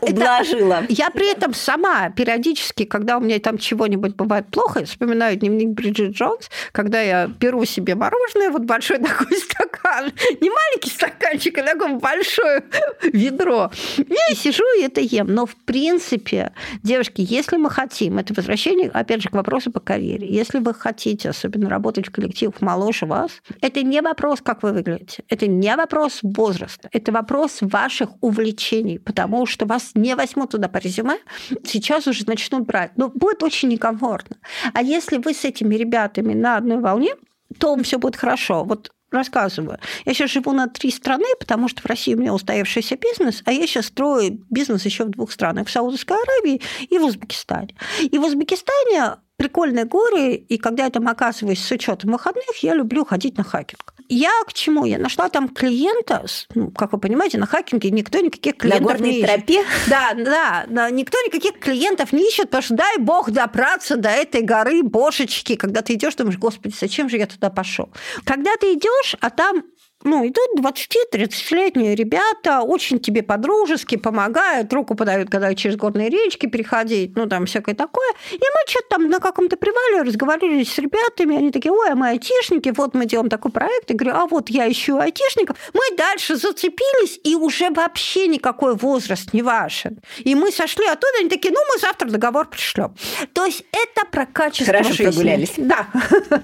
Ублажила. 0.00 0.82
Это... 0.82 0.86
Я 0.92 1.10
при 1.10 1.30
этом 1.30 1.54
сама 1.54 2.10
периодически, 2.10 2.84
когда 2.84 3.18
у 3.18 3.20
меня 3.20 3.38
там 3.38 3.58
чего-нибудь 3.58 4.14
бывает 4.16 4.46
плохо, 4.50 4.80
я 4.80 4.86
вспоминаю 4.86 5.36
дневник 5.36 5.68
Бриджит 5.70 6.12
Джонс, 6.12 6.50
когда 6.72 7.00
я 7.00 7.28
беру 7.28 7.64
себе 7.64 7.94
мороженое, 7.94 8.50
вот 8.50 8.62
большой 8.62 8.98
такой 9.02 9.36
стакан, 9.36 10.12
не 10.40 10.50
маленький 10.50 10.90
стаканчик, 10.90 11.58
а 11.58 11.62
такое 11.62 11.94
большое 11.94 12.64
ведро. 13.02 13.70
Я 13.96 14.34
сижу 14.34 14.64
и 14.78 14.82
это 14.82 15.00
ем. 15.00 15.28
Но 15.28 15.46
в 15.46 15.54
принципе 15.56 16.25
принципе, 16.26 16.52
девушки, 16.82 17.24
если 17.28 17.56
мы 17.56 17.70
хотим, 17.70 18.18
это 18.18 18.34
возвращение, 18.34 18.90
опять 18.90 19.22
же, 19.22 19.28
к 19.28 19.32
вопросу 19.32 19.70
по 19.70 19.80
карьере, 19.80 20.28
если 20.28 20.58
вы 20.58 20.74
хотите 20.74 21.30
особенно 21.30 21.68
работать 21.68 22.08
в 22.08 22.12
коллективах 22.12 22.60
моложе 22.60 23.06
вас, 23.06 23.30
это 23.60 23.82
не 23.82 24.00
вопрос, 24.00 24.40
как 24.42 24.62
вы 24.62 24.72
выглядите, 24.72 25.24
это 25.28 25.46
не 25.46 25.74
вопрос 25.76 26.20
возраста, 26.22 26.88
это 26.92 27.12
вопрос 27.12 27.58
ваших 27.60 28.10
увлечений, 28.20 28.98
потому 28.98 29.46
что 29.46 29.66
вас 29.66 29.92
не 29.94 30.14
возьмут 30.14 30.50
туда 30.50 30.68
по 30.68 30.78
резюме, 30.78 31.18
сейчас 31.64 32.06
уже 32.06 32.24
начнут 32.26 32.66
брать. 32.66 32.92
Но 32.96 33.08
будет 33.08 33.42
очень 33.42 33.68
некомфортно. 33.68 34.36
А 34.74 34.82
если 34.82 35.18
вы 35.18 35.34
с 35.34 35.44
этими 35.44 35.74
ребятами 35.74 36.34
на 36.34 36.56
одной 36.56 36.78
волне, 36.78 37.14
то 37.58 37.76
все 37.82 37.98
будет 37.98 38.16
хорошо. 38.16 38.64
Вот 38.64 38.90
рассказываю. 39.10 39.78
Я 40.04 40.14
сейчас 40.14 40.30
живу 40.30 40.52
на 40.52 40.68
три 40.68 40.90
страны, 40.90 41.26
потому 41.38 41.68
что 41.68 41.82
в 41.82 41.86
России 41.86 42.14
у 42.14 42.18
меня 42.18 42.34
устоявшийся 42.34 42.96
бизнес, 42.96 43.42
а 43.44 43.52
я 43.52 43.66
сейчас 43.66 43.86
строю 43.86 44.44
бизнес 44.50 44.84
еще 44.84 45.04
в 45.04 45.10
двух 45.10 45.32
странах, 45.32 45.68
в 45.68 45.70
Саудовской 45.70 46.16
Аравии 46.16 46.60
и 46.88 46.98
в 46.98 47.04
Узбекистане. 47.04 47.76
И 48.00 48.18
в 48.18 48.24
Узбекистане 48.24 49.16
прикольные 49.36 49.84
горы, 49.84 50.34
и 50.34 50.58
когда 50.58 50.84
я 50.84 50.90
там 50.90 51.08
оказываюсь 51.08 51.62
с 51.62 51.70
учетом 51.70 52.12
выходных, 52.12 52.56
я 52.62 52.74
люблю 52.74 53.04
ходить 53.04 53.36
на 53.36 53.44
хакинг. 53.44 53.95
Я 54.08 54.30
к 54.46 54.52
чему? 54.52 54.84
Я 54.84 54.98
нашла 54.98 55.28
там 55.28 55.48
клиента, 55.48 56.24
ну, 56.54 56.70
как 56.70 56.92
вы 56.92 56.98
понимаете, 56.98 57.38
на 57.38 57.46
хакинге 57.46 57.90
никто 57.90 58.20
никаких 58.20 58.56
клиентов 58.56 58.82
на 58.82 58.92
горной 58.92 59.08
не 59.10 59.18
ищет. 59.18 59.34
тропе? 59.34 59.64
Да, 59.88 60.14
да, 60.14 60.64
да, 60.68 60.90
никто 60.90 61.18
никаких 61.26 61.58
клиентов 61.58 62.12
не 62.12 62.28
ищет, 62.28 62.44
потому 62.44 62.62
что 62.62 62.74
дай 62.74 62.98
бог 62.98 63.30
добраться 63.30 63.96
до 63.96 64.08
этой 64.08 64.42
горы 64.42 64.82
бошечки, 64.82 65.56
когда 65.56 65.82
ты 65.82 65.94
идешь, 65.94 66.14
думаешь, 66.14 66.38
господи, 66.38 66.74
зачем 66.78 67.08
же 67.08 67.16
я 67.16 67.26
туда 67.26 67.50
пошел? 67.50 67.90
Когда 68.24 68.56
ты 68.56 68.74
идешь, 68.74 69.16
а 69.20 69.30
там 69.30 69.64
ну, 70.06 70.26
идут 70.26 70.60
20-30-летние 70.60 71.94
ребята, 71.94 72.62
очень 72.62 73.00
тебе 73.00 73.22
по-дружески 73.22 73.96
помогают, 73.96 74.72
руку 74.72 74.94
подают, 74.94 75.28
когда 75.30 75.54
через 75.54 75.76
горные 75.76 76.08
речки 76.08 76.46
переходить, 76.46 77.16
ну, 77.16 77.26
там 77.26 77.46
всякое 77.46 77.74
такое. 77.74 78.08
И 78.30 78.38
мы 78.38 78.70
что-то 78.70 78.88
там 78.90 79.08
на 79.08 79.18
каком-то 79.18 79.56
привале 79.56 80.02
разговаривали 80.02 80.62
с 80.62 80.78
ребятами, 80.78 81.36
они 81.36 81.50
такие, 81.50 81.72
ой, 81.72 81.90
а 81.90 81.94
мы 81.94 82.08
айтишники, 82.10 82.72
вот 82.76 82.94
мы 82.94 83.06
делаем 83.06 83.28
такой 83.28 83.50
проект. 83.50 83.90
Я 83.90 83.96
говорю, 83.96 84.16
а 84.16 84.26
вот 84.26 84.48
я 84.48 84.70
ищу 84.70 84.98
айтишников. 84.98 85.56
Мы 85.74 85.96
дальше 85.96 86.36
зацепились, 86.36 87.20
и 87.24 87.34
уже 87.34 87.70
вообще 87.70 88.28
никакой 88.28 88.76
возраст 88.76 89.32
не 89.32 89.42
важен. 89.42 89.98
И 90.18 90.34
мы 90.34 90.52
сошли 90.52 90.86
оттуда, 90.86 91.12
они 91.20 91.28
такие, 91.28 91.52
ну, 91.52 91.60
мы 91.74 91.80
завтра 91.80 92.08
договор 92.08 92.46
пришлем. 92.48 92.94
То 93.32 93.44
есть 93.44 93.64
это 93.72 94.06
про 94.06 94.26
качество 94.26 94.72
Хорошо 94.72 94.90
жизни. 94.90 95.04
прогулялись. 95.04 95.52
Да. 95.56 95.88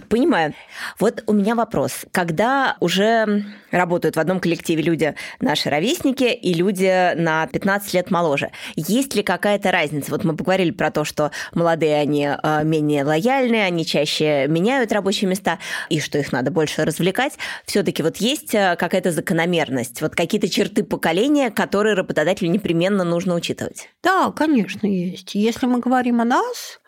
Понимаю. 0.09 0.55
Вот 0.99 1.23
у 1.27 1.33
меня 1.33 1.55
вопрос. 1.55 1.93
Когда 2.11 2.77
уже 2.81 3.45
работают 3.71 4.17
в 4.17 4.21
одном 4.21 4.41
коллективе 4.41 4.83
люди 4.83 5.15
наши 5.41 5.71
ровесники 5.71 6.25
и 6.25 6.55
люди 6.55 7.15
на 7.15 7.47
15 7.47 7.95
лет 7.95 8.11
моложе. 8.11 8.51
Есть 8.77 9.15
ли 9.15 9.23
какая-то 9.23 9.71
разница? 9.71 10.11
Вот 10.11 10.25
мы 10.25 10.37
поговорили 10.37 10.71
про 10.71 10.91
то, 10.91 11.05
что 11.05 11.31
молодые, 11.55 11.97
они 11.97 12.29
э, 12.31 12.65
менее 12.65 13.05
лояльны, 13.05 13.57
они 13.57 13.85
чаще 13.87 14.47
меняют 14.49 14.93
рабочие 14.93 15.29
места, 15.29 15.59
и 15.89 16.01
что 16.01 16.19
их 16.19 16.33
надо 16.33 16.51
больше 16.51 16.85
развлекать. 16.85 17.35
все 17.67 17.83
таки 17.83 18.03
вот 18.03 18.19
есть 18.19 18.55
э, 18.55 18.77
какая-то 18.77 19.11
закономерность, 19.11 20.01
вот 20.03 20.15
какие-то 20.15 20.49
черты 20.49 20.85
поколения, 20.85 21.51
которые 21.51 21.95
работодателю 21.95 22.51
непременно 22.51 23.05
нужно 23.05 23.35
учитывать? 23.35 23.89
Да, 24.03 24.31
конечно, 24.33 24.87
есть. 24.87 25.35
Если 25.35 25.67
мы 25.67 25.81
говорим 25.81 26.21
о 26.21 26.25
нас, 26.25 26.81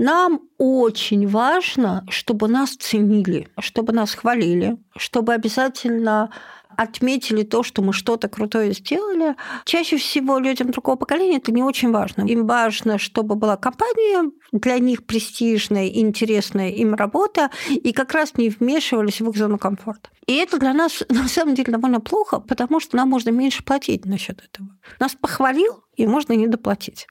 нам 0.00 0.40
очень 0.56 1.28
важно, 1.28 2.06
чтобы 2.08 2.48
нас 2.48 2.70
ценили, 2.70 3.48
чтобы 3.58 3.92
нас 3.92 4.14
хвалили, 4.14 4.78
чтобы 4.96 5.34
обязательно 5.34 6.30
отметили 6.74 7.42
то, 7.42 7.62
что 7.62 7.82
мы 7.82 7.92
что-то 7.92 8.28
крутое 8.28 8.72
сделали. 8.72 9.36
Чаще 9.66 9.98
всего 9.98 10.38
людям 10.38 10.70
другого 10.70 10.96
поколения 10.96 11.36
это 11.36 11.52
не 11.52 11.62
очень 11.62 11.90
важно. 11.90 12.22
Им 12.22 12.46
важно, 12.46 12.96
чтобы 12.96 13.34
была 13.34 13.58
компания 13.58 14.30
для 14.52 14.78
них 14.78 15.04
престижная 15.04 15.88
интересная 15.88 16.70
им 16.70 16.94
работа, 16.94 17.50
и 17.68 17.92
как 17.92 18.12
раз 18.12 18.36
не 18.36 18.48
вмешивались 18.48 19.20
в 19.20 19.28
их 19.28 19.36
зону 19.36 19.58
комфорта. 19.58 20.08
И 20.26 20.34
это 20.34 20.58
для 20.58 20.72
нас 20.72 21.02
на 21.08 21.28
самом 21.28 21.54
деле 21.54 21.72
довольно 21.72 22.00
плохо, 22.00 22.40
потому 22.40 22.80
что 22.80 22.96
нам 22.96 23.10
можно 23.10 23.30
меньше 23.30 23.62
платить 23.62 24.06
насчет 24.06 24.42
этого. 24.42 24.70
Нас 24.98 25.14
похвалил, 25.14 25.84
и 25.96 26.06
можно 26.06 26.32
не 26.32 26.46
доплатить. 26.46 27.06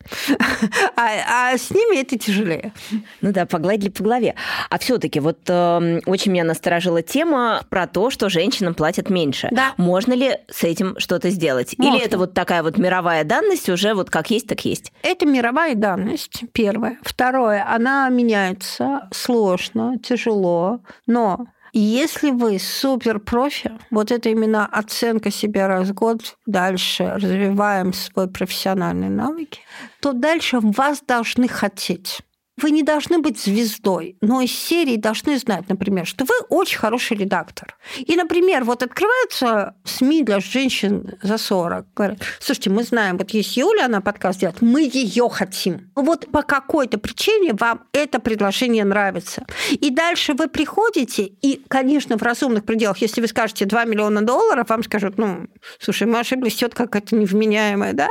А, 0.95 1.51
а 1.51 1.57
с 1.57 1.71
ними 1.71 2.01
это 2.01 2.17
тяжелее. 2.17 2.73
Ну 3.21 3.31
да, 3.31 3.45
погладили 3.45 3.89
по 3.89 4.03
голове. 4.03 4.35
А 4.69 4.77
все-таки 4.79 5.19
вот 5.19 5.37
э, 5.47 5.99
очень 6.05 6.31
меня 6.31 6.43
насторожила 6.43 7.01
тема 7.01 7.63
про 7.69 7.87
то, 7.87 8.09
что 8.09 8.29
женщинам 8.29 8.73
платят 8.73 9.09
меньше. 9.09 9.47
Да. 9.51 9.73
Можно 9.77 10.13
ли 10.13 10.37
с 10.49 10.63
этим 10.63 10.99
что-то 10.99 11.29
сделать? 11.29 11.75
Можно. 11.77 11.95
Или 11.95 12.05
это 12.05 12.17
вот 12.17 12.33
такая 12.33 12.63
вот 12.63 12.77
мировая 12.77 13.23
данность 13.23 13.69
уже 13.69 13.93
вот 13.93 14.09
как 14.09 14.29
есть, 14.29 14.47
так 14.47 14.65
есть? 14.65 14.91
Это 15.01 15.25
мировая 15.25 15.75
данность, 15.75 16.43
первое. 16.51 16.97
Второе, 17.03 17.65
она 17.67 18.09
меняется 18.09 19.07
сложно, 19.11 19.97
тяжело, 19.99 20.81
но 21.07 21.47
если 21.73 22.31
вы 22.31 22.59
супер 22.59 23.19
профи, 23.19 23.71
вот 23.91 24.11
это 24.11 24.29
именно 24.29 24.65
оценка 24.65 25.31
себя 25.31 25.67
раз 25.67 25.89
в 25.89 25.93
год, 25.93 26.37
дальше 26.45 27.13
развиваем 27.15 27.93
свой 27.93 28.27
профессиональные 28.27 29.09
навыки, 29.09 29.61
то 29.99 30.13
дальше 30.13 30.59
вас 30.61 31.01
должны 31.01 31.47
хотеть. 31.47 32.19
Вы 32.61 32.71
не 32.71 32.83
должны 32.83 33.19
быть 33.19 33.39
звездой, 33.39 34.17
но 34.21 34.41
из 34.41 34.51
серии 34.51 34.97
должны 34.97 35.37
знать, 35.37 35.69
например, 35.69 36.05
что 36.05 36.25
вы 36.25 36.33
очень 36.49 36.77
хороший 36.77 37.17
редактор. 37.17 37.77
И, 37.97 38.15
например, 38.15 38.63
вот 38.63 38.83
открываются 38.83 39.75
СМИ 39.85 40.23
для 40.23 40.39
женщин 40.39 41.13
за 41.21 41.37
40. 41.37 41.85
Говорят, 41.95 42.19
слушайте, 42.39 42.69
мы 42.69 42.83
знаем, 42.83 43.17
вот 43.17 43.29
есть 43.31 43.55
Юля, 43.55 43.85
она 43.85 44.01
подкаст 44.01 44.39
делает, 44.39 44.61
мы 44.61 44.81
ее 44.81 45.29
хотим. 45.29 45.91
Вот 45.95 46.29
по 46.31 46.41
какой-то 46.41 46.97
причине 46.97 47.53
вам 47.53 47.83
это 47.93 48.19
предложение 48.19 48.83
нравится. 48.83 49.45
И 49.71 49.89
дальше 49.89 50.33
вы 50.33 50.47
приходите, 50.47 51.23
и, 51.23 51.61
конечно, 51.67 52.17
в 52.17 52.23
разумных 52.23 52.65
пределах, 52.65 52.97
если 52.97 53.21
вы 53.21 53.27
скажете 53.27 53.65
2 53.65 53.85
миллиона 53.85 54.21
долларов, 54.21 54.69
вам 54.69 54.83
скажут, 54.83 55.17
ну, 55.17 55.47
слушай, 55.79 56.07
мы 56.07 56.19
ошиблись, 56.19 56.55
тетка 56.55 56.83
какая-то 56.83 57.15
невменяемая, 57.15 57.93
да? 57.93 58.09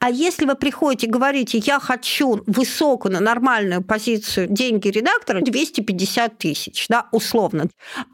А 0.00 0.10
если 0.10 0.44
вы 0.44 0.54
приходите 0.54 1.06
и 1.06 1.10
говорите, 1.10 1.58
я 1.58 1.80
хочу 1.80 2.42
высокую, 2.46 3.22
нормальную 3.22 3.82
позицию 3.86 4.48
деньги 4.48 4.88
редактора 4.88 5.40
250 5.40 6.38
тысяч, 6.38 6.86
да, 6.88 7.06
условно, 7.12 7.68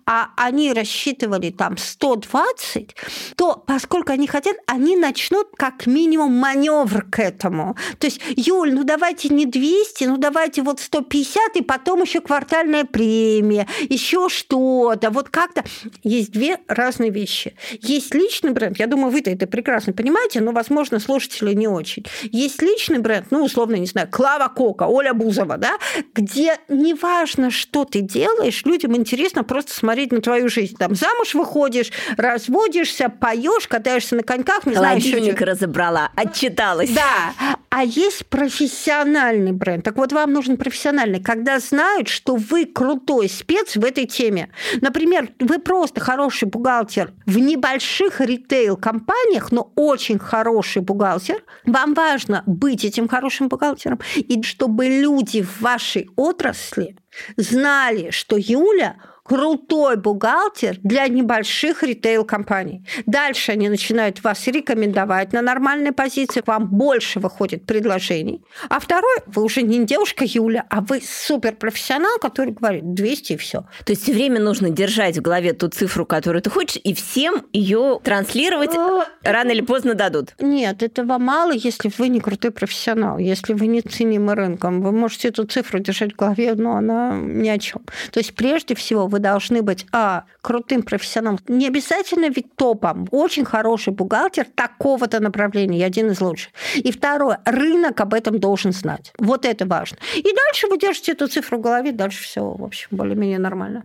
а 0.06 0.30
они 0.36 0.72
рассчитывали 0.72 1.50
там 1.50 1.76
120, 1.76 2.94
то 3.36 3.62
поскольку 3.66 4.12
они 4.12 4.26
хотят, 4.26 4.56
они 4.66 4.96
начнут 4.96 5.48
как 5.56 5.86
минимум 5.86 6.32
маневр 6.32 7.04
к 7.10 7.18
этому. 7.18 7.76
То 7.98 8.06
есть, 8.06 8.20
Юль, 8.36 8.72
ну 8.72 8.84
давайте 8.84 9.28
не 9.28 9.46
200, 9.46 10.04
ну 10.04 10.16
давайте 10.16 10.62
вот 10.62 10.80
150, 10.80 11.56
и 11.56 11.62
потом 11.62 12.02
еще 12.02 12.20
квартальная 12.20 12.84
премия, 12.84 13.66
еще 13.88 14.28
что-то. 14.28 15.10
Вот 15.10 15.28
как-то 15.28 15.64
есть 16.02 16.32
две 16.32 16.58
разные 16.68 17.10
вещи. 17.10 17.54
Есть 17.80 18.14
личный 18.14 18.52
бренд, 18.52 18.78
я 18.78 18.86
думаю, 18.86 19.12
вы-то 19.12 19.30
это 19.30 19.46
прекрасно 19.46 19.92
понимаете, 19.92 20.40
но, 20.40 20.52
возможно, 20.52 20.98
слушатели 20.98 21.52
не 21.54 21.68
очень. 21.68 22.04
Есть 22.22 22.62
личный 22.62 22.98
бренд, 22.98 23.26
ну, 23.30 23.44
условно, 23.44 23.76
не 23.76 23.86
знаю, 23.86 24.08
Клава 24.10 24.48
Кока, 24.48 24.84
Оля 24.84 25.14
Бузова, 25.14 25.56
да, 25.62 25.78
где 26.12 26.58
неважно, 26.68 27.50
что 27.50 27.84
ты 27.84 28.00
делаешь, 28.00 28.62
людям 28.64 28.96
интересно 28.96 29.44
просто 29.44 29.72
смотреть 29.72 30.12
на 30.12 30.20
твою 30.20 30.48
жизнь. 30.48 30.76
Там 30.76 30.94
замуж 30.94 31.34
выходишь, 31.34 31.92
разводишься, 32.16 33.08
поешь, 33.08 33.68
катаешься 33.68 34.16
на 34.16 34.24
коньках, 34.24 34.66
не 34.66 34.74
знаю, 34.74 35.00
Холодильник 35.00 35.40
разобрала, 35.40 36.10
отчиталась. 36.16 36.90
Да, 36.90 37.56
а 37.74 37.84
есть 37.84 38.26
профессиональный 38.26 39.52
бренд. 39.52 39.82
Так 39.82 39.96
вот, 39.96 40.12
вам 40.12 40.34
нужен 40.34 40.58
профессиональный, 40.58 41.22
когда 41.22 41.58
знают, 41.58 42.06
что 42.06 42.36
вы 42.36 42.66
крутой 42.66 43.30
спец 43.30 43.76
в 43.76 43.82
этой 43.82 44.04
теме. 44.04 44.50
Например, 44.82 45.30
вы 45.40 45.58
просто 45.58 45.98
хороший 45.98 46.48
бухгалтер 46.48 47.14
в 47.24 47.38
небольших 47.38 48.20
ритейл-компаниях, 48.20 49.52
но 49.52 49.72
очень 49.74 50.18
хороший 50.18 50.82
бухгалтер. 50.82 51.42
Вам 51.64 51.94
важно 51.94 52.42
быть 52.44 52.84
этим 52.84 53.08
хорошим 53.08 53.48
бухгалтером, 53.48 54.00
и 54.16 54.42
чтобы 54.42 54.88
люди 54.88 55.40
в 55.40 55.62
вашей 55.62 56.10
отрасли 56.16 56.98
знали, 57.38 58.10
что 58.10 58.36
Юля 58.36 58.96
крутой 59.22 59.96
бухгалтер 59.96 60.78
для 60.82 61.06
небольших 61.08 61.82
ритейл-компаний. 61.82 62.84
Дальше 63.06 63.52
они 63.52 63.68
начинают 63.68 64.22
вас 64.22 64.46
рекомендовать 64.46 65.32
на 65.32 65.42
нормальной 65.42 65.92
позиции, 65.92 66.42
вам 66.44 66.68
больше 66.68 67.20
выходит 67.20 67.64
предложений. 67.66 68.42
А 68.68 68.80
второй, 68.80 69.16
вы 69.26 69.42
уже 69.42 69.62
не 69.62 69.84
девушка 69.84 70.24
Юля, 70.26 70.66
а 70.70 70.80
вы 70.80 71.00
суперпрофессионал, 71.04 72.18
который 72.18 72.52
говорит 72.52 72.94
200 72.94 73.32
и 73.32 73.36
все. 73.36 73.60
То 73.84 73.92
есть 73.92 74.02
все 74.02 74.12
время 74.12 74.40
нужно 74.40 74.70
держать 74.70 75.18
в 75.18 75.22
голове 75.22 75.52
ту 75.52 75.68
цифру, 75.68 76.04
которую 76.04 76.42
ты 76.42 76.50
хочешь, 76.50 76.80
и 76.82 76.94
всем 76.94 77.46
ее 77.52 78.00
транслировать 78.02 78.74
рано 79.22 79.50
или 79.50 79.60
поздно 79.60 79.94
дадут. 79.94 80.34
Нет, 80.40 80.82
этого 80.82 81.18
мало, 81.18 81.52
если 81.52 81.90
вы 81.96 82.08
не 82.08 82.20
крутой 82.20 82.50
профессионал, 82.50 83.18
если 83.18 83.52
вы 83.52 83.66
не 83.66 83.82
ценимы 83.82 84.34
рынком. 84.34 84.82
Вы 84.82 84.92
можете 84.92 85.28
эту 85.28 85.44
цифру 85.44 85.78
держать 85.78 86.14
в 86.14 86.16
голове, 86.16 86.54
но 86.54 86.76
она 86.76 87.12
ни 87.16 87.48
о 87.48 87.58
чем. 87.58 87.82
То 88.10 88.18
есть 88.18 88.34
прежде 88.34 88.74
всего 88.74 89.06
вы 89.12 89.20
должны 89.20 89.62
быть, 89.62 89.86
а, 89.92 90.24
крутым 90.40 90.82
профессионалом, 90.82 91.38
не 91.46 91.68
обязательно 91.68 92.28
ведь 92.28 92.56
топом, 92.56 93.06
очень 93.10 93.44
хороший 93.44 93.92
бухгалтер 93.92 94.46
такого-то 94.54 95.20
направления, 95.20 95.84
один 95.86 96.10
из 96.10 96.20
лучших. 96.20 96.52
И 96.76 96.90
второе, 96.90 97.40
рынок 97.44 98.00
об 98.00 98.14
этом 98.14 98.40
должен 98.40 98.72
знать. 98.72 99.12
Вот 99.18 99.44
это 99.44 99.66
важно. 99.66 99.98
И 100.16 100.22
дальше 100.22 100.66
вы 100.68 100.78
держите 100.78 101.12
эту 101.12 101.28
цифру 101.28 101.58
в 101.58 101.60
голове, 101.60 101.92
дальше 101.92 102.24
все, 102.24 102.42
в 102.42 102.64
общем, 102.64 102.88
более-менее 102.90 103.38
нормально. 103.38 103.84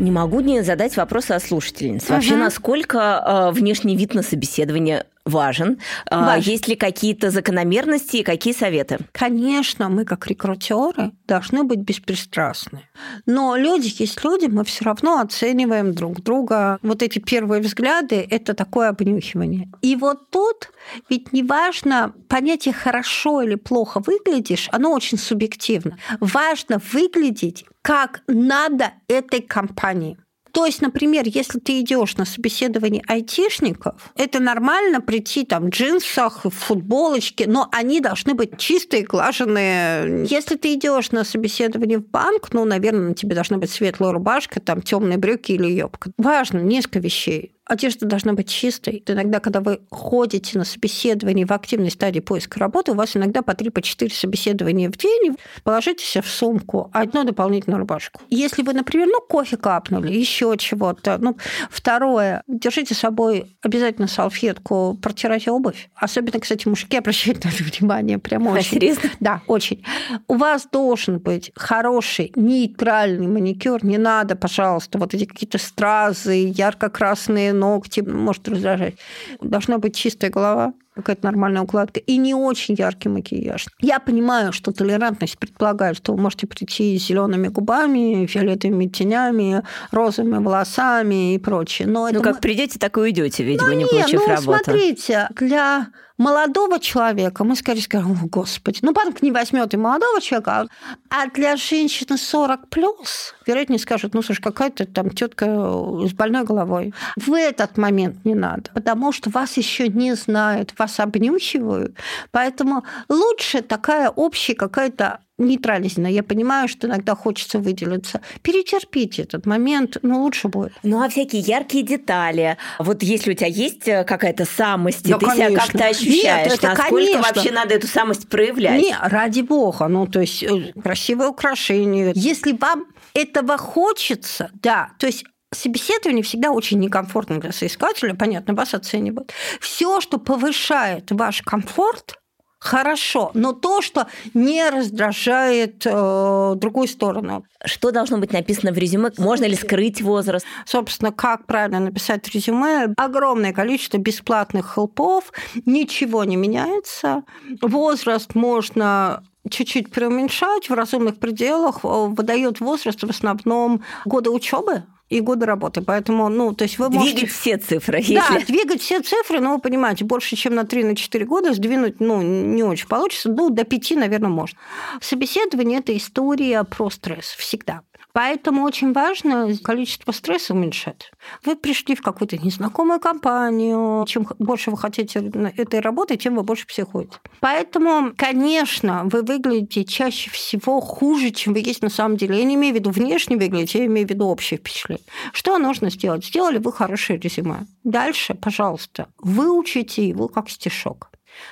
Не 0.00 0.10
могу 0.10 0.40
не 0.40 0.62
задать 0.62 0.96
вопрос 0.96 1.30
о 1.30 1.38
слушательнице. 1.38 2.10
Вообще, 2.10 2.32
угу. 2.32 2.44
насколько 2.44 2.98
э, 2.98 3.50
внешний 3.52 3.96
вид 3.96 4.14
на 4.14 4.22
собеседование 4.22 5.04
важен. 5.24 5.78
А, 6.06 6.26
важен. 6.26 6.52
Есть 6.52 6.68
ли 6.68 6.76
какие-то 6.76 7.30
закономерности 7.30 8.18
и 8.18 8.22
какие 8.22 8.52
советы? 8.52 8.98
Конечно, 9.12 9.88
мы 9.88 10.04
как 10.04 10.26
рекрутеры 10.26 11.12
должны 11.26 11.64
быть 11.64 11.80
беспристрастны. 11.80 12.88
Но 13.26 13.56
люди 13.56 13.90
есть 13.98 14.22
люди, 14.24 14.46
мы 14.46 14.64
все 14.64 14.84
равно 14.84 15.20
оцениваем 15.20 15.94
друг 15.94 16.22
друга. 16.22 16.78
Вот 16.82 17.02
эти 17.02 17.18
первые 17.18 17.62
взгляды– 17.62 18.26
это 18.30 18.54
такое 18.54 18.88
обнюхивание. 18.88 19.70
И 19.82 19.96
вот 19.96 20.30
тут 20.30 20.70
ведь 21.08 21.32
неважно 21.32 22.12
понятие 22.28 22.74
«хорошо» 22.74 23.42
или 23.42 23.54
«плохо 23.54 24.00
выглядишь», 24.00 24.68
оно 24.72 24.92
очень 24.92 25.18
субъективно. 25.18 25.98
Важно 26.20 26.80
выглядеть 26.92 27.64
как 27.82 28.22
надо 28.26 28.92
этой 29.08 29.40
компании. 29.40 30.18
То 30.52 30.66
есть, 30.66 30.82
например, 30.82 31.24
если 31.26 31.58
ты 31.58 31.80
идешь 31.80 32.16
на 32.16 32.24
собеседование 32.24 33.02
айтишников, 33.06 34.12
это 34.16 34.40
нормально 34.40 35.00
прийти 35.00 35.44
там 35.44 35.66
в 35.66 35.68
джинсах, 35.70 36.44
в 36.44 36.50
футболочке, 36.50 37.46
но 37.46 37.68
они 37.72 38.00
должны 38.00 38.34
быть 38.34 38.58
чистые, 38.58 39.04
глаженные. 39.04 40.26
Если 40.28 40.56
ты 40.56 40.74
идешь 40.74 41.12
на 41.12 41.24
собеседование 41.24 41.98
в 41.98 42.08
банк, 42.08 42.52
ну, 42.52 42.64
наверное, 42.64 43.10
на 43.10 43.14
тебе 43.14 43.34
должна 43.34 43.58
быть 43.58 43.70
светлая 43.70 44.12
рубашка, 44.12 44.60
там 44.60 44.82
темные 44.82 45.18
брюки 45.18 45.52
или 45.52 45.70
юбка. 45.70 46.10
Важно 46.18 46.58
несколько 46.58 46.98
вещей. 46.98 47.54
Одежда 47.70 48.04
должна 48.04 48.32
быть 48.32 48.48
чистой. 48.48 49.04
Иногда, 49.06 49.38
когда 49.38 49.60
вы 49.60 49.78
ходите 49.90 50.58
на 50.58 50.64
собеседование 50.64 51.46
в 51.46 51.52
активной 51.52 51.92
стадии 51.92 52.18
поиска 52.18 52.58
работы, 52.58 52.90
у 52.90 52.96
вас 52.96 53.16
иногда 53.16 53.42
по 53.42 53.54
3 53.54 53.70
по 53.70 53.80
4 53.80 54.12
собеседования 54.12 54.90
в 54.90 54.96
день, 54.96 55.36
положите 55.62 56.04
себе 56.04 56.22
в 56.22 56.26
сумку 56.26 56.90
одну 56.92 57.22
дополнительную 57.22 57.78
рубашку. 57.78 58.22
Если 58.28 58.64
вы, 58.64 58.72
например, 58.72 59.06
ну, 59.06 59.20
кофе 59.20 59.56
капнули, 59.56 60.12
еще 60.12 60.56
чего-то. 60.58 61.18
Ну, 61.18 61.36
второе, 61.70 62.42
держите 62.48 62.96
с 62.96 62.98
собой 62.98 63.56
обязательно 63.62 64.08
салфетку, 64.08 64.98
протирайте 65.00 65.52
обувь. 65.52 65.90
Особенно, 65.94 66.40
кстати, 66.40 66.66
мужики 66.66 66.96
обращают 66.96 67.44
на 67.44 67.50
это 67.50 67.62
внимание. 67.62 68.18
Прям 68.18 68.48
очень. 68.48 68.58
А, 68.58 68.62
серьезно? 68.64 69.10
Да, 69.20 69.42
очень. 69.46 69.84
У 70.26 70.34
вас 70.34 70.66
должен 70.72 71.20
быть 71.20 71.52
хороший, 71.54 72.32
нейтральный 72.34 73.28
маникюр. 73.28 73.84
Не 73.84 73.98
надо, 73.98 74.34
пожалуйста, 74.34 74.98
вот 74.98 75.14
эти 75.14 75.24
какие-то 75.24 75.58
стразы, 75.58 76.52
ярко-красные 76.52 77.59
ногти, 77.60 78.00
может 78.00 78.48
раздражать. 78.48 78.94
Должна 79.40 79.78
быть 79.78 79.94
чистая 79.94 80.30
голова, 80.30 80.72
какая-то 80.94 81.24
нормальная 81.24 81.62
укладка 81.62 82.00
и 82.00 82.16
не 82.16 82.34
очень 82.34 82.74
яркий 82.74 83.08
макияж. 83.08 83.66
Я 83.80 84.00
понимаю, 84.00 84.52
что 84.52 84.72
толерантность 84.72 85.38
предполагает, 85.38 85.96
что 85.96 86.12
вы 86.12 86.20
можете 86.20 86.46
прийти 86.46 86.98
с 86.98 87.06
зелеными 87.06 87.48
губами, 87.48 88.26
фиолетовыми 88.26 88.86
тенями, 88.86 89.62
розовыми 89.92 90.42
волосами 90.42 91.34
и 91.34 91.38
прочее. 91.38 91.88
Но 91.88 92.08
ну, 92.10 92.22
как 92.22 92.36
мы... 92.36 92.40
придете, 92.40 92.78
так 92.78 92.96
и 92.96 93.00
уйдете, 93.00 93.44
видимо, 93.44 93.68
ну, 93.68 93.74
не, 93.74 93.84
не 93.84 93.90
получив 93.90 94.20
ну, 94.26 94.34
работу. 94.34 94.64
Смотрите, 94.64 95.28
для 95.36 95.86
молодого 96.20 96.78
человека 96.78 97.44
мы 97.44 97.56
скорее 97.56 97.80
скажем, 97.80 98.12
о, 98.12 98.26
господи, 98.26 98.80
ну 98.82 98.92
банк 98.92 99.22
не 99.22 99.32
возьмет 99.32 99.72
и 99.72 99.76
молодого 99.78 100.20
человека, 100.20 100.68
а 101.08 101.26
для 101.30 101.56
женщины 101.56 102.18
40 102.18 102.68
плюс, 102.68 103.34
вероятнее 103.46 103.78
скажут, 103.78 104.12
ну 104.12 104.22
слушай, 104.22 104.42
какая-то 104.42 104.86
там 104.86 105.10
тетка 105.10 105.46
с 105.46 106.12
больной 106.12 106.44
головой. 106.44 106.92
В 107.16 107.32
этот 107.32 107.78
момент 107.78 108.24
не 108.26 108.34
надо, 108.34 108.70
потому 108.74 109.12
что 109.12 109.30
вас 109.30 109.56
еще 109.56 109.88
не 109.88 110.14
знают, 110.14 110.74
вас 110.78 111.00
обнюхивают, 111.00 111.96
поэтому 112.30 112.84
лучше 113.08 113.62
такая 113.62 114.10
общая 114.10 114.54
какая-то 114.54 115.20
нейтрализна. 115.44 116.06
Я 116.06 116.22
понимаю, 116.22 116.68
что 116.68 116.86
иногда 116.86 117.14
хочется 117.14 117.58
выделиться. 117.58 118.20
Перетерпите 118.42 119.22
этот 119.22 119.46
момент, 119.46 119.98
но 120.02 120.22
лучше 120.22 120.48
будет. 120.48 120.72
Ну, 120.82 121.02
а 121.02 121.08
всякие 121.08 121.42
яркие 121.42 121.84
детали. 121.84 122.56
Вот 122.78 123.02
если 123.02 123.32
у 123.32 123.34
тебя 123.34 123.48
есть 123.48 123.88
э, 123.88 124.04
какая-то 124.04 124.44
самость, 124.44 125.08
да, 125.08 125.18
ты 125.18 125.26
конечно. 125.26 125.48
себя 125.48 125.60
как-то 125.60 125.86
ощущаешь, 125.86 126.50
Нет, 126.50 126.58
это, 126.58 126.68
насколько 126.68 126.94
конечно. 126.94 127.22
вообще 127.22 127.50
надо 127.50 127.74
эту 127.74 127.86
самость 127.86 128.28
проявлять? 128.28 128.80
Не, 128.80 128.96
ради 129.00 129.40
бога. 129.40 129.88
Ну, 129.88 130.06
то 130.06 130.20
есть 130.20 130.42
э, 130.42 130.72
красивое 130.82 131.28
украшение. 131.28 132.12
Если 132.14 132.52
вам 132.52 132.86
этого 133.14 133.58
хочется, 133.58 134.50
да, 134.54 134.90
то 134.98 135.06
есть 135.06 135.24
Собеседование 135.52 136.22
всегда 136.22 136.52
очень 136.52 136.78
некомфортно 136.78 137.40
для 137.40 137.50
соискателя, 137.50 138.14
понятно, 138.14 138.54
вас 138.54 138.72
оценивают. 138.72 139.32
Все, 139.60 140.00
что 140.00 140.18
повышает 140.18 141.10
ваш 141.10 141.42
комфорт, 141.42 142.19
хорошо, 142.60 143.30
но 143.34 143.52
то, 143.52 143.80
что 143.80 144.06
не 144.34 144.68
раздражает 144.68 145.82
э, 145.86 146.52
другую 146.56 146.86
сторону. 146.86 147.44
Что 147.64 147.90
должно 147.90 148.18
быть 148.18 148.32
написано 148.32 148.72
в 148.72 148.78
резюме? 148.78 149.10
Можно 149.18 149.46
ли 149.46 149.56
скрыть 149.56 150.02
возраст? 150.02 150.46
Собственно, 150.66 151.10
как 151.10 151.46
правильно 151.46 151.80
написать 151.80 152.28
резюме? 152.28 152.92
Огромное 152.96 153.52
количество 153.52 153.96
бесплатных 153.96 154.74
хелпов, 154.74 155.32
ничего 155.64 156.24
не 156.24 156.36
меняется. 156.36 157.24
Возраст 157.62 158.34
можно 158.34 159.24
чуть-чуть 159.48 159.90
преуменьшать 159.90 160.68
в 160.68 160.74
разумных 160.74 161.18
пределах, 161.18 161.82
выдает 161.82 162.60
возраст 162.60 163.02
в 163.02 163.08
основном 163.08 163.82
года 164.04 164.30
учебы, 164.30 164.84
и 165.10 165.20
годы 165.20 165.44
работы. 165.44 165.82
Поэтому, 165.82 166.28
ну, 166.28 166.54
то 166.54 166.62
есть 166.64 166.78
вы 166.78 166.88
двигать 166.88 167.14
можете... 167.14 167.26
все 167.26 167.58
цифры. 167.58 167.98
Если... 167.98 168.14
Да, 168.14 168.40
двигать 168.46 168.80
все 168.80 169.02
цифры, 169.02 169.40
но 169.40 169.54
вы 169.54 169.60
понимаете, 169.60 170.04
больше, 170.04 170.36
чем 170.36 170.54
на 170.54 170.62
3-4 170.62 171.24
года 171.24 171.52
сдвинуть, 171.52 172.00
ну, 172.00 172.22
не 172.22 172.62
очень 172.62 172.86
получится. 172.86 173.28
Ну, 173.28 173.50
до 173.50 173.64
5, 173.64 173.90
наверное, 173.96 174.30
можно. 174.30 174.58
Собеседование– 175.00 175.78
это 175.80 175.94
история 175.96 176.64
про 176.64 176.90
стресс 176.90 177.26
всегда. 177.36 177.82
Поэтому 178.12 178.62
очень 178.62 178.92
важно 178.92 179.48
количество 179.62 180.12
стресса 180.12 180.54
уменьшать. 180.54 181.10
Вы 181.44 181.56
пришли 181.56 181.94
в 181.94 182.02
какую-то 182.02 182.38
незнакомую 182.38 183.00
компанию. 183.00 184.04
Чем 184.06 184.26
больше 184.38 184.70
вы 184.70 184.76
хотите 184.76 185.20
этой 185.56 185.80
работы, 185.80 186.16
тем 186.16 186.36
вы 186.36 186.42
больше 186.42 186.66
психуете. 186.66 187.18
Поэтому, 187.40 188.12
конечно, 188.16 189.02
вы 189.04 189.22
выглядите 189.22 189.84
чаще 189.84 190.30
всего 190.30 190.80
хуже, 190.80 191.30
чем 191.30 191.54
вы 191.54 191.60
есть 191.60 191.82
на 191.82 191.90
самом 191.90 192.16
деле. 192.16 192.38
Я 192.38 192.44
не 192.44 192.54
имею 192.54 192.74
в 192.74 192.78
виду 192.78 192.90
внешне 192.90 193.36
выглядеть, 193.36 193.74
я 193.74 193.86
имею 193.86 194.06
в 194.06 194.10
виду 194.10 194.26
общее 194.26 194.58
впечатление. 194.58 195.04
Что 195.32 195.58
нужно 195.58 195.90
сделать? 195.90 196.24
Сделали 196.24 196.58
вы 196.58 196.72
хорошее 196.72 197.18
резюме. 197.18 197.66
Дальше, 197.84 198.34
пожалуйста, 198.34 199.08
выучите 199.18 200.06
его 200.06 200.28
как 200.28 200.50
стишок. 200.50 201.10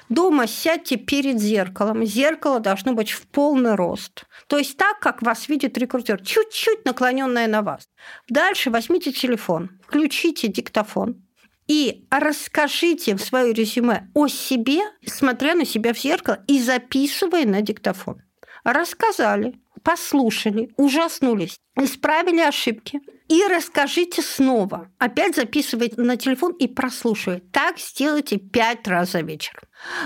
Дома 0.09 0.47
сядьте 0.47 0.97
перед 0.97 1.39
зеркалом. 1.39 2.05
Зеркало 2.05 2.61
должно 2.61 2.93
быть 2.93 3.11
в 3.11 3.27
полный 3.27 3.75
рост. 3.75 4.25
То 4.49 4.59
есть 4.59 4.77
так, 4.77 4.99
как 4.99 5.23
вас 5.23 5.49
видит 5.49 5.79
рекрутер, 5.79 6.21
чуть-чуть 6.25 6.85
наклоненное 6.85 7.47
на 7.47 7.63
вас. 7.63 7.89
Дальше 8.29 8.71
возьмите 8.71 9.13
телефон, 9.13 9.79
включите 9.87 10.49
диктофон, 10.49 11.23
и 11.69 12.07
расскажите 12.11 13.15
в 13.15 13.21
свое 13.21 13.53
резюме 13.53 14.11
о 14.15 14.27
себе, 14.27 14.81
смотря 15.05 15.55
на 15.55 15.67
себя 15.67 15.93
в 15.93 15.99
зеркало 15.99 16.43
и 16.47 16.61
записывая 16.61 17.45
на 17.45 17.61
диктофон. 17.61 18.23
Рассказали, 18.65 19.61
послушали, 19.83 20.73
ужаснулись, 20.77 21.61
исправили 21.77 22.41
ошибки 22.41 23.01
и 23.29 23.43
расскажите 23.47 24.23
снова. 24.23 24.91
Опять 24.99 25.37
записывайте 25.37 26.01
на 26.01 26.17
телефон 26.17 26.53
и 26.53 26.67
прослушивайте. 26.67 27.45
Так 27.53 27.79
сделайте 27.79 28.39
пять 28.39 28.89
раз 28.89 29.13
за 29.13 29.21
вечер. 29.21 29.61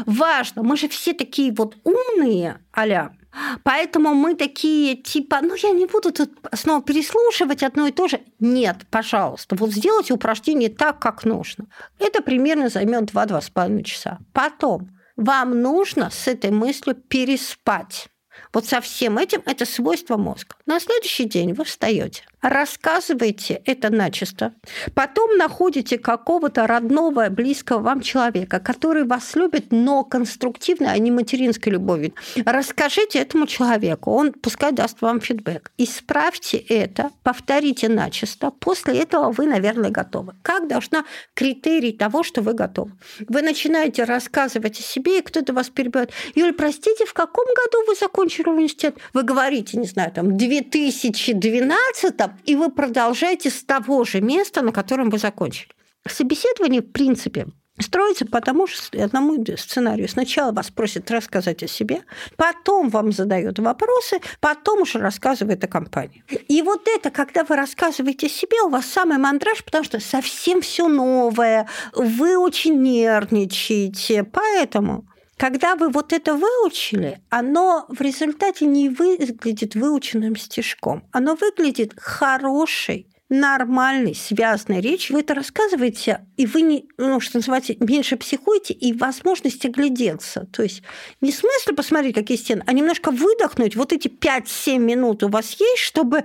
Важно, 0.04 0.64
мы 0.64 0.76
же 0.76 0.88
все 0.88 1.12
такие 1.12 1.52
вот 1.52 1.76
умные, 1.84 2.60
аля, 2.76 3.16
Поэтому 3.62 4.14
мы 4.14 4.34
такие, 4.34 4.96
типа, 4.96 5.40
ну 5.42 5.54
я 5.54 5.70
не 5.70 5.86
буду 5.86 6.12
тут 6.12 6.30
снова 6.54 6.82
переслушивать 6.82 7.62
одно 7.62 7.86
и 7.86 7.92
то 7.92 8.08
же. 8.08 8.20
Нет, 8.40 8.86
пожалуйста, 8.90 9.56
вот 9.56 9.72
сделайте 9.72 10.12
упражнение 10.14 10.68
так, 10.68 10.98
как 10.98 11.24
нужно. 11.24 11.66
Это 11.98 12.22
примерно 12.22 12.68
займет 12.68 13.10
2-2,5 13.12 13.82
часа. 13.82 14.18
Потом 14.32 14.90
вам 15.16 15.62
нужно 15.62 16.10
с 16.10 16.26
этой 16.28 16.50
мыслью 16.50 16.94
переспать. 16.94 18.08
Вот 18.52 18.66
со 18.66 18.80
всем 18.80 19.18
этим 19.18 19.42
это 19.46 19.64
свойство 19.64 20.16
мозга. 20.16 20.56
На 20.66 20.80
следующий 20.80 21.24
день 21.24 21.52
вы 21.54 21.64
встаете 21.64 22.24
рассказываете 22.42 23.62
это 23.64 23.90
начисто, 23.90 24.54
потом 24.94 25.36
находите 25.36 25.98
какого-то 25.98 26.66
родного, 26.66 27.28
близкого 27.30 27.78
вам 27.78 28.00
человека, 28.00 28.60
который 28.60 29.04
вас 29.04 29.34
любит, 29.36 29.66
но 29.70 30.04
конструктивно, 30.04 30.90
а 30.90 30.98
не 30.98 31.10
материнской 31.10 31.72
любовью. 31.72 32.12
Расскажите 32.44 33.20
этому 33.20 33.46
человеку, 33.46 34.10
он 34.10 34.32
пускай 34.32 34.72
даст 34.72 35.00
вам 35.00 35.20
фидбэк. 35.20 35.70
Исправьте 35.78 36.58
это, 36.58 37.10
повторите 37.22 37.88
начисто, 37.88 38.50
после 38.50 38.98
этого 38.98 39.30
вы, 39.30 39.46
наверное, 39.46 39.90
готовы. 39.90 40.34
Как 40.42 40.68
должна 40.68 41.04
критерий 41.34 41.92
того, 41.92 42.22
что 42.24 42.42
вы 42.42 42.54
готовы? 42.54 42.92
Вы 43.28 43.42
начинаете 43.42 44.04
рассказывать 44.04 44.80
о 44.80 44.82
себе, 44.82 45.20
и 45.20 45.22
кто-то 45.22 45.52
вас 45.52 45.68
перебивает. 45.70 46.10
Юль, 46.34 46.52
простите, 46.52 47.06
в 47.06 47.14
каком 47.14 47.46
году 47.46 47.86
вы 47.86 47.94
закончили 47.94 48.48
университет? 48.48 48.96
Вы 49.12 49.22
говорите, 49.22 49.78
не 49.78 49.86
знаю, 49.86 50.10
там, 50.10 50.36
2012 50.36 52.31
и 52.44 52.56
вы 52.56 52.70
продолжаете 52.70 53.50
с 53.50 53.64
того 53.64 54.04
же 54.04 54.20
места, 54.20 54.62
на 54.62 54.72
котором 54.72 55.10
вы 55.10 55.18
закончили. 55.18 55.70
Собеседование, 56.06 56.80
в 56.80 56.90
принципе, 56.90 57.46
строится 57.78 58.26
по 58.26 58.40
тому 58.40 58.66
же 58.66 58.74
одному 58.92 59.44
сценарию. 59.56 60.08
Сначала 60.08 60.52
вас 60.52 60.70
просят 60.70 61.10
рассказать 61.10 61.62
о 61.62 61.68
себе, 61.68 62.02
потом 62.36 62.88
вам 62.88 63.12
задают 63.12 63.58
вопросы, 63.58 64.20
потом 64.40 64.82
уже 64.82 64.98
рассказывает 64.98 65.62
о 65.64 65.68
компании. 65.68 66.24
И 66.48 66.62
вот 66.62 66.86
это, 66.86 67.10
когда 67.10 67.44
вы 67.44 67.56
рассказываете 67.56 68.26
о 68.26 68.30
себе, 68.30 68.60
у 68.62 68.68
вас 68.68 68.86
самый 68.86 69.18
мандраж, 69.18 69.64
потому 69.64 69.84
что 69.84 70.00
совсем 70.00 70.60
все 70.60 70.88
новое, 70.88 71.68
вы 71.94 72.36
очень 72.36 72.80
нервничаете, 72.82 74.24
поэтому 74.24 75.06
когда 75.42 75.74
вы 75.74 75.88
вот 75.88 76.12
это 76.12 76.36
выучили, 76.36 77.20
оно 77.28 77.86
в 77.88 78.00
результате 78.00 78.64
не 78.64 78.88
выглядит 78.88 79.74
выученным 79.74 80.36
стишком. 80.36 81.02
Оно 81.10 81.34
выглядит 81.34 81.94
хорошей 81.96 83.08
нормальной, 83.32 84.14
связанной 84.14 84.80
речью. 84.80 85.16
Вы 85.16 85.22
это 85.22 85.34
рассказываете, 85.34 86.20
и 86.36 86.44
вы, 86.44 86.60
не, 86.60 86.84
ну, 86.98 87.18
что 87.18 87.38
называется, 87.38 87.74
меньше 87.80 88.16
психуете, 88.16 88.74
и 88.74 88.92
возможность 88.92 89.64
оглядеться. 89.64 90.46
То 90.52 90.62
есть 90.62 90.82
не 91.22 91.32
смысл 91.32 91.74
посмотреть, 91.74 92.14
какие 92.14 92.36
стены, 92.36 92.62
а 92.66 92.72
немножко 92.72 93.10
выдохнуть. 93.10 93.74
Вот 93.74 93.92
эти 93.92 94.08
5-7 94.08 94.78
минут 94.78 95.22
у 95.22 95.28
вас 95.28 95.56
есть, 95.58 95.78
чтобы 95.78 96.24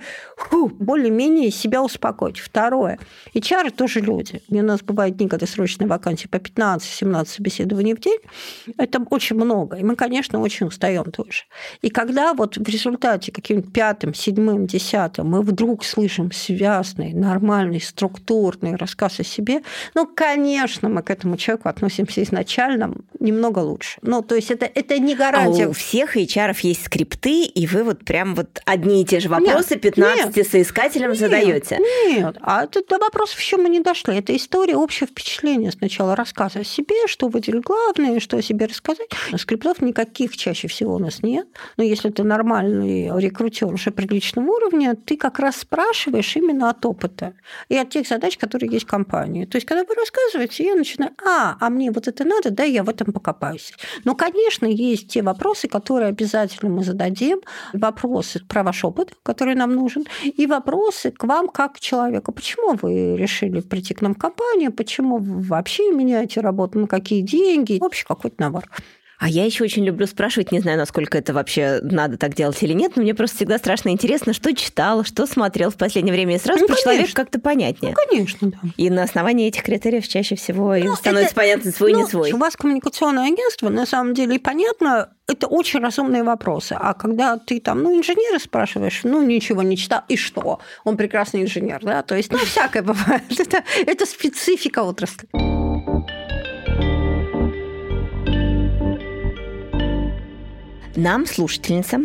более-менее 0.51 1.49
себя 1.49 1.82
успокоить. 1.82 2.39
Второе. 2.39 2.99
HR 3.34 3.72
тоже 3.72 4.01
люди. 4.01 4.41
У 4.49 4.62
нас 4.62 4.82
бывают 4.82 5.16
дни, 5.16 5.30
когда 5.30 5.47
срочные 5.47 5.88
вакансии 5.88 6.28
по 6.28 6.36
15-17 6.38 7.26
собеседований 7.26 7.93
в 7.93 8.01
день. 8.01 8.20
Это 8.78 9.01
очень 9.10 9.38
много. 9.38 9.78
И 9.78 9.84
мы, 9.84 9.95
конечно, 9.95 10.41
очень 10.41 10.68
устаем 10.68 11.05
тоже. 11.05 11.43
И 11.82 11.89
когда 11.89 12.34
вот 12.34 12.58
в 12.58 12.68
результате 12.68 13.32
каким-нибудь 13.32 13.72
пятым, 13.72 14.14
седьмым, 14.14 14.68
десятым 14.68 15.30
мы 15.30 15.41
вдруг 15.41 15.86
слышим 15.86 16.34
связь 16.34 16.97
ясный, 16.98 17.14
нормальный, 17.14 17.82
структурный 17.82 18.76
рассказ 18.76 19.20
о 19.20 19.24
себе, 19.24 19.62
ну, 19.93 20.08
конечно, 20.08 20.89
мы 20.89 21.02
к 21.02 21.10
этому 21.10 21.38
человеку 21.38 21.70
относимся 21.70 22.24
изначально 22.24 22.93
немного 23.20 23.60
лучше. 23.60 24.00
Ну, 24.02 24.22
то 24.22 24.36
есть 24.36 24.52
это, 24.52 24.66
это 24.66 25.00
не 25.00 25.16
гарантия. 25.16 25.66
А 25.66 25.70
у 25.70 25.74
всех 25.74 26.18
HR 26.18 26.56
есть 26.62 26.86
скрипты, 26.86 27.43
и 27.43 27.68
вы 27.68 27.84
вот 27.84 28.04
прям 28.06 28.36
вот 28.36 28.62
одни 28.66 29.02
и 29.02 29.06
те 29.06 29.20
же 29.20 29.30
вопросы 29.30 29.76
нет, 29.76 29.82
15 29.82 30.36
нет, 30.36 30.48
соискателям 30.48 31.12
нет, 31.12 31.20
задаете. 31.20 31.80
Нет, 32.08 32.38
а 32.41 32.64
это 32.64 32.82
до 32.88 32.98
вопросов 32.98 33.39
еще 33.39 33.58
мы 33.58 33.70
не 33.70 33.80
дошли. 33.80 34.18
Это 34.18 34.36
история, 34.36 34.76
общее 34.76 35.08
впечатление 35.08 35.72
сначала 35.72 36.16
рассказа 36.16 36.60
о 36.60 36.64
себе, 36.64 37.08
что 37.08 37.28
выделить 37.28 37.64
главное, 37.64 38.20
что 38.20 38.38
о 38.38 38.41
себе 38.41 38.66
рассказать. 38.66 39.10
Скриптов 39.38 39.82
никаких 39.82 40.36
чаще 40.38 40.68
всего 40.68 40.95
у 40.95 41.00
нас 41.00 41.24
нет. 41.24 41.48
Но 41.78 41.84
если 41.84 42.10
ты 42.10 42.24
нормальный 42.24 43.10
рекрутер 43.20 43.74
уже 43.74 43.91
приличного 43.91 44.48
уровня, 44.48 44.95
ты 44.95 45.18
как 45.18 45.39
раз 45.39 45.58
спрашиваешь 45.58 46.36
именно 46.36 46.70
о 46.70 46.74
том, 46.74 46.87
опыта 46.88 47.34
и 47.70 47.78
от 47.78 47.90
тех 47.90 48.08
задач, 48.08 48.38
которые 48.38 48.72
есть 48.72 48.86
в 48.86 48.90
компании. 48.90 49.46
То 49.46 49.58
есть, 49.58 49.68
когда 49.68 49.84
вы 49.84 49.96
рассказываете, 49.96 50.66
я 50.66 50.76
начинаю, 50.76 51.12
а, 51.26 51.58
а 51.60 51.70
мне 51.70 51.92
вот 51.92 52.08
это 52.08 52.24
надо, 52.24 52.52
да, 52.52 52.64
я 52.64 52.84
в 52.84 52.90
этом 52.90 53.14
покопаюсь. 53.14 53.74
Но, 54.04 54.16
конечно, 54.16 54.66
есть 54.66 55.10
те 55.10 55.22
вопросы, 55.22 55.68
которые 55.68 56.10
обязательно 56.10 56.72
мы 56.72 56.84
зададим, 56.84 57.42
вопросы 57.74 58.44
про 58.46 58.64
ваш 58.64 58.84
опыт, 58.84 59.16
который 59.24 59.56
нам 59.56 59.74
нужен, 59.74 60.06
и 60.24 60.48
вопросы 60.48 61.12
к 61.12 61.24
вам 61.24 61.48
как 61.48 61.76
к 61.76 61.80
человеку. 61.80 62.32
Почему 62.32 62.76
вы 62.82 63.18
решили 63.18 63.60
прийти 63.62 63.94
к 63.94 64.02
нам 64.02 64.16
в 64.16 64.18
компанию, 64.18 64.72
почему 64.72 65.18
вы 65.18 65.42
вообще 65.42 65.92
меняете 65.92 66.42
работу, 66.42 66.80
на 66.80 66.88
какие 66.88 67.22
деньги, 67.22 67.78
вообще 67.80 68.06
какой-то 68.06 68.42
набор. 68.42 68.66
А 69.20 69.30
я 69.30 69.45
еще 69.45 69.63
очень 69.63 69.84
люблю 69.84 70.05
спрашивать, 70.05 70.51
не 70.51 70.59
знаю, 70.59 70.78
насколько 70.78 71.18
это 71.18 71.34
вообще 71.34 71.80
надо 71.82 72.18
так 72.18 72.36
делать 72.36 72.61
или 72.61 72.74
нет, 72.74 72.93
но 72.95 73.01
мне 73.01 73.15
просто 73.15 73.38
всегда 73.38 73.57
страшно 73.57 73.89
интересно, 73.89 74.32
что 74.34 74.53
читал, 74.53 75.03
что 75.03 75.26
смотрел 75.26 75.72
в 75.72 75.76
последнее 75.76 76.13
время, 76.13 76.36
и 76.36 76.39
сразу 76.39 76.61
ну, 76.61 76.68
про 76.68 76.76
человека 76.76 77.11
как-то 77.13 77.39
понятнее. 77.39 77.95
Ну, 77.97 78.09
конечно, 78.09 78.51
да. 78.51 78.57
И 78.78 78.89
на 78.91 79.03
основании 79.03 79.47
этих 79.47 79.63
критериев 79.63 80.07
чаще 80.07 80.36
всего 80.36 80.76
ну, 80.76 80.95
становится 80.95 81.32
это, 81.32 81.36
понятно, 81.36 81.72
свой, 81.72 81.93
ну, 81.93 81.99
не 81.99 82.05
свой. 82.05 82.32
У 82.32 82.38
вас 82.38 82.55
коммуникационное 82.55 83.28
агентство, 83.28 83.70
на 83.70 83.88
самом 83.88 84.13
деле, 84.13 84.36
и 84.36 84.39
понятно, 84.39 85.09
это 85.28 85.47
очень 85.47 85.80
разумные 85.80 86.24
вопросы. 86.24 86.76
А 86.80 86.93
когда 86.93 87.38
ты 87.38 87.59
там, 87.59 87.82
ну, 87.82 87.97
инженера 87.97 88.38
спрашиваешь, 88.38 89.01
ну, 89.03 89.24
ничего 89.24 89.63
не 89.63 89.78
читал, 89.78 90.01
и 90.07 90.15
что? 90.15 90.59
Он 90.84 90.95
прекрасный 90.95 91.41
инженер, 91.41 91.80
да? 91.82 92.03
То 92.03 92.15
есть, 92.15 92.32
ну, 92.32 92.38
всякое 92.38 92.82
бывает. 92.84 93.24
Это, 93.39 93.63
это 93.86 94.05
специфика 94.05 94.84
отрасли. 94.84 95.28
Нам 100.98 101.28
слушательница 101.28 102.00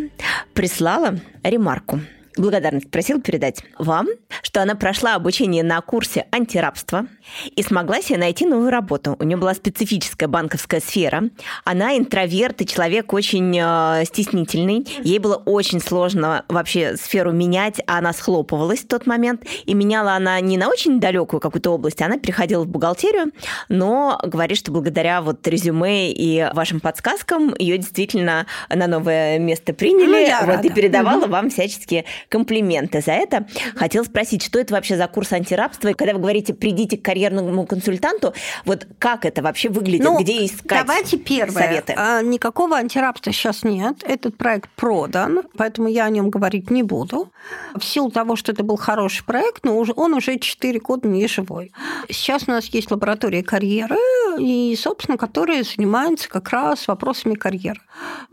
прислала 0.52 1.18
ремарку– 1.42 2.00
благодарность 2.36 2.90
просил 2.90 3.20
передать 3.20 3.62
вам, 3.78 4.08
что 4.42 4.62
она 4.62 4.74
прошла 4.74 5.14
обучение 5.14 5.62
на 5.62 5.80
курсе 5.80 6.26
антирабства 6.30 7.06
и 7.54 7.62
смогла 7.62 8.00
себе 8.00 8.18
найти 8.18 8.46
новую 8.46 8.70
работу. 8.70 9.16
У 9.18 9.24
нее 9.24 9.36
была 9.36 9.54
специфическая 9.54 10.28
банковская 10.28 10.80
сфера. 10.80 11.24
Она 11.64 11.96
интроверт 11.96 12.60
и 12.62 12.66
человек 12.66 13.12
очень 13.12 13.56
э, 13.58 14.04
стеснительный. 14.04 14.86
Ей 15.02 15.18
было 15.18 15.36
очень 15.36 15.80
сложно 15.80 16.44
вообще 16.48 16.96
сферу 16.96 17.32
менять, 17.32 17.80
а 17.86 17.98
она 17.98 18.12
схлопывалась 18.12 18.80
в 18.80 18.88
тот 18.88 19.06
момент. 19.06 19.44
И 19.64 19.74
меняла 19.74 20.14
она 20.14 20.40
не 20.40 20.56
на 20.56 20.68
очень 20.68 21.00
далекую 21.00 21.40
какую-то 21.40 21.70
область, 21.70 22.00
она 22.02 22.18
переходила 22.18 22.64
в 22.64 22.68
бухгалтерию, 22.68 23.32
но 23.68 24.20
говорит, 24.22 24.58
что 24.58 24.72
благодаря 24.72 25.22
вот 25.22 25.46
резюме 25.46 26.12
и 26.12 26.50
вашим 26.54 26.80
подсказкам 26.80 27.54
ее 27.58 27.78
действительно 27.78 28.46
на 28.68 28.86
новое 28.86 29.38
место 29.38 29.72
приняли. 29.72 30.30
Ну, 30.30 30.40
вот, 30.40 30.56
рада. 30.56 30.68
и 30.68 30.70
передавала 30.70 31.22
угу. 31.24 31.30
вам 31.30 31.50
всячески 31.50 32.04
комплименты 32.28 33.00
за 33.00 33.12
это. 33.12 33.46
Хотел 33.76 34.04
спросить, 34.04 34.42
что 34.42 34.58
это 34.58 34.74
вообще 34.74 34.96
за 34.96 35.06
курс 35.08 35.32
антирабства? 35.32 35.88
И 35.88 35.94
когда 35.94 36.14
вы 36.14 36.20
говорите, 36.20 36.54
придите 36.54 36.96
к 36.96 37.02
карьерному 37.04 37.66
консультанту, 37.66 38.34
вот 38.64 38.86
как 38.98 39.24
это 39.24 39.42
вообще 39.42 39.68
выглядит? 39.68 40.04
Ну, 40.04 40.18
Где 40.18 40.44
искать 40.44 40.86
Давайте 40.86 41.18
первое. 41.18 41.62
Советы? 41.62 41.94
А, 41.96 42.22
никакого 42.22 42.76
антирабства 42.76 43.32
сейчас 43.32 43.62
нет. 43.62 44.02
Этот 44.04 44.36
проект 44.36 44.70
продан, 44.70 45.42
поэтому 45.56 45.88
я 45.88 46.04
о 46.04 46.10
нем 46.10 46.30
говорить 46.30 46.70
не 46.70 46.82
буду. 46.82 47.32
В 47.74 47.84
силу 47.84 48.10
того, 48.10 48.36
что 48.36 48.52
это 48.52 48.62
был 48.62 48.76
хороший 48.76 49.24
проект, 49.24 49.64
но 49.64 49.78
он 49.78 50.14
уже 50.14 50.38
4 50.38 50.80
года 50.80 51.08
не 51.08 51.26
живой. 51.26 51.72
Сейчас 52.08 52.44
у 52.46 52.50
нас 52.50 52.66
есть 52.66 52.90
лаборатория 52.90 53.42
карьеры, 53.42 53.96
и, 54.38 54.76
собственно, 54.78 55.18
которые 55.18 55.62
занимаются 55.62 56.28
как 56.28 56.50
раз 56.50 56.88
вопросами 56.88 57.34
карьеры. 57.34 57.80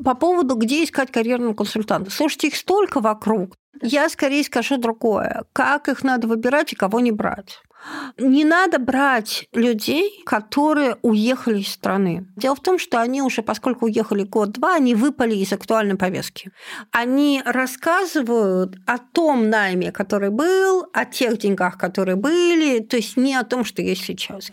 По 0.03 0.15
поводу, 0.15 0.55
где 0.55 0.83
искать 0.83 1.11
карьерного 1.11 1.53
консультанта. 1.53 2.11
Слушайте, 2.11 2.47
их 2.47 2.55
столько 2.55 2.99
вокруг. 2.99 3.55
Я 3.81 4.09
скорее 4.09 4.43
скажу 4.43 4.77
другое. 4.77 5.43
Как 5.53 5.87
их 5.87 6.03
надо 6.03 6.27
выбирать 6.27 6.73
и 6.73 6.75
кого 6.75 6.99
не 6.99 7.11
брать. 7.11 7.59
Не 8.17 8.43
надо 8.43 8.77
брать 8.77 9.47
людей, 9.53 10.21
которые 10.25 10.97
уехали 11.01 11.59
из 11.61 11.69
страны. 11.69 12.27
Дело 12.35 12.55
в 12.55 12.61
том, 12.61 12.77
что 12.77 12.99
они 12.99 13.21
уже, 13.21 13.41
поскольку 13.41 13.85
уехали 13.85 14.23
год-два, 14.23 14.75
они 14.75 14.95
выпали 14.95 15.35
из 15.35 15.53
актуальной 15.53 15.95
повестки. 15.95 16.51
Они 16.91 17.41
рассказывают 17.45 18.75
о 18.85 18.97
том 18.97 19.49
найме, 19.49 19.91
который 19.91 20.29
был, 20.29 20.87
о 20.93 21.05
тех 21.05 21.37
деньгах, 21.37 21.77
которые 21.77 22.17
были, 22.17 22.79
то 22.79 22.97
есть 22.97 23.15
не 23.15 23.35
о 23.35 23.43
том, 23.43 23.63
что 23.63 23.81
есть 23.81 24.03
сейчас. 24.03 24.51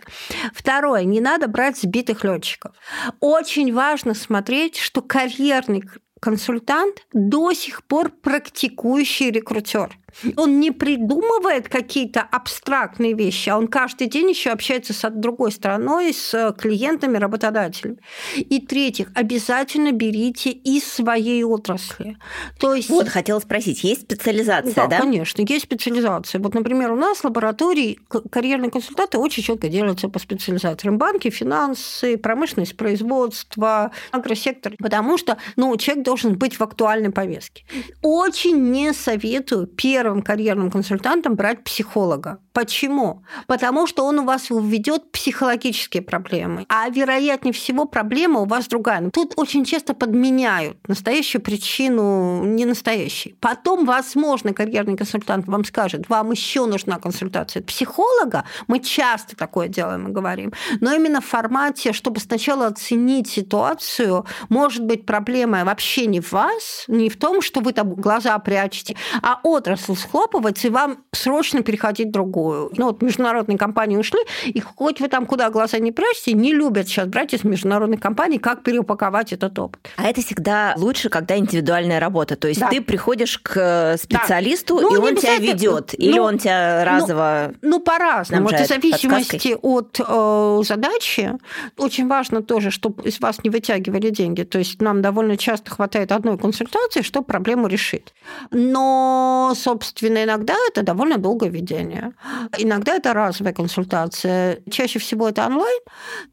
Второе, 0.53 1.03
не 1.03 1.19
надо 1.19 1.47
брать 1.47 1.77
сбитых 1.77 2.23
летчиков. 2.23 2.73
Очень 3.19 3.73
важно 3.73 4.13
смотреть, 4.13 4.77
что 4.77 5.01
карьерный 5.01 5.83
консультант 6.19 7.05
до 7.13 7.53
сих 7.53 7.83
пор 7.83 8.09
практикующий 8.09 9.31
рекрутер. 9.31 9.97
Он 10.35 10.59
не 10.59 10.71
придумывает 10.71 11.69
какие-то 11.69 12.21
абстрактные 12.21 13.13
вещи, 13.13 13.49
а 13.49 13.57
он 13.57 13.67
каждый 13.67 14.07
день 14.07 14.29
еще 14.29 14.49
общается 14.49 14.93
с 14.93 15.09
другой 15.09 15.51
стороной, 15.51 16.13
с 16.13 16.55
клиентами, 16.57 17.17
работодателями. 17.17 17.97
И 18.35 18.59
третьих, 18.59 19.11
обязательно 19.13 19.91
берите 19.91 20.51
из 20.51 20.83
своей 20.85 21.43
отрасли. 21.43 22.17
То 22.59 22.73
есть... 22.73 22.89
Вот, 22.89 23.07
хотела 23.07 23.39
спросить, 23.39 23.83
есть 23.83 24.01
специализация, 24.01 24.73
да? 24.73 24.87
Да, 24.87 24.99
конечно, 24.99 25.41
есть 25.41 25.65
специализация. 25.65 26.41
Вот, 26.41 26.53
например, 26.53 26.91
у 26.91 26.95
нас 26.95 27.19
в 27.19 27.23
лаборатории 27.25 27.99
карьерные 28.31 28.71
консультанты 28.71 29.17
очень 29.17 29.43
четко 29.43 29.67
делятся 29.67 30.09
по 30.09 30.19
специализациям. 30.19 30.97
Банки, 30.97 31.29
финансы, 31.29 32.17
промышленность, 32.17 32.75
производство, 32.75 33.91
агросектор. 34.11 34.73
Потому 34.79 35.17
что 35.17 35.37
ну, 35.55 35.75
человек 35.77 36.03
должен 36.05 36.37
быть 36.37 36.55
в 36.55 36.63
актуальной 36.63 37.11
повестке. 37.11 37.65
Очень 38.01 38.71
не 38.71 38.93
советую 38.93 39.67
первым 39.67 40.06
первым 40.07 40.21
карьерным 40.21 40.71
консультантом 40.71 41.35
брать 41.35 41.65
психолога. 41.65 42.39
Почему? 42.53 43.23
Потому 43.45 43.87
что 43.87 44.05
он 44.05 44.19
у 44.19 44.23
вас 44.23 44.49
введет 44.49 45.11
психологические 45.11 46.01
проблемы. 46.01 46.65
А 46.69 46.87
вероятнее 46.89 47.51
всего 47.51 47.85
проблема 47.85 48.39
у 48.39 48.45
вас 48.45 48.67
другая. 48.67 49.09
Тут 49.11 49.33
очень 49.35 49.65
часто 49.65 49.93
подменяют 49.93 50.77
настоящую 50.87 51.41
причину 51.41 52.45
не 52.45 52.65
настоящей. 52.65 53.35
Потом, 53.41 53.85
возможно, 53.85 54.53
карьерный 54.53 54.95
консультант 54.95 55.45
вам 55.45 55.65
скажет, 55.65 56.07
вам 56.07 56.31
еще 56.31 56.65
нужна 56.65 56.99
консультация 56.99 57.61
психолога. 57.61 58.45
Мы 58.67 58.79
часто 58.79 59.35
такое 59.35 59.67
делаем 59.67 60.07
и 60.07 60.11
говорим. 60.11 60.53
Но 60.79 60.93
именно 60.93 61.19
в 61.19 61.25
формате, 61.25 61.91
чтобы 61.91 62.21
сначала 62.21 62.67
оценить 62.67 63.29
ситуацию, 63.29 64.25
может 64.47 64.85
быть, 64.85 65.05
проблема 65.05 65.65
вообще 65.65 66.05
не 66.05 66.21
в 66.21 66.31
вас, 66.31 66.85
не 66.87 67.09
в 67.09 67.17
том, 67.17 67.41
что 67.41 67.59
вы 67.59 67.73
там 67.73 67.93
глаза 67.93 68.39
прячете, 68.39 68.95
а 69.21 69.41
отрасль 69.43 69.96
схлопывается, 69.97 70.67
и 70.67 70.71
вам 70.71 70.99
срочно 71.11 71.61
переходить 71.63 72.09
в 72.09 72.11
другую. 72.11 72.71
Ну, 72.77 72.87
вот 72.87 73.01
международные 73.01 73.57
компании 73.57 73.97
ушли, 73.97 74.19
и 74.45 74.59
хоть 74.59 74.99
вы 75.01 75.07
там 75.07 75.25
куда 75.25 75.49
глаза 75.49 75.79
не 75.79 75.91
прячете, 75.91 76.33
не 76.33 76.53
любят 76.53 76.87
сейчас 76.87 77.07
брать 77.07 77.33
из 77.33 77.43
международных 77.43 77.99
компаний, 77.99 78.39
как 78.39 78.63
переупаковать 78.63 79.33
этот 79.33 79.57
опыт. 79.59 79.89
А 79.97 80.07
это 80.07 80.21
всегда 80.21 80.73
лучше, 80.77 81.09
когда 81.09 81.37
индивидуальная 81.37 81.99
работа. 81.99 82.35
То 82.35 82.47
есть 82.47 82.59
да. 82.59 82.69
ты 82.69 82.81
приходишь 82.81 83.39
к 83.39 83.97
специалисту, 83.97 84.77
да. 84.77 84.81
ну, 84.83 84.95
и 84.95 84.97
он 84.97 85.15
тебя 85.15 85.37
ведет, 85.37 85.93
ну, 85.97 86.05
или 86.05 86.19
он 86.19 86.37
тебя 86.37 86.85
разово. 86.85 87.53
Ну, 87.61 87.69
ну 87.69 87.79
по-разному. 87.79 88.49
Это 88.49 88.63
в 88.63 88.67
зависимости 88.67 89.55
от 89.61 89.99
э, 89.99 90.61
задачи. 90.63 91.33
Очень 91.77 92.07
важно 92.07 92.41
тоже, 92.41 92.71
чтобы 92.71 93.03
из 93.03 93.19
вас 93.19 93.43
не 93.43 93.49
вытягивали 93.49 94.09
деньги. 94.09 94.43
То 94.43 94.59
есть 94.59 94.81
нам 94.81 95.01
довольно 95.01 95.37
часто 95.37 95.71
хватает 95.71 96.11
одной 96.11 96.37
консультации, 96.37 97.01
чтобы 97.01 97.25
проблему 97.25 97.67
решить. 97.67 98.13
Но, 98.51 99.53
собственно, 99.55 99.76
иногда 100.23 100.55
это 100.69 100.83
довольно 100.83 101.17
долгое 101.17 101.49
ведение. 101.49 102.13
Иногда 102.57 102.95
это 102.95 103.13
разовая 103.13 103.53
консультация. 103.53 104.59
Чаще 104.69 104.99
всего 104.99 105.29
это 105.29 105.45
онлайн. 105.45 105.79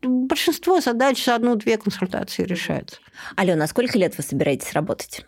Большинство 0.03 0.81
задач 0.81 1.25
за 1.25 1.37
одну-две 1.37 1.79
консультации 1.79 2.45
решается. 2.45 2.97
Алена, 3.37 3.65
а 3.65 3.69
сколько 3.69 3.99
лет 3.99 4.17
вы 4.17 4.23
собираетесь 4.23 4.73
работать? 4.73 5.25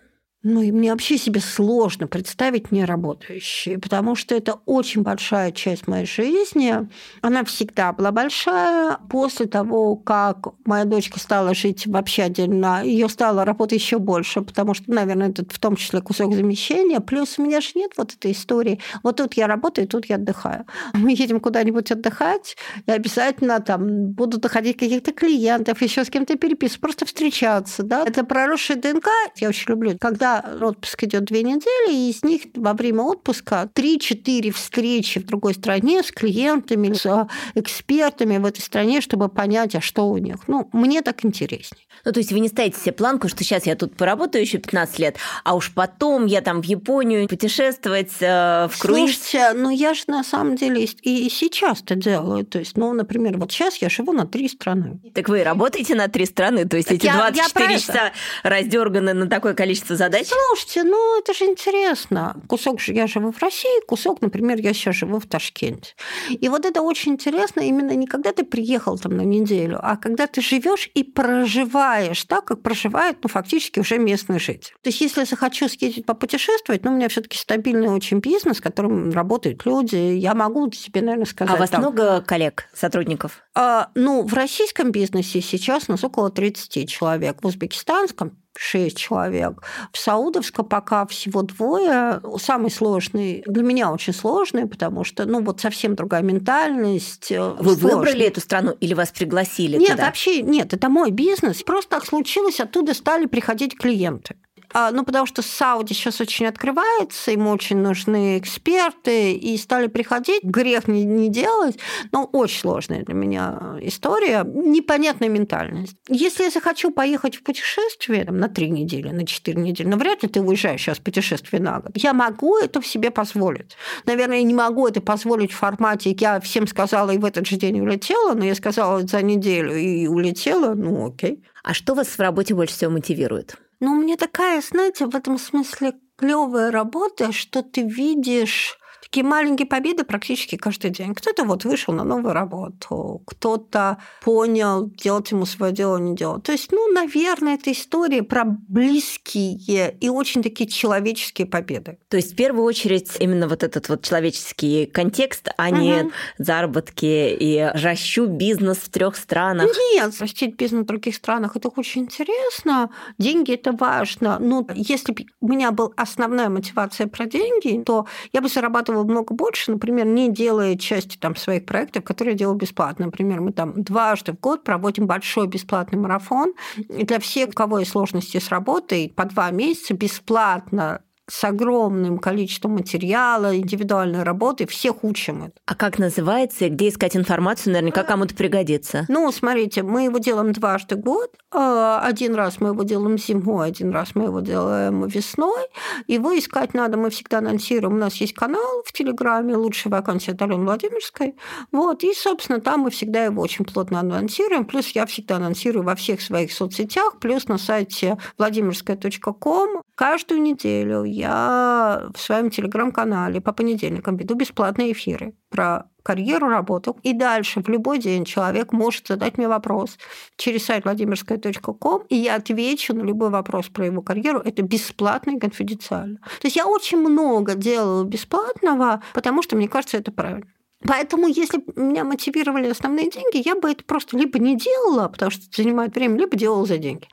Ну, 0.48 0.62
и 0.62 0.70
мне 0.70 0.92
вообще 0.92 1.18
себе 1.18 1.40
сложно 1.40 2.06
представить 2.06 2.70
неработающие, 2.70 3.80
потому 3.80 4.14
что 4.14 4.32
это 4.32 4.60
очень 4.64 5.02
большая 5.02 5.50
часть 5.50 5.88
моей 5.88 6.06
жизни. 6.06 6.88
Она 7.20 7.44
всегда 7.44 7.92
была 7.92 8.12
большая. 8.12 8.98
После 9.10 9.46
того, 9.46 9.96
как 9.96 10.46
моя 10.64 10.84
дочка 10.84 11.18
стала 11.18 11.52
жить 11.52 11.88
вообще 11.88 12.22
отдельно, 12.22 12.84
ее 12.84 13.08
стало 13.08 13.44
работать 13.44 13.80
еще 13.80 13.98
больше, 13.98 14.40
потому 14.40 14.74
что, 14.74 14.88
наверное, 14.88 15.30
это 15.30 15.44
в 15.48 15.58
том 15.58 15.74
числе 15.74 16.00
кусок 16.00 16.32
замещения. 16.32 17.00
Плюс 17.00 17.40
у 17.40 17.42
меня 17.42 17.60
же 17.60 17.70
нет 17.74 17.90
вот 17.96 18.14
этой 18.14 18.30
истории. 18.30 18.78
Вот 19.02 19.16
тут 19.16 19.34
я 19.34 19.48
работаю, 19.48 19.88
тут 19.88 20.06
я 20.06 20.14
отдыхаю. 20.14 20.64
Мы 20.92 21.10
едем 21.10 21.40
куда-нибудь 21.40 21.90
отдыхать, 21.90 22.56
и 22.86 22.92
обязательно 22.92 23.58
там 23.58 24.12
будут 24.12 24.42
доходить 24.42 24.76
каких-то 24.76 25.12
клиентов, 25.12 25.82
еще 25.82 26.04
с 26.04 26.08
кем-то 26.08 26.36
переписываться, 26.36 26.80
просто 26.80 27.04
встречаться. 27.04 27.82
Да? 27.82 28.04
Это 28.06 28.22
проросшая 28.22 28.76
ДНК. 28.76 29.08
Я 29.38 29.48
очень 29.48 29.70
люблю, 29.70 29.98
когда 29.98 30.35
отпуск 30.40 31.04
идет 31.04 31.24
две 31.24 31.42
недели, 31.42 31.94
и 31.94 32.10
из 32.10 32.22
них 32.22 32.42
во 32.54 32.72
время 32.72 33.02
отпуска 33.02 33.68
3-4 33.74 34.50
встречи 34.52 35.20
в 35.20 35.26
другой 35.26 35.54
стране 35.54 36.02
с 36.02 36.10
клиентами, 36.10 36.92
с 36.92 37.28
экспертами 37.54 38.38
в 38.38 38.44
этой 38.44 38.60
стране, 38.60 39.00
чтобы 39.00 39.28
понять, 39.28 39.74
а 39.74 39.80
что 39.80 40.08
у 40.08 40.18
них. 40.18 40.36
Ну, 40.48 40.68
мне 40.72 41.02
так 41.02 41.24
интереснее. 41.24 41.84
Ну, 42.04 42.12
то 42.12 42.20
есть 42.20 42.32
вы 42.32 42.40
не 42.40 42.48
ставите 42.48 42.78
себе 42.78 42.92
планку, 42.92 43.28
что 43.28 43.42
сейчас 43.44 43.66
я 43.66 43.74
тут 43.76 43.96
поработаю 43.96 44.42
еще 44.42 44.58
15 44.58 44.98
лет, 44.98 45.16
а 45.44 45.54
уж 45.54 45.72
потом 45.72 46.26
я 46.26 46.40
там 46.40 46.62
в 46.62 46.64
Японию 46.64 47.28
путешествовать 47.28 48.12
э, 48.20 48.68
в 48.70 48.78
круиз. 48.78 49.18
Слушайте, 49.20 49.52
ну 49.54 49.70
я 49.70 49.94
же 49.94 50.04
на 50.06 50.24
самом 50.24 50.56
деле 50.56 50.84
и 50.84 51.28
сейчас 51.28 51.82
это 51.82 51.94
делаю. 51.94 52.44
То 52.46 52.58
есть, 52.58 52.76
ну, 52.76 52.92
например, 52.92 53.38
вот 53.38 53.52
сейчас 53.52 53.76
я 53.76 53.88
живу 53.88 54.12
на 54.12 54.26
три 54.26 54.48
страны. 54.48 55.00
Так 55.14 55.28
вы 55.28 55.42
работаете 55.42 55.94
на 55.94 56.08
три 56.08 56.26
страны? 56.26 56.66
То 56.66 56.76
есть 56.76 56.90
эти 56.90 57.06
я, 57.06 57.16
24 57.16 57.72
я 57.72 57.78
часа 57.78 58.12
раздерганы 58.42 59.12
на 59.12 59.28
такое 59.28 59.54
количество 59.54 59.96
задач? 59.96 60.15
Слушайте, 60.24 60.84
ну 60.84 61.18
это 61.18 61.34
же 61.34 61.44
интересно. 61.44 62.36
Кусок 62.48 62.80
же 62.80 62.92
я 62.92 63.06
живу 63.06 63.32
в 63.32 63.38
России, 63.40 63.84
кусок, 63.86 64.20
например, 64.20 64.58
я 64.58 64.72
сейчас 64.72 64.96
живу 64.96 65.18
в 65.18 65.26
Ташкенте. 65.26 65.94
И 66.30 66.48
вот 66.48 66.64
это 66.64 66.82
очень 66.82 67.12
интересно 67.12 67.60
именно 67.60 67.92
не 67.92 68.06
когда 68.06 68.32
ты 68.32 68.44
приехал 68.44 68.98
там 68.98 69.16
на 69.16 69.22
неделю, 69.22 69.78
а 69.82 69.96
когда 69.96 70.26
ты 70.26 70.40
живешь 70.40 70.90
и 70.94 71.02
проживаешь 71.02 72.24
так, 72.24 72.44
как 72.44 72.62
проживает, 72.62 73.18
ну, 73.22 73.28
фактически 73.28 73.80
уже 73.80 73.98
местный 73.98 74.38
житель. 74.38 74.74
То 74.82 74.88
есть, 74.88 75.00
если 75.00 75.20
я 75.20 75.26
захочу 75.26 75.68
съездить 75.68 76.06
попутешествовать, 76.06 76.84
ну, 76.84 76.92
у 76.92 76.94
меня 76.94 77.08
все 77.08 77.20
таки 77.20 77.36
стабильный 77.36 77.88
очень 77.88 78.18
бизнес, 78.20 78.58
в 78.58 78.62
котором 78.62 79.10
работают 79.10 79.66
люди, 79.66 79.96
я 79.96 80.34
могу 80.34 80.68
тебе, 80.70 81.02
наверное, 81.02 81.26
сказать... 81.26 81.54
А 81.54 81.56
у 81.56 81.58
вас 81.58 81.70
там, 81.70 81.80
много 81.80 82.20
коллег, 82.20 82.68
сотрудников? 82.72 83.42
А, 83.54 83.90
ну, 83.94 84.22
в 84.22 84.32
российском 84.34 84.90
бизнесе 84.90 85.40
сейчас 85.40 85.84
у 85.88 85.92
нас 85.92 86.04
около 86.04 86.30
30 86.30 86.88
человек, 86.88 87.42
в 87.42 87.46
узбекистанском 87.46 88.36
шесть 88.58 88.96
человек. 88.98 89.62
В 89.92 89.98
Саудовском 89.98 90.66
пока 90.66 91.06
всего 91.06 91.42
двое. 91.42 92.20
Самый 92.38 92.70
сложный, 92.70 93.42
для 93.46 93.62
меня 93.62 93.92
очень 93.92 94.12
сложный, 94.12 94.66
потому 94.66 95.04
что, 95.04 95.24
ну, 95.26 95.42
вот 95.42 95.60
совсем 95.60 95.94
другая 95.94 96.22
ментальность. 96.22 97.30
Э, 97.32 97.50
Вы 97.58 97.74
сложный. 97.76 97.94
выбрали 97.94 98.26
эту 98.26 98.40
страну 98.40 98.72
или 98.80 98.94
вас 98.94 99.10
пригласили 99.10 99.76
Нет, 99.78 99.92
туда? 99.92 100.06
вообще 100.06 100.42
нет, 100.42 100.72
это 100.72 100.88
мой 100.88 101.10
бизнес. 101.10 101.62
Просто 101.62 101.90
так 101.90 102.06
случилось, 102.06 102.60
оттуда 102.60 102.94
стали 102.94 103.26
приходить 103.26 103.76
клиенты. 103.76 104.36
А, 104.72 104.90
ну, 104.90 105.04
потому 105.04 105.26
что 105.26 105.42
Сауди 105.42 105.94
сейчас 105.94 106.20
очень 106.20 106.46
открывается, 106.46 107.30
ему 107.30 107.50
очень 107.50 107.78
нужны 107.78 108.38
эксперты, 108.38 109.32
и 109.32 109.56
стали 109.56 109.86
приходить, 109.86 110.42
грех 110.42 110.88
не, 110.88 111.04
не 111.04 111.28
делать, 111.28 111.78
но 112.12 112.24
очень 112.24 112.60
сложная 112.60 113.04
для 113.04 113.14
меня 113.14 113.76
история, 113.80 114.44
непонятная 114.44 115.28
ментальность. 115.28 115.96
Если 116.08 116.44
я 116.44 116.50
захочу 116.50 116.90
поехать 116.90 117.36
в 117.36 117.42
путешествие 117.42 118.24
там, 118.24 118.38
на 118.38 118.48
три 118.48 118.70
недели, 118.70 119.08
на 119.08 119.26
четыре 119.26 119.60
недели, 119.60 119.86
но 119.86 119.96
ну, 119.96 120.02
вряд 120.02 120.22
ли 120.22 120.28
ты 120.28 120.40
уезжаешь 120.40 120.80
сейчас 120.80 120.98
в 120.98 121.02
путешествие 121.02 121.62
на 121.62 121.80
год, 121.80 121.92
я 121.94 122.12
могу 122.12 122.58
это 122.58 122.80
в 122.80 122.86
себе 122.86 123.10
позволить. 123.10 123.76
Наверное, 124.04 124.38
я 124.38 124.42
не 124.42 124.54
могу 124.54 124.86
это 124.86 125.00
позволить 125.00 125.52
в 125.52 125.56
формате, 125.56 126.16
я 126.18 126.40
всем 126.40 126.66
сказала 126.66 127.10
и 127.10 127.18
в 127.18 127.24
этот 127.24 127.46
же 127.46 127.56
день 127.56 127.80
улетела, 127.80 128.34
но 128.34 128.44
я 128.44 128.54
сказала 128.54 129.06
за 129.06 129.22
неделю 129.22 129.76
и 129.76 130.06
улетела, 130.06 130.74
ну 130.74 131.08
окей. 131.08 131.42
А 131.62 131.74
что 131.74 131.94
вас 131.94 132.08
в 132.08 132.20
работе 132.20 132.54
больше 132.54 132.74
всего 132.74 132.92
мотивирует? 132.92 133.56
Ну, 133.80 133.92
у 133.92 133.96
меня 133.96 134.16
такая, 134.16 134.62
знаете, 134.62 135.06
в 135.06 135.14
этом 135.14 135.38
смысле 135.38 135.94
клевая 136.16 136.70
работа, 136.70 137.32
что 137.32 137.62
ты 137.62 137.82
видишь 137.82 138.78
такие 139.06 139.24
маленькие 139.24 139.66
победы 139.66 140.04
практически 140.04 140.56
каждый 140.56 140.90
день. 140.90 141.14
Кто-то 141.14 141.44
вот 141.44 141.64
вышел 141.64 141.94
на 141.94 142.04
новую 142.04 142.34
работу, 142.34 143.22
кто-то 143.26 143.98
понял, 144.22 144.90
делать 144.90 145.30
ему 145.30 145.46
свое 145.46 145.72
дело, 145.72 145.96
не 145.96 146.14
делать. 146.14 146.42
То 146.42 146.52
есть, 146.52 146.72
ну, 146.72 146.92
наверное, 146.92 147.54
это 147.54 147.72
история 147.72 148.22
про 148.22 148.44
близкие 148.44 149.96
и 150.00 150.08
очень 150.08 150.42
такие 150.42 150.68
человеческие 150.68 151.46
победы. 151.46 151.98
То 152.08 152.16
есть, 152.16 152.32
в 152.32 152.36
первую 152.36 152.64
очередь, 152.64 153.10
именно 153.20 153.48
вот 153.48 153.62
этот 153.62 153.88
вот 153.88 154.02
человеческий 154.02 154.86
контекст, 154.86 155.48
а 155.56 155.68
угу. 155.68 155.76
не 155.76 156.10
заработки 156.38 157.04
и 157.06 157.70
ращу 157.74 158.26
бизнес 158.26 158.78
в 158.78 158.90
трех 158.90 159.16
странах. 159.16 159.70
Нет, 159.94 160.20
растить 160.20 160.56
бизнес 160.56 160.82
в 160.82 160.86
других 160.86 161.14
странах 161.14 161.56
это 161.56 161.68
очень 161.68 162.02
интересно. 162.02 162.90
Деньги 163.18 163.54
это 163.54 163.72
важно. 163.72 164.38
Но 164.40 164.66
если 164.74 165.12
бы 165.12 165.26
у 165.40 165.48
меня 165.48 165.70
была 165.70 165.90
основная 165.96 166.48
мотивация 166.48 167.06
про 167.06 167.26
деньги, 167.26 167.82
то 167.82 168.06
я 168.32 168.40
бы 168.40 168.48
зарабатывала 168.48 168.95
зарабатывала 168.96 169.04
много 169.04 169.34
больше, 169.34 169.72
например, 169.72 170.06
не 170.06 170.30
делая 170.30 170.76
части 170.76 171.16
там, 171.16 171.36
своих 171.36 171.66
проектов, 171.66 172.04
которые 172.04 172.32
я 172.32 172.38
делаю 172.38 172.56
бесплатно. 172.56 173.06
Например, 173.06 173.40
мы 173.40 173.52
там 173.52 173.82
дважды 173.82 174.32
в 174.32 174.40
год 174.40 174.64
проводим 174.64 175.06
большой 175.06 175.46
бесплатный 175.46 175.98
марафон. 175.98 176.54
И 176.76 177.04
для 177.04 177.18
всех, 177.18 177.50
у 177.50 177.52
кого 177.52 177.78
есть 177.80 177.92
сложности 177.92 178.38
с 178.38 178.48
работой, 178.48 179.12
по 179.14 179.24
два 179.24 179.50
месяца 179.50 179.94
бесплатно 179.94 181.00
с 181.28 181.44
огромным 181.44 182.18
количеством 182.18 182.72
материала, 182.72 183.56
индивидуальной 183.56 184.22
работы, 184.22 184.66
всех 184.66 185.02
учим 185.04 185.44
это. 185.44 185.54
А 185.66 185.74
как 185.74 185.98
называется 185.98 186.66
и 186.66 186.68
где 186.68 186.88
искать 186.88 187.16
информацию? 187.16 187.72
Наверняка 187.72 188.02
кому-то 188.04 188.34
пригодится. 188.34 189.04
Ну, 189.08 189.30
смотрите, 189.32 189.82
мы 189.82 190.04
его 190.04 190.18
делаем 190.18 190.52
дважды 190.52 190.96
год. 190.96 191.30
А, 191.50 192.00
один 192.04 192.34
раз 192.34 192.60
мы 192.60 192.68
его 192.68 192.82
делаем 192.84 193.18
зимой, 193.18 193.68
один 193.68 193.90
раз 193.90 194.14
мы 194.14 194.24
его 194.24 194.40
делаем 194.40 195.06
весной. 195.06 195.66
Его 196.06 196.36
искать 196.38 196.74
надо, 196.74 196.96
мы 196.96 197.10
всегда 197.10 197.38
анонсируем. 197.38 197.94
У 197.94 197.98
нас 197.98 198.14
есть 198.16 198.34
канал 198.34 198.82
в 198.84 198.92
Телеграме 198.92 199.56
«Лучшая 199.56 199.92
вакансия 199.92 200.32
от 200.32 200.42
Алены 200.42 200.64
Владимирской». 200.64 201.34
Вот, 201.72 202.04
и, 202.04 202.12
собственно, 202.14 202.60
там 202.60 202.80
мы 202.80 202.90
всегда 202.90 203.24
его 203.24 203.42
очень 203.42 203.64
плотно 203.64 204.00
анонсируем. 204.00 204.64
Плюс 204.64 204.90
я 204.90 205.06
всегда 205.06 205.36
анонсирую 205.36 205.84
во 205.84 205.96
всех 205.96 206.20
своих 206.20 206.52
соцсетях, 206.52 207.18
плюс 207.18 207.48
на 207.48 207.58
сайте 207.58 208.16
владимирская.ком 208.38 209.82
каждую 209.96 210.40
неделю 210.40 211.02
я 211.02 212.08
в 212.14 212.20
своем 212.20 212.50
телеграм-канале 212.50 213.40
по 213.40 213.52
понедельникам 213.52 214.16
веду 214.16 214.36
бесплатные 214.36 214.92
эфиры 214.92 215.34
про 215.50 215.86
карьеру, 216.06 216.48
работу. 216.48 216.96
И 217.02 217.12
дальше 217.12 217.60
в 217.60 217.68
любой 217.68 217.98
день 217.98 218.24
человек 218.24 218.72
может 218.72 219.08
задать 219.08 219.38
мне 219.38 219.48
вопрос 219.48 219.98
через 220.36 220.64
сайт 220.64 220.84
владимирская.ком, 220.84 222.04
и 222.08 222.14
я 222.14 222.36
отвечу 222.36 222.94
на 222.94 223.02
любой 223.02 223.30
вопрос 223.30 223.68
про 223.68 223.86
его 223.86 224.02
карьеру. 224.02 224.38
Это 224.38 224.62
бесплатно 224.62 225.32
и 225.32 225.40
конфиденциально. 225.40 226.18
То 226.40 226.46
есть 226.46 226.56
я 226.56 226.68
очень 226.68 226.98
много 226.98 227.56
делаю 227.56 228.04
бесплатного, 228.04 229.02
потому 229.14 229.42
что 229.42 229.56
мне 229.56 229.68
кажется, 229.68 229.96
это 229.96 230.12
правильно. 230.12 230.46
Поэтому, 230.86 231.26
если 231.26 231.62
меня 231.76 232.04
мотивировали 232.04 232.68
основные 232.68 233.10
деньги, 233.10 233.42
я 233.46 233.54
бы 233.54 233.70
это 233.70 233.84
просто 233.84 234.16
либо 234.16 234.38
не 234.38 234.56
делала, 234.56 235.08
потому 235.08 235.30
что 235.30 235.42
это 235.42 235.62
занимает 235.62 235.94
время, 235.94 236.18
либо 236.18 236.36
делала 236.36 236.66
за 236.66 236.78
деньги. 236.78 237.08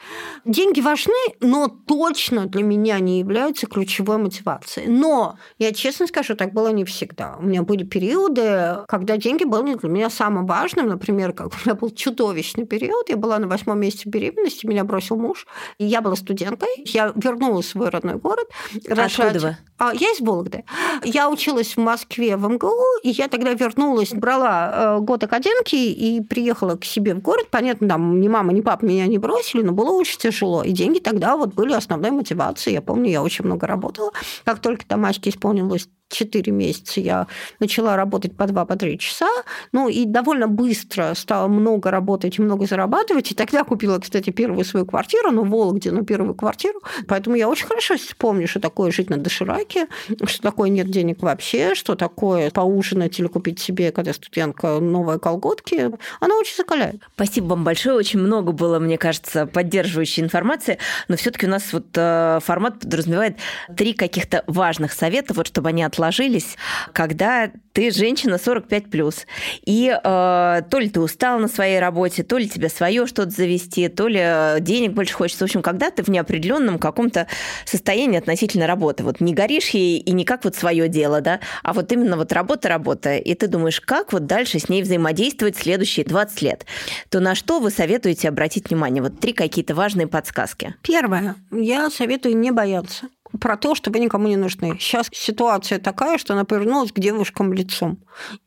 Деньги 0.46 0.82
важны, 0.82 1.14
но 1.40 1.68
точно 1.68 2.46
для 2.46 2.64
меня 2.64 3.00
не 3.00 3.20
являются 3.20 3.68
ключевой 3.68 4.18
мотивацией. 4.18 4.88
Но, 4.88 5.38
я 5.58 5.72
честно 5.72 6.08
скажу, 6.08 6.36
так 6.36 6.54
было 6.54 6.70
не 6.70 6.86
всегда. 6.86 7.36
У 7.40 7.44
меня 7.44 7.64
были 7.64 7.84
периоды, 7.84 8.78
когда 8.88 9.18
деньги 9.18 9.44
были 9.44 9.76
для 9.76 9.90
меня 9.90 10.10
самым 10.10 10.46
важным. 10.46 10.88
Например, 10.88 11.34
как 11.34 11.48
у 11.48 11.56
меня 11.66 11.76
был 11.76 11.90
чудовищный 11.90 12.66
период, 12.66 13.10
я 13.10 13.18
была 13.18 13.40
на 13.40 13.48
восьмом 13.48 13.80
месяце 13.80 14.10
беременности, 14.10 14.66
меня 14.66 14.84
бросил 14.84 15.18
муж, 15.18 15.48
и 15.78 15.86
я 15.86 16.02
была 16.02 16.16
студенткой. 16.16 16.70
Я 16.86 17.12
вернулась 17.16 17.68
в 17.68 17.70
свой 17.70 17.90
родной 17.90 18.16
город. 18.16 18.48
Откуда 18.90 19.40
вы? 19.40 19.58
А, 19.78 19.94
я 19.94 20.12
из 20.12 20.20
Вологды. 20.20 20.64
Я 21.04 21.30
училась 21.30 21.76
в 21.76 21.80
Москве 21.80 22.38
в 22.38 22.48
МГУ, 22.48 23.00
и 23.04 23.10
я 23.10 23.28
тогда 23.28 23.54
вернулась, 23.64 24.14
брала 24.14 24.72
э, 24.74 25.00
год 25.00 25.24
академки 25.24 25.76
и 25.76 26.22
приехала 26.22 26.76
к 26.76 26.86
себе 26.86 27.16
в 27.16 27.22
город. 27.22 27.48
Понятно, 27.50 27.88
там 27.88 28.20
ни 28.20 28.28
мама, 28.28 28.54
ни 28.54 28.62
папа 28.62 28.86
меня 28.86 29.08
не 29.08 29.18
бросили, 29.18 29.62
но 29.62 29.72
было 29.72 29.92
очень 29.92 30.20
тяжело. 30.20 30.64
И 30.64 30.72
деньги 30.72 31.00
тогда 31.00 31.36
вот 31.38 31.54
были 31.54 31.74
основной 31.74 32.12
мотивацией. 32.12 32.76
Я 32.76 32.82
помню, 32.82 33.10
я 33.10 33.24
очень 33.24 33.46
много 33.46 33.68
работала. 33.68 34.12
Как 34.44 34.60
только 34.60 34.86
там 34.86 35.06
Аське 35.06 35.30
исполнилось 35.30 35.88
4 36.14 36.52
месяца 36.52 37.00
я 37.00 37.28
начала 37.60 37.96
работать 37.96 38.36
по 38.36 38.48
2 38.48 38.66
по 38.66 38.76
3 38.76 39.00
часа, 39.00 39.28
ну 39.72 39.90
и 39.90 40.06
довольно 40.06 40.48
быстро 40.48 41.14
стала 41.16 41.48
много 41.48 41.92
работать 41.92 42.40
и 42.40 42.42
много 42.42 42.66
зарабатывать, 42.66 43.32
и 43.32 43.36
тогда 43.36 43.64
купила, 43.64 44.00
кстати, 44.00 44.30
первую 44.30 44.64
свою 44.64 44.86
квартиру, 44.86 45.32
ну, 45.32 45.44
в 45.44 45.50
Вологде, 45.50 45.92
но 45.92 46.04
первую 46.04 46.36
квартиру, 46.36 46.82
поэтому 47.08 47.36
я 47.36 47.50
очень 47.50 47.68
хорошо 47.68 47.96
помню, 48.18 48.48
что 48.48 48.60
такое 48.60 48.92
жить 48.92 49.10
на 49.10 49.18
дошираке, 49.18 49.88
что 50.26 50.42
такое 50.42 50.70
нет 50.70 50.90
денег 50.90 51.22
вообще, 51.22 51.76
что 51.76 51.96
такое 51.96 52.52
поужинать 52.52 53.20
или 53.20 53.28
купить 53.28 53.60
себе, 53.60 53.92
когда 53.92 54.14
студентка, 54.14 54.80
новые 54.80 55.20
колготки, 55.20 55.92
она 56.20 56.38
очень 56.38 56.56
закаляет. 56.56 57.02
Спасибо 57.16 57.48
вам 57.48 57.64
большое, 57.64 57.96
очень 57.96 58.20
много 58.20 58.52
было, 58.52 58.80
мне 58.80 58.98
кажется, 58.98 59.46
поддерживающей 59.46 60.24
информации, 60.24 60.78
но 61.08 61.18
все 61.18 61.32
таки 61.32 61.48
у 61.48 61.50
нас 61.50 61.74
вот 61.74 61.88
э, 61.96 62.40
формат 62.42 62.80
подразумевает 62.80 63.38
три 63.76 63.94
каких-то 63.94 64.44
важных 64.48 64.94
совета, 64.94 65.34
вот 65.34 65.48
чтобы 65.48 65.70
они 65.70 65.84
отложились 65.84 66.03
сложились, 66.04 66.58
когда 66.92 67.50
ты 67.72 67.90
женщина 67.90 68.38
45 68.38 68.90
плюс, 68.90 69.26
и 69.66 69.90
э, 69.90 70.02
то 70.04 70.80
ли 70.80 70.90
ты 70.90 71.00
устал 71.00 71.40
на 71.40 71.48
своей 71.48 71.80
работе, 71.80 72.24
то 72.24 72.38
ли 72.38 72.48
тебе 72.48 72.68
свое 72.68 73.08
что-то 73.08 73.32
завести, 73.32 73.88
то 73.88 74.08
ли 74.08 74.20
э, 74.22 74.58
денег 74.60 74.92
больше 74.92 75.14
хочется. 75.14 75.46
В 75.46 75.48
общем, 75.48 75.62
когда 75.62 75.90
ты 75.92 76.04
в 76.04 76.10
неопределенном 76.10 76.78
каком-то 76.78 77.28
состоянии 77.66 78.20
относительно 78.20 78.68
работы, 78.68 79.04
вот 79.04 79.22
не 79.22 79.34
горишь 79.34 79.70
ей 79.70 79.98
и 79.98 80.12
не 80.12 80.26
как 80.26 80.44
вот 80.44 80.56
свое 80.56 80.90
дело, 80.90 81.22
да, 81.22 81.40
а 81.64 81.72
вот 81.72 81.92
именно 81.92 82.18
вот 82.18 82.34
работа, 82.34 82.68
работа, 82.68 83.16
и 83.16 83.34
ты 83.34 83.48
думаешь, 83.48 83.80
как 83.80 84.12
вот 84.12 84.26
дальше 84.26 84.60
с 84.60 84.68
ней 84.68 84.84
взаимодействовать 84.84 85.56
следующие 85.56 86.06
20 86.06 86.42
лет, 86.42 86.66
то 87.10 87.22
на 87.22 87.34
что 87.34 87.60
вы 87.60 87.72
советуете 87.72 88.28
обратить 88.28 88.70
внимание? 88.70 89.02
Вот 89.02 89.20
три 89.20 89.32
какие-то 89.32 89.74
важные 89.74 90.08
подсказки. 90.08 90.76
Первое. 90.84 91.36
Я 91.50 91.90
советую 91.90 92.38
не 92.38 92.52
бояться 92.52 93.08
про 93.40 93.58
то, 93.58 93.76
что 93.76 93.92
вы 93.92 94.00
никому 94.00 94.28
не 94.28 94.36
нужны. 94.36 94.78
Сейчас 94.80 95.08
ситуация 95.12 95.80
такая, 95.80 96.18
что 96.18 96.34
она 96.34 96.44
повернулась 96.46 96.92
к 96.92 97.00
девушкам 97.00 97.54
лицом. 97.54 98.00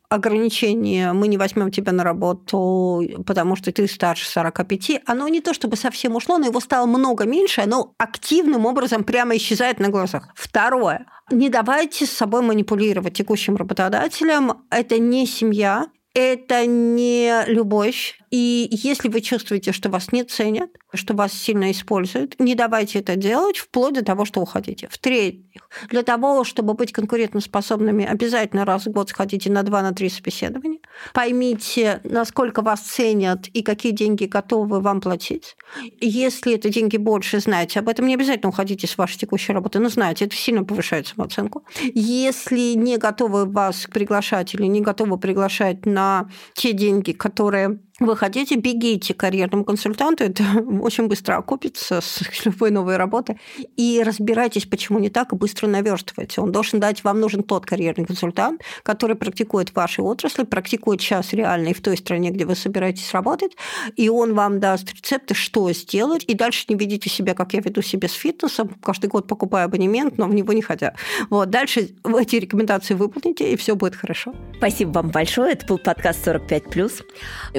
Ограничение 0.09 1.11
«мы 1.11 1.27
не 1.27 1.37
возьмем 1.37 1.69
тебя 1.69 1.91
на 1.91 2.03
работу, 2.03 3.03
потому 3.25 3.57
что 3.57 3.71
ты 3.71 3.87
старше 3.87 4.27
45», 4.39 5.01
оно 5.05 5.27
не 5.27 5.41
то 5.41 5.53
чтобы 5.53 5.75
совсем 5.75 6.15
ушло, 6.15 6.37
но 6.37 6.45
его 6.45 6.61
стало 6.61 6.85
много 6.85 7.25
меньше, 7.25 7.61
оно 7.61 7.93
активным 7.97 8.65
образом 8.65 9.03
прямо 9.03 9.35
исчезает 9.35 9.79
на 9.79 9.89
глазах. 9.89 10.29
Второе. 10.35 11.05
Не 11.29 11.49
давайте 11.49 12.05
с 12.05 12.11
собой 12.11 12.41
манипулировать 12.41 13.13
текущим 13.13 13.57
работодателем. 13.57 14.63
Это 14.69 14.97
не 14.97 15.27
семья, 15.27 15.87
это 16.17 16.65
не 16.65 17.45
любовь, 17.45 18.19
и 18.31 18.67
если 18.71 19.07
вы 19.07 19.21
чувствуете, 19.21 19.71
что 19.71 19.89
вас 19.89 20.11
не 20.11 20.23
ценят, 20.23 20.71
что 20.95 21.13
вас 21.13 21.31
сильно 21.31 21.69
используют, 21.69 22.39
не 22.39 22.55
давайте 22.55 22.99
это 22.99 23.15
делать 23.15 23.57
вплоть 23.57 23.93
до 23.93 24.03
того, 24.03 24.25
что 24.25 24.41
уходите. 24.41 24.87
В-третьих, 24.89 25.61
для 25.89 26.01
того, 26.01 26.43
чтобы 26.43 26.73
быть 26.73 26.91
конкурентоспособными, 26.91 28.03
обязательно 28.03 28.65
раз 28.65 28.87
в 28.87 28.91
год 28.91 29.09
сходите 29.09 29.51
на 29.51 29.61
два, 29.61 29.83
на 29.83 29.93
три 29.93 30.09
собеседования. 30.09 30.76
Поймите, 31.13 32.01
насколько 32.03 32.61
вас 32.61 32.81
ценят 32.81 33.47
и 33.47 33.61
какие 33.61 33.91
деньги 33.91 34.25
готовы 34.25 34.81
вам 34.81 35.01
платить. 35.01 35.55
Если 35.99 36.55
это 36.55 36.69
деньги 36.69 36.97
больше, 36.97 37.39
знаете 37.39 37.79
об 37.79 37.89
этом. 37.89 38.07
Не 38.07 38.15
обязательно 38.15 38.49
уходите 38.49 38.87
с 38.87 38.97
вашей 38.97 39.17
текущей 39.17 39.53
работы, 39.53 39.79
но 39.79 39.89
знаете, 39.89 40.25
это 40.25 40.35
сильно 40.35 40.63
повышает 40.63 41.07
самооценку. 41.07 41.63
Если 41.93 42.73
не 42.73 42.97
готовы 42.97 43.45
вас 43.45 43.87
приглашать 43.91 44.53
или 44.53 44.63
не 44.63 44.81
готовы 44.81 45.17
приглашать 45.17 45.85
на 45.85 46.29
те 46.53 46.73
деньги, 46.73 47.11
которые 47.11 47.79
вы 47.99 48.15
хотите, 48.15 48.55
бегите 48.55 49.13
к 49.13 49.17
карьерному 49.17 49.63
консультанту, 49.63 50.23
это 50.23 50.43
очень 50.81 51.07
быстро 51.07 51.37
окупится 51.37 51.99
с 52.01 52.21
любой 52.45 52.71
новой 52.71 52.97
работы, 52.97 53.39
и 53.75 54.03
разбирайтесь, 54.05 54.65
почему 54.65 54.99
не 54.99 55.09
так, 55.09 55.33
и 55.33 55.35
быстро 55.35 55.67
наверстывайте. 55.67 56.41
Он 56.41 56.51
должен 56.51 56.79
дать, 56.79 57.03
вам 57.03 57.19
нужен 57.19 57.43
тот 57.43 57.65
карьерный 57.65 58.05
консультант, 58.05 58.61
который 58.83 59.15
практикует 59.15 59.69
в 59.69 59.75
вашей 59.75 60.01
отрасли, 60.01 60.43
практикует 60.43 61.01
сейчас 61.01 61.33
реально 61.33 61.69
и 61.69 61.73
в 61.73 61.81
той 61.81 61.97
стране, 61.97 62.29
где 62.29 62.45
вы 62.45 62.55
собираетесь 62.55 63.11
работать, 63.13 63.53
и 63.95 64.09
он 64.09 64.35
вам 64.35 64.59
даст 64.59 64.93
рецепты, 64.93 65.33
что 65.33 65.71
сделать, 65.71 66.23
и 66.27 66.35
дальше 66.35 66.65
не 66.69 66.75
ведите 66.75 67.09
себя, 67.09 67.33
как 67.33 67.53
я 67.53 67.61
веду 67.61 67.81
себя 67.81 68.07
с 68.07 68.13
фитнесом, 68.13 68.75
каждый 68.83 69.07
год 69.07 69.27
покупаю 69.27 69.65
абонемент, 69.65 70.17
но 70.17 70.27
в 70.27 70.35
него 70.35 70.53
не 70.53 70.61
ходя. 70.61 70.93
Вот, 71.29 71.49
дальше 71.49 71.89
эти 72.05 72.35
рекомендации 72.35 72.93
выполните, 72.93 73.51
и 73.51 73.55
все 73.55 73.75
будет 73.75 73.95
хорошо. 73.95 74.33
Спасибо 74.57 74.91
вам 74.91 75.09
большое. 75.09 75.53
Это 75.53 75.65
был 75.65 75.77
подкаст 75.79 76.27
45+. 76.27 77.03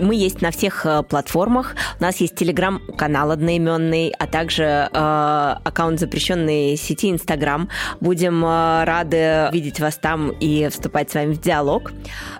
Мы 0.01 0.15
есть 0.15 0.28
есть 0.29 0.43
на 0.43 0.51
всех 0.51 0.85
э, 0.85 1.03
платформах. 1.03 1.75
У 1.99 2.03
нас 2.03 2.19
есть 2.19 2.35
телеграм-канал 2.35 3.31
одноименный, 3.31 4.13
а 4.19 4.27
также 4.27 4.63
э, 4.63 4.89
аккаунт 4.93 5.99
запрещенной 5.99 6.77
сети 6.77 7.11
Инстаграм. 7.11 7.69
Будем 8.01 8.45
э, 8.45 8.85
рады 8.85 9.49
видеть 9.53 9.81
вас 9.81 9.97
там 9.97 10.31
и 10.31 10.69
вступать 10.69 11.11
с 11.11 11.15
вами 11.15 11.33
в 11.33 11.41
диалог. 11.41 11.93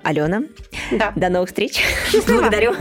Алена, 0.03 0.43
да. 0.91 1.13
до 1.17 1.31
новых 1.31 1.49
встреч. 1.49 1.83
Благодарю. 2.27 2.75